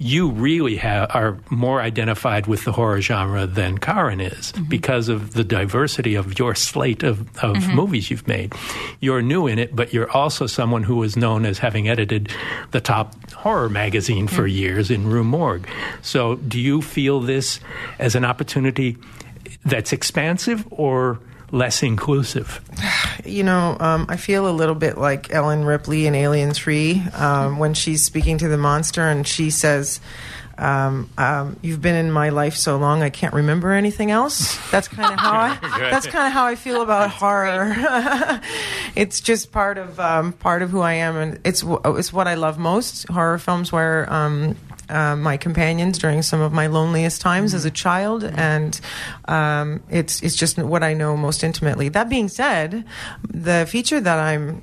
you 0.00 0.30
really 0.30 0.76
have, 0.76 1.10
are 1.14 1.38
more 1.50 1.80
identified 1.80 2.46
with 2.46 2.64
the 2.64 2.70
horror 2.70 3.00
genre 3.00 3.46
than 3.46 3.78
Karyn 3.78 4.22
is 4.24 4.52
mm-hmm. 4.52 4.64
because 4.64 5.08
of 5.08 5.34
the 5.34 5.42
diversity 5.42 6.14
of 6.14 6.38
your 6.38 6.54
slate 6.54 7.02
of, 7.02 7.20
of 7.42 7.56
mm-hmm. 7.56 7.74
movies 7.74 8.08
you've 8.08 8.28
made. 8.28 8.54
You're 9.00 9.22
new 9.22 9.48
in 9.48 9.58
it, 9.58 9.74
but 9.74 9.92
you're 9.92 10.10
also 10.10 10.46
someone 10.46 10.84
who 10.84 11.02
is 11.02 11.16
known 11.16 11.44
as 11.44 11.58
having 11.58 11.88
edited 11.88 12.30
the 12.70 12.80
top 12.80 13.14
horror 13.32 13.68
magazine 13.68 14.28
for 14.28 14.48
mm. 14.48 14.54
years 14.54 14.90
in 14.90 15.06
Rue 15.08 15.24
Morgue. 15.24 15.66
So 16.00 16.36
do 16.36 16.60
you 16.60 16.80
feel 16.80 17.20
this 17.20 17.58
as 17.98 18.14
an 18.14 18.24
opportunity 18.24 18.96
that's 19.64 19.92
expansive 19.92 20.64
or 20.70 21.18
less 21.50 21.82
inclusive? 21.82 22.60
You 23.24 23.44
know, 23.44 23.76
um, 23.80 24.06
I 24.08 24.16
feel 24.16 24.48
a 24.48 24.52
little 24.52 24.74
bit 24.74 24.98
like 24.98 25.32
Ellen 25.32 25.64
Ripley 25.64 26.06
in 26.06 26.14
Alien 26.14 26.52
3 26.52 27.02
um, 27.14 27.58
when 27.58 27.74
she's 27.74 28.04
speaking 28.04 28.38
to 28.38 28.48
the 28.48 28.58
monster 28.58 29.02
and 29.02 29.26
she 29.26 29.50
says, 29.50 30.00
um, 30.58 31.08
um, 31.16 31.56
"You've 31.62 31.80
been 31.80 31.94
in 31.94 32.10
my 32.10 32.30
life 32.30 32.56
so 32.56 32.76
long, 32.78 33.02
I 33.02 33.10
can't 33.10 33.32
remember 33.32 33.72
anything 33.72 34.10
else." 34.10 34.58
That's 34.70 34.88
kind 34.88 35.14
of 35.14 35.20
how 35.20 35.32
I. 35.32 35.58
That's 35.90 36.06
kind 36.06 36.26
of 36.26 36.32
how 36.32 36.46
I 36.46 36.56
feel 36.56 36.82
about 36.82 37.10
horror. 37.10 37.72
it's 38.96 39.20
just 39.20 39.52
part 39.52 39.78
of 39.78 40.00
um, 40.00 40.32
part 40.32 40.62
of 40.62 40.70
who 40.70 40.80
I 40.80 40.94
am, 40.94 41.16
and 41.16 41.40
it's 41.44 41.62
it's 41.84 42.12
what 42.12 42.26
I 42.26 42.34
love 42.34 42.58
most. 42.58 43.08
Horror 43.08 43.38
films 43.38 43.70
where. 43.70 44.12
Um, 44.90 44.98
uh, 45.08 45.16
my 45.16 45.36
companions 45.36 45.98
during 45.98 46.22
some 46.22 46.40
of 46.40 46.52
my 46.52 46.66
loneliest 46.66 47.20
times 47.20 47.54
as 47.54 47.64
a 47.64 47.70
child, 47.70 48.24
and 48.24 48.80
um, 49.26 49.82
it's 49.90 50.22
it's 50.22 50.36
just 50.36 50.58
what 50.58 50.82
I 50.82 50.94
know 50.94 51.16
most 51.16 51.42
intimately. 51.44 51.88
That 51.88 52.08
being 52.08 52.28
said, 52.28 52.84
the 53.28 53.66
feature 53.68 54.00
that 54.00 54.18
I'm 54.18 54.62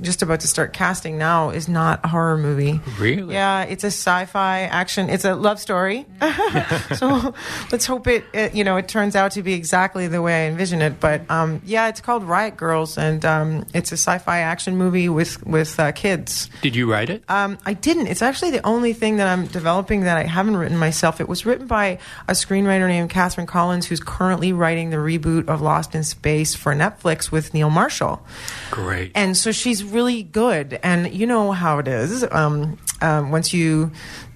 just 0.00 0.22
about 0.22 0.40
to 0.40 0.48
start 0.48 0.72
casting 0.72 1.18
now 1.18 1.50
is 1.50 1.68
not 1.68 2.00
a 2.04 2.08
horror 2.08 2.38
movie. 2.38 2.80
Really? 2.98 3.34
Yeah, 3.34 3.62
it's 3.62 3.84
a 3.84 3.88
sci-fi 3.88 4.62
action. 4.62 5.10
It's 5.10 5.24
a 5.24 5.34
love 5.34 5.58
story. 5.60 6.06
so 6.96 7.34
let's 7.72 7.86
hope 7.86 8.06
it, 8.06 8.24
it, 8.32 8.54
you 8.54 8.64
know, 8.64 8.76
it 8.76 8.88
turns 8.88 9.16
out 9.16 9.32
to 9.32 9.42
be 9.42 9.54
exactly 9.54 10.08
the 10.08 10.22
way 10.22 10.46
I 10.46 10.50
envision 10.50 10.82
it. 10.82 11.00
But 11.00 11.28
um, 11.30 11.62
yeah, 11.64 11.88
it's 11.88 12.00
called 12.00 12.24
Riot 12.24 12.56
Girls, 12.56 12.98
and 12.98 13.24
um, 13.24 13.66
it's 13.74 13.92
a 13.92 13.96
sci-fi 13.96 14.38
action 14.38 14.76
movie 14.76 15.08
with 15.08 15.44
with 15.46 15.78
uh, 15.78 15.92
kids. 15.92 16.50
Did 16.62 16.76
you 16.76 16.90
write 16.90 17.10
it? 17.10 17.22
Um, 17.28 17.58
I 17.66 17.74
didn't. 17.74 18.06
It's 18.08 18.22
actually 18.22 18.50
the 18.52 18.64
only 18.66 18.92
thing 18.92 19.16
that 19.16 19.28
I'm 19.28 19.46
developing 19.46 20.02
that 20.02 20.16
I 20.16 20.24
haven't 20.24 20.56
written 20.56 20.78
myself. 20.78 21.20
It 21.20 21.28
was 21.28 21.44
written 21.44 21.66
by 21.66 21.98
a 22.28 22.32
screenwriter 22.32 22.88
named 22.88 23.10
Katherine 23.10 23.46
Collins, 23.46 23.86
who's 23.86 24.00
currently 24.00 24.52
writing 24.52 24.90
the 24.90 24.96
reboot 24.96 25.48
of 25.48 25.60
Lost 25.60 25.94
in 25.94 26.04
Space 26.04 26.54
for 26.54 26.74
Netflix 26.74 27.30
with 27.30 27.54
Neil 27.54 27.70
Marshall. 27.70 28.22
Great. 28.70 29.12
And 29.14 29.36
so 29.36 29.52
she's 29.52 29.84
really 29.88 30.22
good. 30.22 30.78
And 30.82 31.12
you 31.12 31.26
know 31.26 31.52
how 31.52 31.78
it 31.78 31.88
is. 31.88 32.24
Um, 32.30 32.78
um, 33.00 33.30
once 33.30 33.52
you 33.52 33.90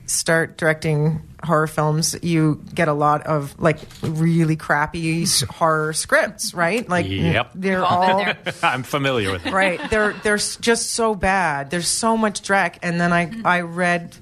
start 0.07 0.59
directing 0.59 1.22
horror 1.44 1.66
films, 1.66 2.14
you 2.22 2.62
get 2.74 2.86
a 2.88 2.92
lot 2.92 3.26
of 3.26 3.59
like 3.61 3.78
really 4.03 4.57
crappy 4.57 5.24
horror 5.48 5.92
scripts, 5.92 6.55
right? 6.55 6.88
Like 6.88 7.07
Yep. 7.09 7.50
they're 7.55 7.84
All 7.84 8.00
been 8.07 8.11
all 8.11 8.24
there. 8.24 8.38
I'm 8.62 8.82
familiar 8.82 9.32
with 9.32 9.46
it. 9.46 9.53
right 9.53 9.80
they're 9.90 10.12
they're 10.22 10.36
just 10.36 10.90
so 10.90 11.14
bad 11.14 11.70
there's 11.70 11.88
so 11.88 12.16
much 12.16 12.42
dreck 12.42 12.78
and 12.82 13.00
then 13.00 13.12
i 13.12 13.30
i 13.44 13.61
read 13.62 14.14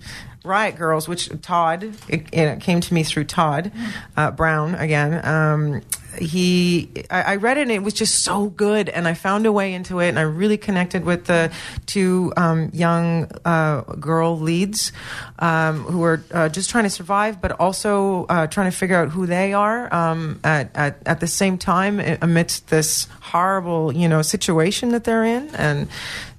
riot 0.45 0.77
girls 0.77 1.07
which 1.09 1.29
todd 1.43 1.83
it, 2.09 2.27
it 2.33 2.61
came 2.61 2.81
to 2.81 2.95
me 2.95 3.03
through 3.03 3.25
todd 3.25 3.71
uh, 4.17 4.31
brown 4.31 4.75
again 4.77 5.21
um, 5.27 5.83
he 6.21 6.91
I, 7.11 7.23
I 7.23 7.37
read 7.37 7.59
it 7.59 7.63
and 7.63 7.73
it 7.73 7.83
was 7.83 7.95
just 7.95 8.23
so 8.25 8.49
good 8.49 8.89
and 8.89 9.09
i 9.09 9.15
found 9.15 9.47
a 9.47 9.53
way 9.53 9.73
into 9.75 10.01
it 10.01 10.09
and 10.09 10.19
i 10.19 10.23
really 10.23 10.59
connected 10.59 11.05
with 11.05 11.27
the 11.27 11.51
two 11.87 12.33
um, 12.37 12.71
young 12.73 13.31
uh, 13.45 13.83
girl 13.99 14.39
leads 14.39 14.93
um, 15.39 15.85
who 15.85 16.03
are 16.03 16.23
uh, 16.33 16.49
just 16.49 16.71
trying 16.71 16.85
to 16.85 16.91
survive 16.91 17.41
but 17.41 17.53
also 17.53 18.27
uh, 18.27 18.47
trying 18.47 18.71
to 18.71 18.77
figure 18.77 18.97
out 18.97 19.09
who 19.11 19.27
they 19.27 19.53
are 19.53 19.93
um, 19.95 20.41
at, 20.45 20.71
at, 20.75 21.03
at 21.07 21.21
the 21.21 21.27
same 21.27 21.59
time 21.59 22.01
amidst 22.21 22.69
this 22.69 23.07
horrible 23.31 23.93
you 23.95 24.09
know 24.09 24.23
situation 24.23 24.91
that 24.91 25.05
they're 25.05 25.25
in. 25.25 25.55
And 25.55 25.89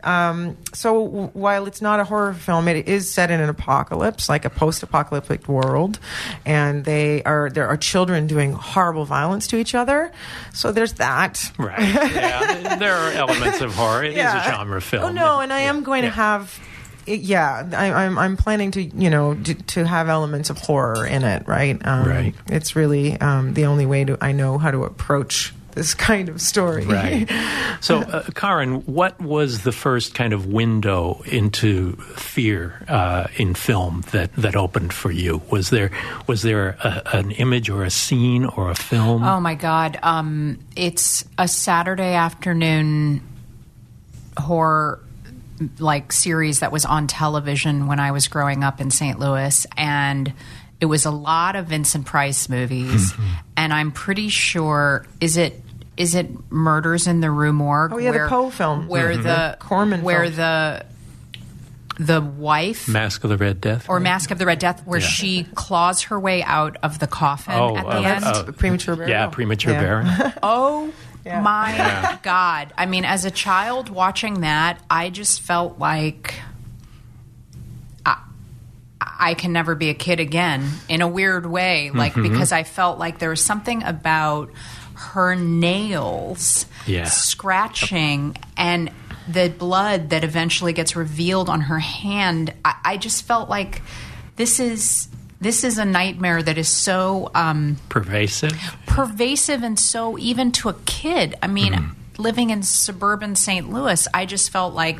um, 0.04 0.58
so 0.74 1.30
while 1.34 1.68
it's 1.68 1.82
not 1.82 2.00
a 2.00 2.04
horror 2.04 2.34
film, 2.34 2.68
it 2.68 2.88
is 2.88 3.12
set 3.12 3.30
in 3.30 3.40
an 3.40 3.50
apocalypse, 3.50 4.30
like 4.30 4.46
a 4.46 4.50
post-apocalyptic 4.50 5.48
world, 5.48 6.00
and 6.46 6.86
they 6.86 7.24
are 7.24 7.50
there 7.50 7.68
are 7.68 7.78
children 7.78 8.28
doing 8.28 8.54
horrible 8.54 9.06
violence 9.06 9.48
to 9.48 9.58
each 9.58 9.71
other. 9.76 10.12
So 10.54 10.72
there's 10.72 10.94
that. 10.94 11.52
Right. 11.58 11.80
Yeah. 11.80 12.76
there 12.78 12.94
are 12.96 13.12
elements 13.12 13.62
of 13.62 13.74
horror. 13.76 14.04
It 14.04 14.12
is 14.14 14.18
a 14.20 14.44
genre 14.44 14.82
film. 14.82 15.04
Oh 15.04 15.10
no, 15.10 15.40
and 15.40 15.52
I 15.54 15.62
am 15.62 15.84
going 15.84 16.04
to 16.04 16.10
have. 16.10 16.60
Yeah, 17.08 17.68
I, 17.74 17.92
I'm. 18.06 18.18
I'm 18.20 18.38
planning 18.38 18.72
to, 18.72 18.82
you 18.84 19.10
know, 19.10 19.34
to, 19.34 19.54
to 19.56 19.86
have 19.88 20.08
elements 20.08 20.50
of 20.52 20.60
horror 20.60 21.06
in 21.06 21.24
it. 21.24 21.48
Right. 21.48 21.80
Um, 21.86 22.08
Right. 22.08 22.36
It's 22.48 22.76
really 22.76 23.20
um, 23.20 23.54
the 23.56 23.66
only 23.66 23.86
way 23.88 24.06
to 24.06 24.18
I 24.22 24.32
know 24.34 24.58
how 24.60 24.70
to 24.72 24.84
approach 24.84 25.52
this 25.74 25.94
kind 25.94 26.30
of 26.30 26.42
story. 26.42 26.86
Right. 26.86 27.28
So, 27.82 27.98
uh, 28.00 28.24
Karyn, 28.24 28.86
what 28.88 29.20
was 29.20 29.64
the 29.64 29.72
first 29.72 30.14
kind 30.14 30.34
of 30.34 30.48
window 30.48 31.22
into 31.26 31.96
fear 32.16 32.84
uh, 32.88 33.28
in 33.38 33.54
film 33.54 34.04
that, 34.12 34.34
that 34.36 34.56
opened 34.56 34.94
for 34.94 35.12
you? 35.12 35.42
Was 35.50 35.70
there 35.70 35.92
was 36.28 36.42
there 36.42 36.78
a, 36.84 37.18
an 37.18 37.32
image 37.32 37.70
or 37.70 37.84
a 37.84 37.92
scene 37.92 38.46
or 38.46 38.70
a 38.70 38.76
film? 38.76 39.24
Oh 39.24 39.40
my 39.40 39.56
God. 39.56 40.00
Um, 40.02 40.60
it's 40.76 41.26
a 41.38 41.48
Saturday 41.48 42.14
afternoon 42.14 43.22
horror 44.38 45.00
like 45.80 46.12
series 46.12 46.60
that 46.60 46.72
was 46.72 46.86
on 46.86 47.08
television 47.08 47.88
when 47.88 48.00
I 48.00 48.12
was 48.12 48.28
growing 48.28 48.64
up 48.64 48.82
in 48.82 48.90
St. 48.90 49.20
Louis 49.20 49.68
and 49.78 50.34
it 50.82 50.86
was 50.88 51.06
a 51.06 51.12
lot 51.12 51.56
of 51.56 51.68
Vincent 51.68 52.06
Price 52.06 52.50
movies 52.50 53.14
and 53.56 53.72
I'm 53.72 53.92
pretty 53.92 54.28
sure 54.30 55.06
is 55.22 55.38
it 55.38 55.62
is 55.96 56.16
it 56.16 56.30
Murders 56.52 57.06
in 57.08 57.20
the 57.22 57.30
Rue 57.32 57.54
Morgue 57.54 57.94
Oh, 57.94 57.98
yeah, 58.00 58.12
the 58.12 58.28
Poe 58.28 58.50
film. 58.50 58.88
where 58.88 59.16
the 59.16 59.56
Corman 59.60 60.02
where 60.02 60.24
film. 60.24 60.36
the 60.36 60.86
the 62.00 62.20
wife 62.22 62.88
Mask 62.88 63.24
of 63.24 63.30
the 63.30 63.38
Red 63.38 63.62
Death. 63.62 63.88
or 63.88 64.00
Mask 64.00 64.32
of 64.32 64.40
the 64.40 64.46
Red 64.46 64.58
Death 64.60 64.82
where 64.88 65.00
Yeah. 65.00 65.06
she 65.08 65.44
claws 65.56 66.04
her 66.04 66.20
way 66.20 66.42
out 66.42 66.78
of 66.82 66.98
the 67.00 67.06
coffin 67.08 67.54
Oh, 67.56 67.78
at 67.78 67.84
the 67.84 67.90
uh, 67.92 68.02
end. 68.02 68.24
uh, 68.26 68.44
premature 68.54 68.96
burial. 68.96 69.12
yeah, 69.12 69.28
premature 69.28 69.74
Yeah. 69.74 69.82
burial. 69.82 70.34
Oh 70.44 70.92
Yeah. 71.26 71.42
my 71.42 72.18
God. 72.24 72.74
I 72.76 72.88
mean, 72.88 73.06
as 73.06 73.26
a 73.26 73.30
child 73.32 73.90
watching 73.90 74.42
that, 74.42 74.80
I 74.90 75.12
just 75.12 75.42
felt 75.42 75.78
like 75.78 76.34
I, 76.34 76.51
I 79.22 79.36
can 79.36 79.54
never 79.54 79.76
be 79.76 79.90
a 79.90 79.94
kid 79.94 80.20
again 80.20 80.68
in 80.90 81.02
a 81.02 81.08
weird 81.08 81.46
way. 81.46 81.92
Like, 81.92 82.16
because 82.16 82.52
I 82.52 82.64
felt 82.64 82.98
like 83.00 83.20
there 83.20 83.30
was 83.30 83.44
something 83.46 83.84
about 83.84 84.50
her 84.96 85.36
nails 85.36 86.66
Yeah. 86.88 87.06
scratching 87.06 88.36
and 88.58 88.92
the 89.28 89.50
blood 89.50 90.10
that 90.10 90.24
eventually 90.24 90.74
gets 90.74 90.96
revealed 90.96 91.50
on 91.50 91.62
her 91.62 91.80
hand. 91.80 92.54
I, 92.66 92.76
I 92.84 92.98
just 92.98 93.24
felt 93.24 93.50
like 93.50 93.82
this 94.36 94.60
is. 94.60 95.08
This 95.40 95.64
is 95.64 95.80
a 95.80 95.86
nightmare 95.86 96.44
that 96.44 96.60
is 96.60 96.68
so 96.70 97.32
um, 97.34 97.78
Pervasive. 97.90 98.52
pervasive 98.86 99.64
and 99.64 99.80
so 99.80 100.20
even 100.20 100.52
to 100.52 100.70
a 100.70 100.76
kid. 100.86 101.34
I 101.42 101.48
mean, 101.48 101.96
living 102.20 102.52
in 102.52 102.62
suburban 102.62 103.34
St. 103.36 103.68
Louis, 103.68 104.08
I 104.14 104.28
just 104.28 104.52
felt 104.52 104.76
like 104.76 105.00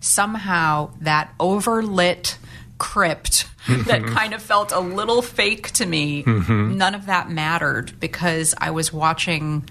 somehow 0.00 0.90
that 1.00 1.32
overlit 1.40 2.36
crypt 2.76 3.46
that 3.68 4.02
kind 4.04 4.34
of 4.34 4.42
felt 4.42 4.72
a 4.72 4.80
little 4.80 5.22
fake 5.22 5.70
to 5.72 5.86
me. 5.86 6.24
None 6.26 6.94
of 6.94 7.06
that 7.06 7.30
mattered 7.30 7.98
because 8.00 8.54
I 8.58 8.70
was 8.70 8.92
watching 8.92 9.68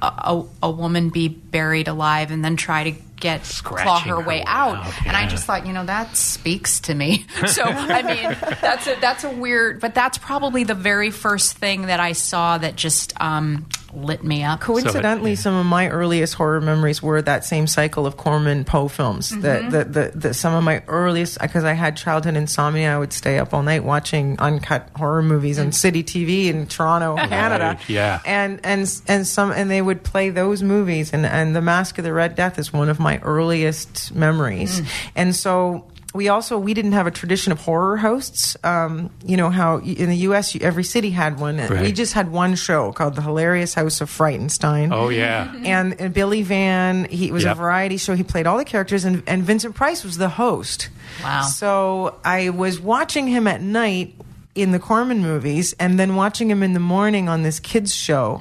a, 0.00 0.06
a, 0.06 0.46
a 0.64 0.70
woman 0.70 1.10
be 1.10 1.28
buried 1.28 1.88
alive 1.88 2.30
and 2.30 2.44
then 2.44 2.56
try 2.56 2.90
to 2.90 2.92
get 3.16 3.46
Scratching 3.46 3.86
claw 3.86 4.00
her 4.00 4.10
her 4.10 4.18
way 4.18 4.38
way 4.40 4.44
out. 4.44 4.84
out, 4.84 5.06
And 5.06 5.16
I 5.16 5.28
just 5.28 5.44
thought, 5.46 5.64
you 5.64 5.72
know, 5.72 5.84
that 5.86 6.16
speaks 6.16 6.80
to 6.80 6.94
me. 6.94 7.24
So 7.46 7.62
I 7.62 8.02
mean, 8.02 8.36
that's 8.60 8.86
a 8.88 8.96
that's 9.00 9.24
a 9.24 9.30
weird, 9.30 9.80
but 9.80 9.94
that's 9.94 10.18
probably 10.18 10.64
the 10.64 10.74
very 10.74 11.10
first 11.10 11.56
thing 11.56 11.82
that 11.86 12.00
I 12.00 12.12
saw 12.12 12.58
that 12.58 12.74
just 12.76 13.18
um, 13.20 13.68
lit 13.94 14.24
me 14.24 14.42
up. 14.42 14.60
Coincidentally, 14.60 15.30
yeah. 15.32 15.36
some 15.36 15.54
of 15.54 15.66
my 15.66 15.88
earliest 15.88 16.34
horror 16.34 16.60
memories 16.60 17.02
were 17.02 17.20
that 17.22 17.44
same 17.44 17.66
cycle 17.66 18.06
of 18.06 18.16
Corman 18.16 18.64
Poe 18.64 18.88
films. 18.88 19.30
Mm-hmm. 19.30 19.40
That 19.42 19.70
the, 19.70 19.84
the, 19.84 20.18
the, 20.18 20.34
some 20.34 20.54
of 20.54 20.64
my 20.64 20.82
earliest, 20.88 21.38
because 21.40 21.64
I 21.64 21.74
had 21.74 21.96
childhood 21.96 22.36
insomnia, 22.36 22.94
I 22.94 22.98
would 22.98 23.12
stay 23.12 23.38
up 23.38 23.52
all 23.52 23.62
night 23.62 23.84
watching 23.84 24.38
uncut 24.38 24.88
horror 24.96 25.22
movies 25.22 25.58
Mm. 25.58 25.66
on 25.66 25.72
City 25.72 26.02
TV 26.02 26.46
in 26.46 26.66
Toronto, 26.66 27.16
Canada. 27.28 27.78
yeah. 27.88 28.20
and 28.24 28.60
and 28.64 28.80
and 29.08 29.26
some 29.26 29.52
and 29.52 29.70
they 29.70 29.82
would 29.82 30.02
play 30.02 30.30
those 30.30 30.62
movies, 30.62 31.12
and 31.12 31.26
and 31.26 31.54
The 31.54 31.60
Mask 31.62 31.98
of 31.98 32.04
the 32.04 32.12
Red 32.12 32.34
Death 32.34 32.58
is 32.58 32.72
one 32.72 32.88
of 32.88 32.98
my 32.98 33.18
earliest 33.18 34.14
memories, 34.14 34.80
Mm. 34.80 34.86
and 35.16 35.36
so. 35.36 35.86
We 36.14 36.28
also 36.28 36.58
we 36.58 36.74
didn't 36.74 36.92
have 36.92 37.06
a 37.06 37.10
tradition 37.10 37.52
of 37.52 37.60
horror 37.60 37.96
hosts. 37.96 38.56
Um, 38.62 39.08
you 39.24 39.36
know 39.38 39.48
how 39.48 39.78
in 39.78 40.08
the 40.10 40.16
U.S. 40.28 40.54
you- 40.54 40.60
every 40.62 40.84
city 40.84 41.10
had 41.10 41.40
one. 41.40 41.56
We 41.80 41.90
just 41.92 42.12
had 42.12 42.30
one 42.30 42.54
show 42.54 42.92
called 42.92 43.14
The 43.14 43.22
Hilarious 43.22 43.72
House 43.74 44.00
of 44.02 44.10
Frightenstein. 44.10 44.92
Oh 44.92 45.08
yeah. 45.08 45.52
And, 45.64 45.98
and 46.00 46.12
Billy 46.12 46.42
Van, 46.42 47.06
he 47.06 47.28
it 47.28 47.32
was 47.32 47.44
Yep. 47.44 47.52
a 47.56 47.58
variety 47.58 47.96
show. 47.96 48.14
He 48.14 48.22
played 48.24 48.46
all 48.46 48.58
the 48.58 48.64
characters, 48.64 49.04
and, 49.06 49.22
and 49.26 49.42
Vincent 49.42 49.74
Price 49.74 50.04
was 50.04 50.18
the 50.18 50.28
host. 50.28 50.90
Wow. 51.22 51.42
So 51.42 52.16
I 52.24 52.50
was 52.50 52.78
watching 52.80 53.26
him 53.26 53.46
at 53.46 53.62
night 53.62 54.14
in 54.54 54.70
the 54.70 54.78
Corman 54.78 55.22
movies, 55.22 55.74
and 55.78 55.98
then 55.98 56.14
watching 56.14 56.50
him 56.50 56.62
in 56.62 56.74
the 56.74 56.80
morning 56.80 57.28
on 57.28 57.42
this 57.42 57.58
kids 57.58 57.94
show. 57.94 58.38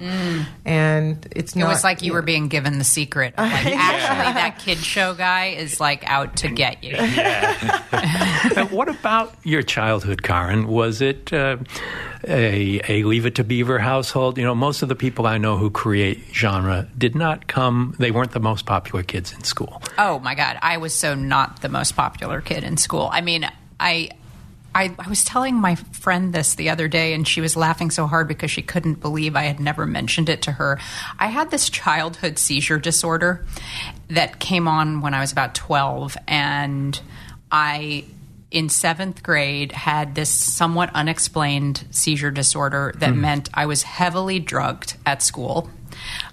And 0.66 1.26
it's 1.32 1.54
Mm. 1.54 1.62
It 1.62 1.68
was 1.68 1.84
like 1.84 2.02
you 2.02 2.14
were 2.14 2.22
being 2.22 2.48
given 2.48 2.78
the 2.80 2.84
secret. 2.84 3.34
Like, 3.38 3.66
actually, 3.66 4.34
that 4.34 4.60
kid 4.60 4.78
show 4.78 5.14
guy 5.14 5.48
is 5.48 5.80
like 5.80 6.04
out 6.08 6.36
to 6.38 6.50
get 6.50 6.84
you. 6.84 6.96
Uh, 6.98 8.66
what 8.72 8.90
about 8.90 9.34
your 9.44 9.62
childhood, 9.62 10.22
Karyn? 10.22 10.66
Was 10.66 11.02
it 11.02 11.32
uh, 11.32 11.58
a, 12.28 12.82
a 12.90 13.04
Leave 13.04 13.26
It 13.26 13.36
to 13.36 13.44
Beaver 13.44 13.80
household? 13.80 14.38
You 14.38 14.44
know, 14.44 14.56
most 14.56 14.82
of 14.82 14.90
the 14.90 14.96
people 14.96 15.28
I 15.28 15.38
know 15.38 15.58
who 15.58 15.70
create 15.70 16.24
genre 16.34 16.88
did 16.98 17.16
not 17.16 17.48
come, 17.48 17.96
they 18.00 18.12
weren't 18.12 18.32
the 18.32 18.40
most 18.40 18.66
popular 18.66 19.04
kids 19.04 19.32
in 19.34 19.44
school. 19.44 19.82
Oh 19.98 20.20
my 20.20 20.36
god, 20.36 20.58
I 20.62 20.78
was 20.78 20.94
so 20.94 21.16
not 21.16 21.62
the 21.62 21.70
most 21.70 21.96
popular 21.96 22.42
kid 22.42 22.64
in 22.64 22.78
school. 22.78 23.10
I 23.12 23.22
mean, 23.22 23.50
I 23.80 24.10
I, 24.74 24.96
I 24.98 25.10
was 25.10 25.24
telling 25.24 25.56
my 25.56 25.76
friend 25.76 26.34
this 26.34 26.56
the 26.56 26.70
other 26.70 26.88
day, 26.88 27.14
and 27.14 27.28
she 27.28 27.42
was 27.42 27.56
laughing 27.56 27.92
so 27.92 28.08
hard 28.08 28.28
because 28.28 28.52
she 28.52 28.62
couldn't 28.62 29.02
believe 29.02 29.36
I 29.36 29.44
had 29.44 29.60
never 29.60 29.86
mentioned 29.86 30.30
it 30.30 30.42
to 30.44 30.54
her. 30.54 30.80
I 31.20 31.28
had 31.28 31.52
this 31.52 31.70
childhood 31.70 32.40
seizure 32.40 32.80
disorder 32.80 33.46
that 34.10 34.40
came 34.40 34.68
on 34.68 35.02
when 35.02 35.14
I 35.14 35.20
was 35.20 35.32
about 35.32 35.56
12, 35.56 36.18
and 36.28 37.00
I, 37.52 38.06
in 38.50 38.70
seventh 38.70 39.24
grade, 39.24 39.74
had 39.74 40.16
this 40.16 40.30
somewhat 40.30 40.90
unexplained 40.94 41.86
seizure 41.92 42.32
disorder 42.32 42.94
that 43.00 43.12
hmm. 43.12 43.22
meant 43.22 43.50
I 43.54 43.66
was 43.66 43.84
heavily 43.84 44.40
drugged 44.40 44.96
at 45.06 45.22
school. 45.22 45.70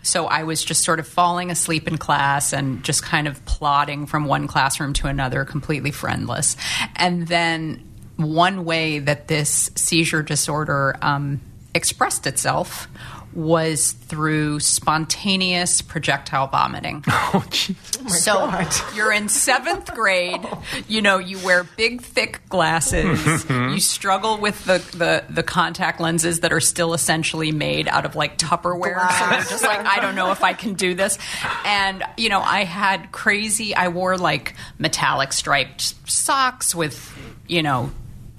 So 0.03 0.27
I 0.27 0.45
was 0.45 0.65
just 0.65 0.85
sort 0.85 1.01
of 1.01 1.07
falling 1.07 1.51
asleep 1.51 1.89
in 1.89 1.99
class 1.99 2.53
and 2.53 2.83
just 2.85 3.03
kind 3.03 3.27
of 3.29 3.45
plodding 3.45 4.07
from 4.07 4.25
one 4.25 4.47
classroom 4.47 4.93
to 4.95 5.09
another, 5.09 5.45
completely 5.45 5.91
friendless. 5.91 6.57
And 6.97 7.27
then 7.27 7.85
one 8.19 8.65
way 8.65 8.99
that 8.99 9.29
this 9.29 9.71
seizure 9.75 10.23
disorder 10.23 10.97
um, 11.01 11.41
expressed 11.75 12.27
itself 12.27 12.89
was 13.35 13.93
through 13.93 14.59
spontaneous 14.59 15.81
projectile 15.83 16.49
vomiting. 16.49 17.05
Oh, 17.31 17.45
jeez. 17.51 18.09
so 18.09 18.51
you're 18.97 19.13
in 19.13 19.29
seventh 19.29 19.95
grade. 19.95 20.41
You 20.89 21.03
know, 21.03 21.19
you 21.19 21.39
wear 21.41 21.63
big, 21.77 22.01
thick 22.01 22.41
glasses. 22.49 23.45
you 23.51 23.81
struggle 23.81 24.39
with 24.39 24.65
the, 24.65 24.79
the, 24.97 25.25
the 25.29 25.43
contact 25.43 26.01
lenses 26.01 26.41
that 26.41 26.55
are 26.55 26.61
still 26.61 26.95
essentially 26.95 27.53
made 27.53 27.87
out 27.87 28.07
of 28.07 28.17
like 28.17 28.39
Tupperware. 28.39 29.11
So 29.11 29.31
you're 29.31 29.41
just 29.45 29.63
like, 29.63 29.85
I 29.85 30.01
don't 30.01 30.15
know 30.15 30.31
if 30.33 30.43
I 30.43 30.55
can 30.55 30.73
do 30.73 30.95
this. 30.95 31.19
And, 31.67 32.03
you 32.17 32.31
know, 32.31 32.41
I 32.41 32.65
had 32.65 33.13
crazy, 33.13 33.75
I 33.75 33.89
wore 33.89 34.17
like 34.17 34.55
metallic 34.79 35.35
striped 35.35 35.95
socks 36.11 36.75
with, 36.75 37.15
you 37.47 37.63
know, 37.63 37.91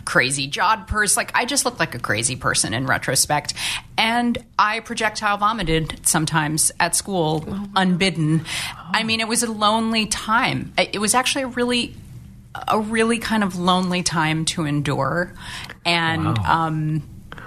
crazy 0.10 0.47
jawed 0.47 0.88
purse. 0.88 1.16
Like 1.16 1.32
I 1.36 1.45
just 1.45 1.66
looked 1.66 1.80
like 1.80 1.93
a 1.93 1.99
crazy 1.99 2.36
person 2.36 2.74
in 2.74 2.88
retrospect. 2.88 3.53
And 3.95 4.38
I 4.57 4.80
projectile 4.80 5.38
vomited 5.38 6.01
sometimes 6.07 6.72
at 6.80 6.95
school 6.95 7.45
unbidden. 7.76 8.43
I 8.91 9.03
mean, 9.03 9.20
it 9.20 9.28
was 9.28 9.43
a 9.43 9.51
lonely 9.51 10.07
time. 10.07 10.74
It 10.80 10.99
was 10.99 11.14
actually 11.14 11.43
a 11.43 11.47
really 11.47 11.93
a 12.68 12.80
really 12.80 13.20
kind 13.20 13.43
of 13.43 13.55
lonely 13.60 14.01
time 14.01 14.45
to 14.45 14.66
endure. 14.66 15.32
And 15.86 16.38
Wow. 16.39 16.66
um 16.66 17.03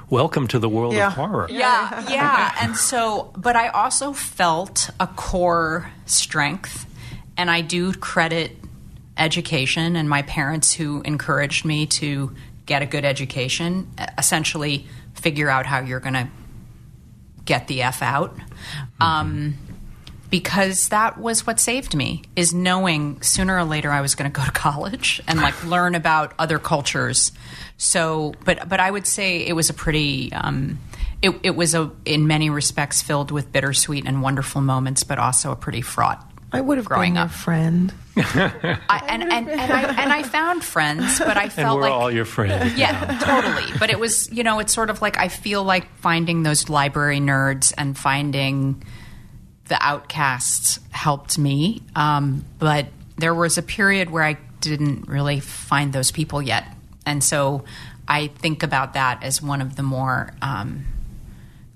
Welcome 0.08 0.46
to 0.48 0.58
the 0.60 0.68
world 0.68 0.94
Yeah. 0.94 1.06
of 1.08 1.14
horror. 1.14 1.46
yeah, 1.50 2.04
yeah. 2.10 2.54
And 2.60 2.76
so, 2.76 3.32
but 3.36 3.56
I 3.56 3.68
also 3.68 4.12
felt 4.12 4.90
a 5.00 5.06
core 5.06 5.90
strength, 6.06 6.86
and 7.38 7.50
I 7.50 7.62
do 7.62 7.92
credit 7.94 8.52
education 9.16 9.96
and 9.96 10.08
my 10.08 10.22
parents 10.22 10.72
who 10.72 11.00
encouraged 11.02 11.64
me 11.64 11.86
to 11.86 12.34
get 12.66 12.82
a 12.82 12.86
good 12.86 13.04
education, 13.04 13.90
essentially 14.18 14.86
figure 15.14 15.48
out 15.48 15.66
how 15.66 15.80
you're 15.80 16.00
going 16.00 16.14
to 16.14 16.28
get 17.44 17.68
the 17.68 17.82
F 17.82 18.02
out. 18.02 18.36
Um, 19.00 19.56
because 20.30 20.88
that 20.88 21.18
was 21.18 21.46
what 21.46 21.60
saved 21.60 21.94
me 21.94 22.22
is 22.34 22.54
knowing 22.54 23.20
sooner 23.20 23.54
or 23.54 23.64
later 23.64 23.90
I 23.90 24.00
was 24.00 24.14
going 24.14 24.30
to 24.30 24.34
go 24.34 24.42
to 24.44 24.50
college 24.50 25.20
and 25.28 25.38
like 25.38 25.62
learn 25.66 25.94
about 25.94 26.32
other 26.38 26.58
cultures. 26.58 27.32
So, 27.76 28.32
but 28.44 28.66
but 28.68 28.80
I 28.80 28.90
would 28.90 29.06
say 29.06 29.46
it 29.46 29.52
was 29.52 29.68
a 29.68 29.74
pretty. 29.74 30.32
Um, 30.32 30.78
it, 31.20 31.38
it 31.42 31.54
was 31.54 31.74
a 31.74 31.90
in 32.04 32.26
many 32.26 32.48
respects 32.50 33.02
filled 33.02 33.30
with 33.30 33.52
bittersweet 33.52 34.06
and 34.06 34.22
wonderful 34.22 34.60
moments, 34.60 35.04
but 35.04 35.18
also 35.18 35.52
a 35.52 35.56
pretty 35.56 35.82
fraught. 35.82 36.31
I 36.52 36.60
would 36.60 36.76
have 36.76 36.86
growing 36.86 37.12
been 37.12 37.16
your 37.16 37.24
up. 37.24 37.30
friend. 37.30 37.92
I, 38.14 39.04
and, 39.08 39.22
and, 39.22 39.48
and, 39.48 39.72
I, 39.72 40.02
and 40.02 40.12
I 40.12 40.22
found 40.22 40.62
friends, 40.62 41.18
but 41.18 41.36
I 41.36 41.44
And 41.44 41.52
felt 41.52 41.76
we're 41.76 41.84
like 41.84 41.92
all 41.92 42.10
your 42.10 42.26
friends. 42.26 42.74
yeah, 42.76 43.18
totally. 43.18 43.78
But 43.78 43.90
it 43.90 43.98
was, 43.98 44.30
you 44.30 44.42
know, 44.42 44.58
it's 44.58 44.72
sort 44.72 44.90
of 44.90 45.00
like 45.00 45.18
I 45.18 45.28
feel 45.28 45.64
like 45.64 45.88
finding 45.98 46.42
those 46.42 46.68
library 46.68 47.20
nerds 47.20 47.72
and 47.76 47.96
finding 47.96 48.82
the 49.68 49.82
outcasts 49.82 50.78
helped 50.90 51.38
me. 51.38 51.82
Um, 51.96 52.44
but 52.58 52.88
there 53.16 53.34
was 53.34 53.56
a 53.56 53.62
period 53.62 54.10
where 54.10 54.24
I 54.24 54.36
didn't 54.60 55.08
really 55.08 55.40
find 55.40 55.92
those 55.92 56.10
people 56.10 56.42
yet. 56.42 56.66
And 57.06 57.24
so 57.24 57.64
I 58.06 58.26
think 58.26 58.62
about 58.62 58.94
that 58.94 59.22
as 59.22 59.40
one 59.40 59.62
of 59.62 59.76
the 59.76 59.82
more 59.82 60.32
um, 60.42 60.84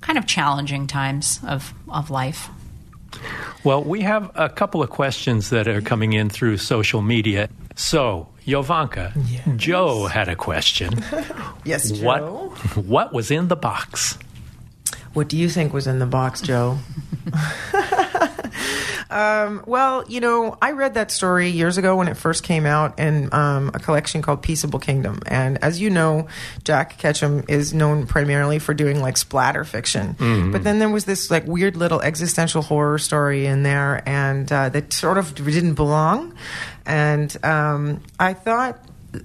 kind 0.03 0.18
of 0.18 0.27
challenging 0.27 0.87
times 0.87 1.41
of, 1.47 1.72
of 1.89 2.11
life. 2.11 2.49
Well, 3.64 3.83
we 3.83 4.03
have 4.03 4.31
a 4.35 4.49
couple 4.49 4.83
of 4.83 4.91
questions 4.91 5.51
that 5.51 5.67
are 5.69 5.81
coming 5.81 6.12
in 6.12 6.31
through 6.31 6.59
social 6.59 7.03
media. 7.03 7.49
So, 7.75 8.29
Jovanka, 8.47 9.12
Joe 9.57 10.07
had 10.07 10.29
a 10.29 10.37
question. 10.37 11.03
Yes, 11.64 11.91
Joe. 11.91 12.05
What 12.05 12.77
what 12.77 13.12
was 13.12 13.31
in 13.33 13.49
the 13.49 13.57
box? 13.57 14.17
What 15.14 15.29
do 15.29 15.37
you 15.37 15.49
think 15.49 15.73
was 15.73 15.87
in 15.89 15.99
the 15.99 16.07
box, 16.07 16.41
Joe? 16.41 16.79
um, 19.17 19.64
well, 19.67 20.05
you 20.09 20.21
know, 20.21 20.59
I 20.61 20.73
read 20.73 20.93
that 20.93 21.11
story 21.11 21.49
years 21.49 21.79
ago 21.79 21.97
when 21.97 22.07
it 22.07 22.19
first 22.19 22.43
came 22.43 22.67
out 22.67 23.01
in 23.01 23.33
um, 23.33 23.71
a 23.73 23.79
collection 23.79 24.21
called 24.21 24.43
Peaceable 24.43 24.79
Kingdom. 24.79 25.21
And 25.27 25.57
as 25.64 25.81
you 25.81 25.89
know, 25.89 26.29
Jack 26.64 26.99
Ketchum 26.99 27.43
is 27.49 27.73
known 27.73 28.07
primarily 28.07 28.59
for 28.59 28.75
doing 28.75 29.01
like 29.01 29.17
splatter 29.17 29.64
fiction. 29.64 30.17
But 30.53 30.64
then 30.64 30.81
there 30.81 30.91
was 30.91 31.07
this 31.07 31.31
like 31.31 31.47
weird 31.47 31.77
little 31.77 32.03
existential 32.03 32.61
horror 32.61 32.99
story 32.99 33.47
in 33.47 33.62
there, 33.62 34.07
and 34.07 34.53
uh, 34.53 34.69
that 34.69 34.93
sort 34.93 35.17
of 35.17 35.35
didn't 35.35 35.75
belong. 35.77 36.35
And 36.85 37.35
um, 37.43 38.03
I 38.21 38.35
thought 38.35 38.85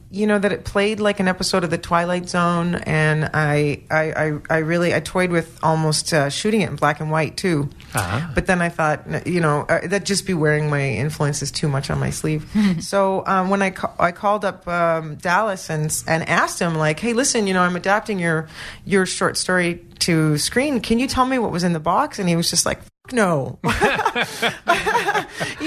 you 0.10 0.26
know 0.26 0.40
that 0.40 0.54
it 0.54 0.64
played 0.64 1.02
like 1.02 1.20
an 1.20 1.28
episode 1.28 1.66
of 1.66 1.70
the 1.70 1.78
Twilight 1.78 2.30
Zone, 2.30 2.76
and 2.76 3.30
I 3.34 3.82
I, 3.92 4.12
I, 4.12 4.40
I 4.50 4.58
really 4.60 4.94
I 4.96 5.02
toyed 5.02 5.32
with 5.32 5.60
almost 5.62 6.14
uh, 6.14 6.30
shooting 6.30 6.62
it 6.62 6.70
in 6.70 6.78
black 6.78 7.02
and 7.02 7.12
white 7.12 7.36
too. 7.36 7.70
Uh-huh. 7.94 8.28
But 8.34 8.46
then 8.46 8.62
I 8.62 8.70
thought, 8.70 9.28
you 9.28 9.42
know, 9.42 9.62
uh, 9.68 9.82
that'd 9.88 10.06
just 10.06 10.26
be 10.26 10.34
wearing 10.34 10.70
my 10.70 10.82
influences 10.82 11.52
too 11.52 11.68
much 11.68 11.90
on 11.90 12.00
my 12.00 12.10
sleeve. 12.10 12.50
so 12.80 13.24
um, 13.26 13.50
when 13.50 13.62
I 13.62 13.72
ca- 13.72 13.94
I 14.00 14.12
called 14.12 14.46
up 14.46 14.68
um, 14.68 15.16
Dallas 15.16 15.70
and 15.70 15.92
and 16.08 16.28
asked 16.28 16.60
him 16.60 16.76
like, 16.76 17.00
hey, 17.00 17.14
listen, 17.14 17.48
you 17.48 17.54
know, 17.54 17.62
I'm 17.62 17.76
adapting 17.76 18.20
your 18.20 18.48
your 18.86 19.06
short 19.06 19.38
story 19.38 19.86
to 20.00 20.38
screen. 20.38 20.80
Can 20.80 21.00
you 21.00 21.08
tell 21.08 21.26
me 21.26 21.38
what 21.38 21.52
was 21.52 21.64
in 21.64 21.74
the 21.74 21.80
box? 21.80 22.20
And 22.20 22.30
he 22.30 22.36
was 22.36 22.50
just 22.50 22.66
like. 22.66 22.80
No, 23.12 23.60
you 23.64 23.74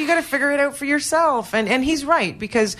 got 0.06 0.14
to 0.14 0.22
figure 0.22 0.52
it 0.52 0.60
out 0.60 0.76
for 0.76 0.84
yourself, 0.86 1.52
and 1.52 1.68
and 1.68 1.84
he's 1.84 2.04
right 2.04 2.38
because 2.38 2.76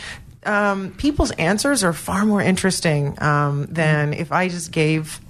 um, 0.47 0.93
people's 0.93 1.33
answers 1.33 1.85
are 1.85 1.93
far 1.93 2.25
more 2.25 2.41
interesting 2.41 3.21
um, 3.23 3.67
than 3.67 4.15
if 4.15 4.33
I 4.33 4.49
just 4.49 4.71
gave 4.73 5.21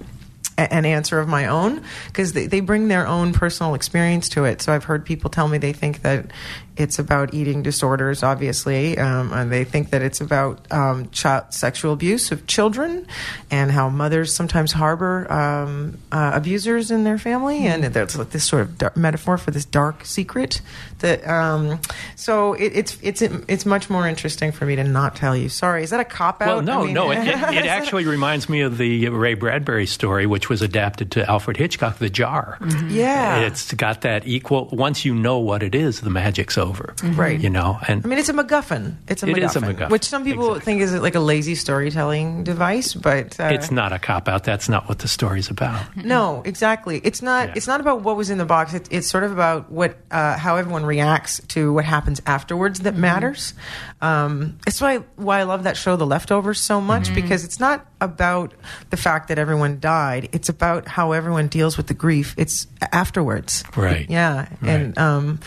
an 0.56 0.84
answer 0.84 1.18
of 1.18 1.28
my 1.28 1.46
own 1.46 1.82
because 2.06 2.32
they, 2.32 2.46
they 2.46 2.60
bring 2.60 2.88
their 2.88 3.06
own 3.06 3.32
personal 3.32 3.74
experience 3.74 4.28
to 4.30 4.44
it. 4.44 4.62
So 4.62 4.72
I've 4.72 4.84
heard 4.84 5.04
people 5.04 5.30
tell 5.30 5.48
me 5.48 5.58
they 5.58 5.72
think 5.72 6.02
that, 6.02 6.30
it's 6.76 6.98
about 6.98 7.34
eating 7.34 7.62
disorders, 7.62 8.22
obviously. 8.22 8.98
Um, 8.98 9.32
and 9.32 9.50
they 9.52 9.64
think 9.64 9.90
that 9.90 10.02
it's 10.02 10.20
about 10.20 10.70
um, 10.72 11.08
child 11.10 11.52
sexual 11.54 11.92
abuse 11.92 12.32
of 12.32 12.46
children 12.46 13.06
and 13.50 13.70
how 13.70 13.88
mothers 13.88 14.34
sometimes 14.34 14.72
harbor 14.72 15.30
um, 15.32 15.98
uh, 16.10 16.32
abusers 16.34 16.90
in 16.90 17.04
their 17.04 17.18
family. 17.18 17.66
And 17.66 17.84
there's 17.84 18.16
like 18.16 18.30
this 18.30 18.44
sort 18.44 18.62
of 18.62 18.76
dark 18.78 18.96
metaphor 18.96 19.38
for 19.38 19.50
this 19.52 19.64
dark 19.64 20.04
secret. 20.04 20.60
That 20.98 21.26
um, 21.28 21.80
so 22.16 22.54
it, 22.54 22.72
it's 22.74 22.98
it's 23.02 23.22
it's 23.22 23.66
much 23.66 23.88
more 23.90 24.08
interesting 24.08 24.50
for 24.52 24.64
me 24.66 24.74
to 24.76 24.84
not 24.84 25.14
tell 25.16 25.36
you. 25.36 25.48
Sorry, 25.48 25.84
is 25.84 25.90
that 25.90 26.00
a 26.00 26.04
cop 26.04 26.40
out? 26.42 26.48
Well, 26.48 26.62
no, 26.62 26.82
I 26.82 26.84
mean- 26.86 26.94
no. 26.94 27.10
It, 27.10 27.18
it, 27.18 27.26
it 27.28 27.66
actually 27.66 28.04
reminds 28.04 28.48
me 28.48 28.62
of 28.62 28.78
the 28.78 29.08
Ray 29.10 29.34
Bradbury 29.34 29.86
story, 29.86 30.26
which 30.26 30.48
was 30.48 30.62
adapted 30.62 31.12
to 31.12 31.28
Alfred 31.30 31.56
Hitchcock, 31.56 31.98
The 31.98 32.10
Jar. 32.10 32.58
yeah. 32.88 33.40
It's 33.40 33.72
got 33.74 34.00
that 34.00 34.26
equal. 34.26 34.68
Once 34.72 35.04
you 35.04 35.14
know 35.14 35.38
what 35.38 35.62
it 35.62 35.74
is, 35.74 36.00
the 36.00 36.10
magic's 36.10 36.56
over. 36.64 36.94
Right. 37.02 37.38
You 37.38 37.50
know, 37.50 37.78
and 37.86 38.04
I 38.04 38.08
mean, 38.08 38.18
it's 38.18 38.28
a 38.28 38.32
MacGuffin. 38.32 38.96
It's 39.08 39.22
a 39.22 39.26
It 39.28 39.36
MacGuffin, 39.36 39.44
is 39.44 39.56
a 39.56 39.60
MacGuffin. 39.60 39.90
which 39.90 40.04
some 40.04 40.24
people 40.24 40.54
Exactly. 40.54 40.64
think 40.64 40.82
is 40.82 40.94
like 41.00 41.14
a 41.14 41.20
lazy 41.20 41.54
storytelling 41.54 42.44
device, 42.44 42.94
but 42.94 43.38
uh, 43.38 43.44
it's 43.52 43.70
not 43.70 43.92
a 43.92 43.98
cop 43.98 44.28
out. 44.28 44.44
That's 44.44 44.68
not 44.68 44.88
what 44.88 44.98
the 45.00 45.08
story's 45.08 45.50
about. 45.50 45.84
No, 46.04 46.42
exactly. 46.44 47.00
It's 47.04 47.22
not. 47.22 47.48
Yeah. 47.48 47.54
It's 47.56 47.66
not 47.66 47.80
about 47.80 48.02
what 48.02 48.16
was 48.16 48.28
in 48.30 48.38
the 48.38 48.44
box. 48.44 48.74
It, 48.74 48.88
it's 48.90 49.08
sort 49.08 49.24
of 49.24 49.32
about 49.32 49.70
what 49.72 49.96
uh, 50.10 50.36
how 50.38 50.56
everyone 50.56 50.84
reacts 50.84 51.40
to 51.48 51.72
what 51.72 51.84
happens 51.84 52.20
afterwards 52.26 52.80
that 52.80 52.94
matters. 52.94 53.54
Um, 54.02 54.58
it's 54.66 54.80
why 54.80 54.98
why 55.16 55.40
I 55.40 55.42
love 55.44 55.62
that 55.64 55.76
show, 55.76 55.96
The 55.96 56.06
Leftovers, 56.06 56.60
so 56.60 56.80
much 56.80 57.14
because 57.14 57.44
it's 57.44 57.58
not 57.58 57.86
about 58.00 58.52
the 58.90 58.96
fact 58.98 59.28
that 59.28 59.38
everyone 59.38 59.80
died. 59.80 60.28
It's 60.32 60.48
about 60.50 60.86
how 60.88 61.12
everyone 61.12 61.48
deals 61.48 61.76
with 61.76 61.86
the 61.86 61.94
grief. 61.94 62.34
It's 62.36 62.66
afterwards. 62.92 63.64
Right. 63.76 64.08
Yeah, 64.10 64.48
and 64.62 64.96
um, 64.98 65.40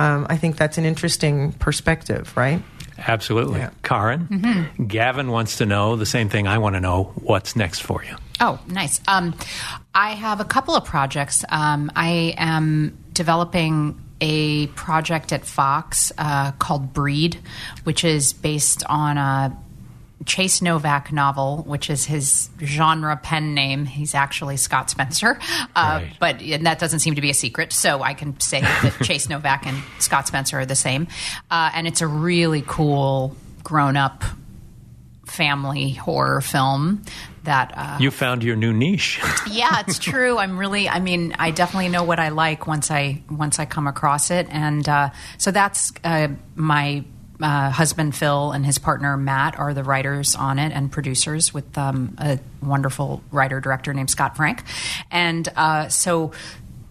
um, 0.00 0.26
I 0.30 0.36
think 0.36 0.56
that's 0.56 0.78
an 0.78 0.84
interesting 0.84 1.52
perspective, 1.52 2.34
right? 2.36 2.62
Absolutely. 2.98 3.60
Yeah. 3.60 3.70
Karyn, 3.82 4.88
Gavin 4.88 5.30
wants 5.30 5.58
to 5.58 5.66
know 5.66 5.96
the 5.96 6.06
same 6.06 6.28
thing 6.28 6.46
I 6.46 6.58
want 6.58 6.76
to 6.76 6.80
know. 6.80 7.12
What's 7.16 7.56
next 7.56 7.80
for 7.80 8.04
you? 8.04 8.16
Oh, 8.40 8.58
nice. 8.66 9.00
Um, 9.06 9.34
I 9.94 10.10
have 10.10 10.40
a 10.40 10.44
couple 10.44 10.74
of 10.74 10.84
projects. 10.84 11.44
Um, 11.48 11.90
I 11.94 12.34
am 12.38 12.96
developing 13.12 14.00
a 14.20 14.66
project 14.68 15.32
at 15.32 15.44
Fox 15.44 16.12
uh, 16.18 16.52
called 16.52 16.92
Breed, 16.92 17.38
which 17.84 18.04
is 18.04 18.32
based 18.32 18.84
on 18.86 19.18
a 19.18 19.56
Chase 20.26 20.60
Novak 20.60 21.12
novel, 21.12 21.62
which 21.66 21.88
is 21.88 22.04
his 22.04 22.50
genre 22.62 23.16
pen 23.16 23.54
name. 23.54 23.86
He's 23.86 24.14
actually 24.14 24.56
Scott 24.58 24.90
Spencer, 24.90 25.38
uh, 25.74 26.00
Right. 26.02 26.12
but 26.20 26.40
and 26.42 26.66
that 26.66 26.78
doesn't 26.78 26.98
seem 27.00 27.14
to 27.14 27.20
be 27.22 27.30
a 27.30 27.34
secret. 27.34 27.72
So 27.72 28.02
I 28.02 28.12
can 28.14 28.38
say 28.40 28.60
that 28.60 28.94
Chase 29.02 29.28
Novak 29.28 29.66
and 29.66 29.82
Scott 29.98 30.26
Spencer 30.28 30.58
are 30.60 30.66
the 30.66 30.74
same, 30.76 31.08
uh, 31.50 31.70
and 31.74 31.86
it's 31.86 32.00
a 32.02 32.06
really 32.06 32.62
cool 32.66 33.34
grown-up 33.64 34.24
family 35.26 35.92
horror 35.92 36.40
film 36.40 37.02
that 37.44 37.72
uh, 37.76 37.96
You 38.00 38.10
found 38.10 38.42
your 38.42 38.56
new 38.56 38.72
niche. 38.72 39.20
yeah, 39.50 39.80
it's 39.86 39.98
true. 39.98 40.36
I'm 40.38 40.58
really. 40.58 40.88
I 40.88 41.00
mean, 41.00 41.34
I 41.38 41.50
definitely 41.50 41.88
know 41.88 42.04
what 42.04 42.18
I 42.18 42.28
like 42.28 42.66
once 42.66 42.90
I 42.90 43.22
once 43.30 43.58
I 43.58 43.64
come 43.64 43.86
across 43.86 44.30
it, 44.30 44.46
and 44.50 44.86
uh, 44.88 45.10
so 45.38 45.50
that's 45.50 45.92
uh, 46.04 46.28
my. 46.54 47.04
Uh, 47.40 47.70
husband 47.70 48.14
Phil 48.14 48.52
and 48.52 48.66
his 48.66 48.78
partner 48.78 49.16
Matt 49.16 49.58
are 49.58 49.72
the 49.74 49.84
writers 49.84 50.34
on 50.34 50.58
it 50.58 50.72
and 50.72 50.92
producers 50.92 51.54
with 51.54 51.76
um, 51.78 52.14
a 52.18 52.38
wonderful 52.62 53.22
writer 53.30 53.60
director 53.60 53.94
named 53.94 54.10
Scott 54.10 54.36
Frank, 54.36 54.62
and 55.10 55.48
uh, 55.56 55.88
so 55.88 56.32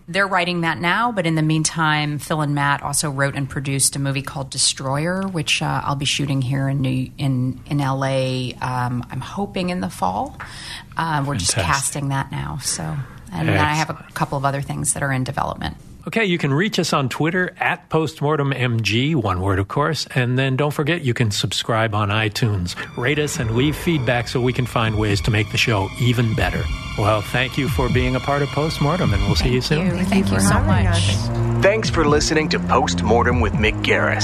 they're 0.10 0.28
writing 0.28 0.62
that 0.62 0.80
now. 0.80 1.12
But 1.12 1.26
in 1.26 1.36
the 1.36 1.44
meantime, 1.44 2.18
Phil 2.18 2.42
and 2.42 2.56
Matt 2.56 2.82
also 2.82 3.12
wrote 3.12 3.36
and 3.36 3.48
produced 3.48 3.96
a 3.96 4.00
movie 4.00 4.24
called 4.24 4.50
Destroyer, 4.50 5.22
which 5.28 5.62
uh, 5.62 5.82
I'll 5.84 5.96
be 5.96 6.06
shooting 6.06 6.42
here 6.42 6.68
in 6.68 6.82
New 6.82 7.12
in 7.18 7.62
in 7.68 7.78
LA. 7.78 8.52
Um, 8.62 9.06
I'm 9.12 9.22
hoping 9.22 9.70
in 9.70 9.80
the 9.80 9.90
fall. 9.90 10.38
Uh, 10.98 11.24
we're 11.26 11.36
just 11.36 11.54
casting 11.54 12.10
that 12.10 12.32
now. 12.32 12.58
So, 12.62 12.84
and 13.32 13.48
then 13.48 13.58
I 13.60 13.76
have 13.76 13.90
a 13.90 14.06
couple 14.14 14.38
of 14.38 14.46
other 14.46 14.62
things 14.62 14.94
that 14.94 15.04
are 15.04 15.14
in 15.14 15.24
development. 15.24 15.78
Okay, 16.08 16.26
you 16.26 16.38
can 16.38 16.54
reach 16.54 16.80
us 16.80 16.94
on 16.94 17.10
Twitter 17.10 17.54
at 17.60 17.90
postmortemmg, 17.90 19.16
one 19.16 19.42
word, 19.42 19.60
of 19.60 19.68
course. 19.68 20.08
And 20.16 20.40
then 20.40 20.56
don't 20.56 20.74
forget 20.74 21.02
you 21.02 21.14
can 21.14 21.30
subscribe 21.30 21.94
on 21.94 22.10
iTunes, 22.10 22.76
rate 22.98 23.20
us, 23.20 23.38
and 23.38 23.52
leave 23.52 23.76
feedback 23.76 24.28
so 24.28 24.40
we 24.40 24.54
can 24.54 24.66
find 24.66 24.98
ways 24.98 25.22
to 25.22 25.32
make 25.32 25.52
the 25.52 25.58
show 25.58 25.90
even 26.00 26.34
better. 26.36 26.64
Well, 26.98 27.22
thank 27.22 27.58
you 27.58 27.68
for 27.70 27.90
being 27.90 28.16
a 28.16 28.20
part 28.20 28.42
of 28.42 28.50
Postmortem, 28.50 29.14
and 29.14 29.22
we'll 29.24 29.36
see 29.36 29.54
you 29.54 29.62
soon. 29.62 29.90
Thank, 30.06 30.30
you, 30.30 30.36
for 30.36 30.40
so 30.42 30.60
much. 30.62 30.86
us. 30.86 31.28
Thanks 31.62 31.90
for 31.90 32.06
listening 32.06 32.50
to 32.50 32.60
Postmortem 32.60 33.42
with 33.42 33.54
Mick 33.54 33.84
Garris. 33.84 34.24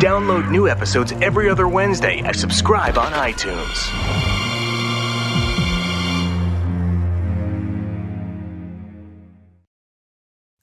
Download 0.00 0.50
new 0.50 0.68
episodes 0.68 1.12
every 1.20 1.48
other 1.48 1.66
Wednesday 1.66 2.20
and 2.24 2.36
subscribe 2.36 2.98
on 2.98 3.12
iTunes. 3.12 4.37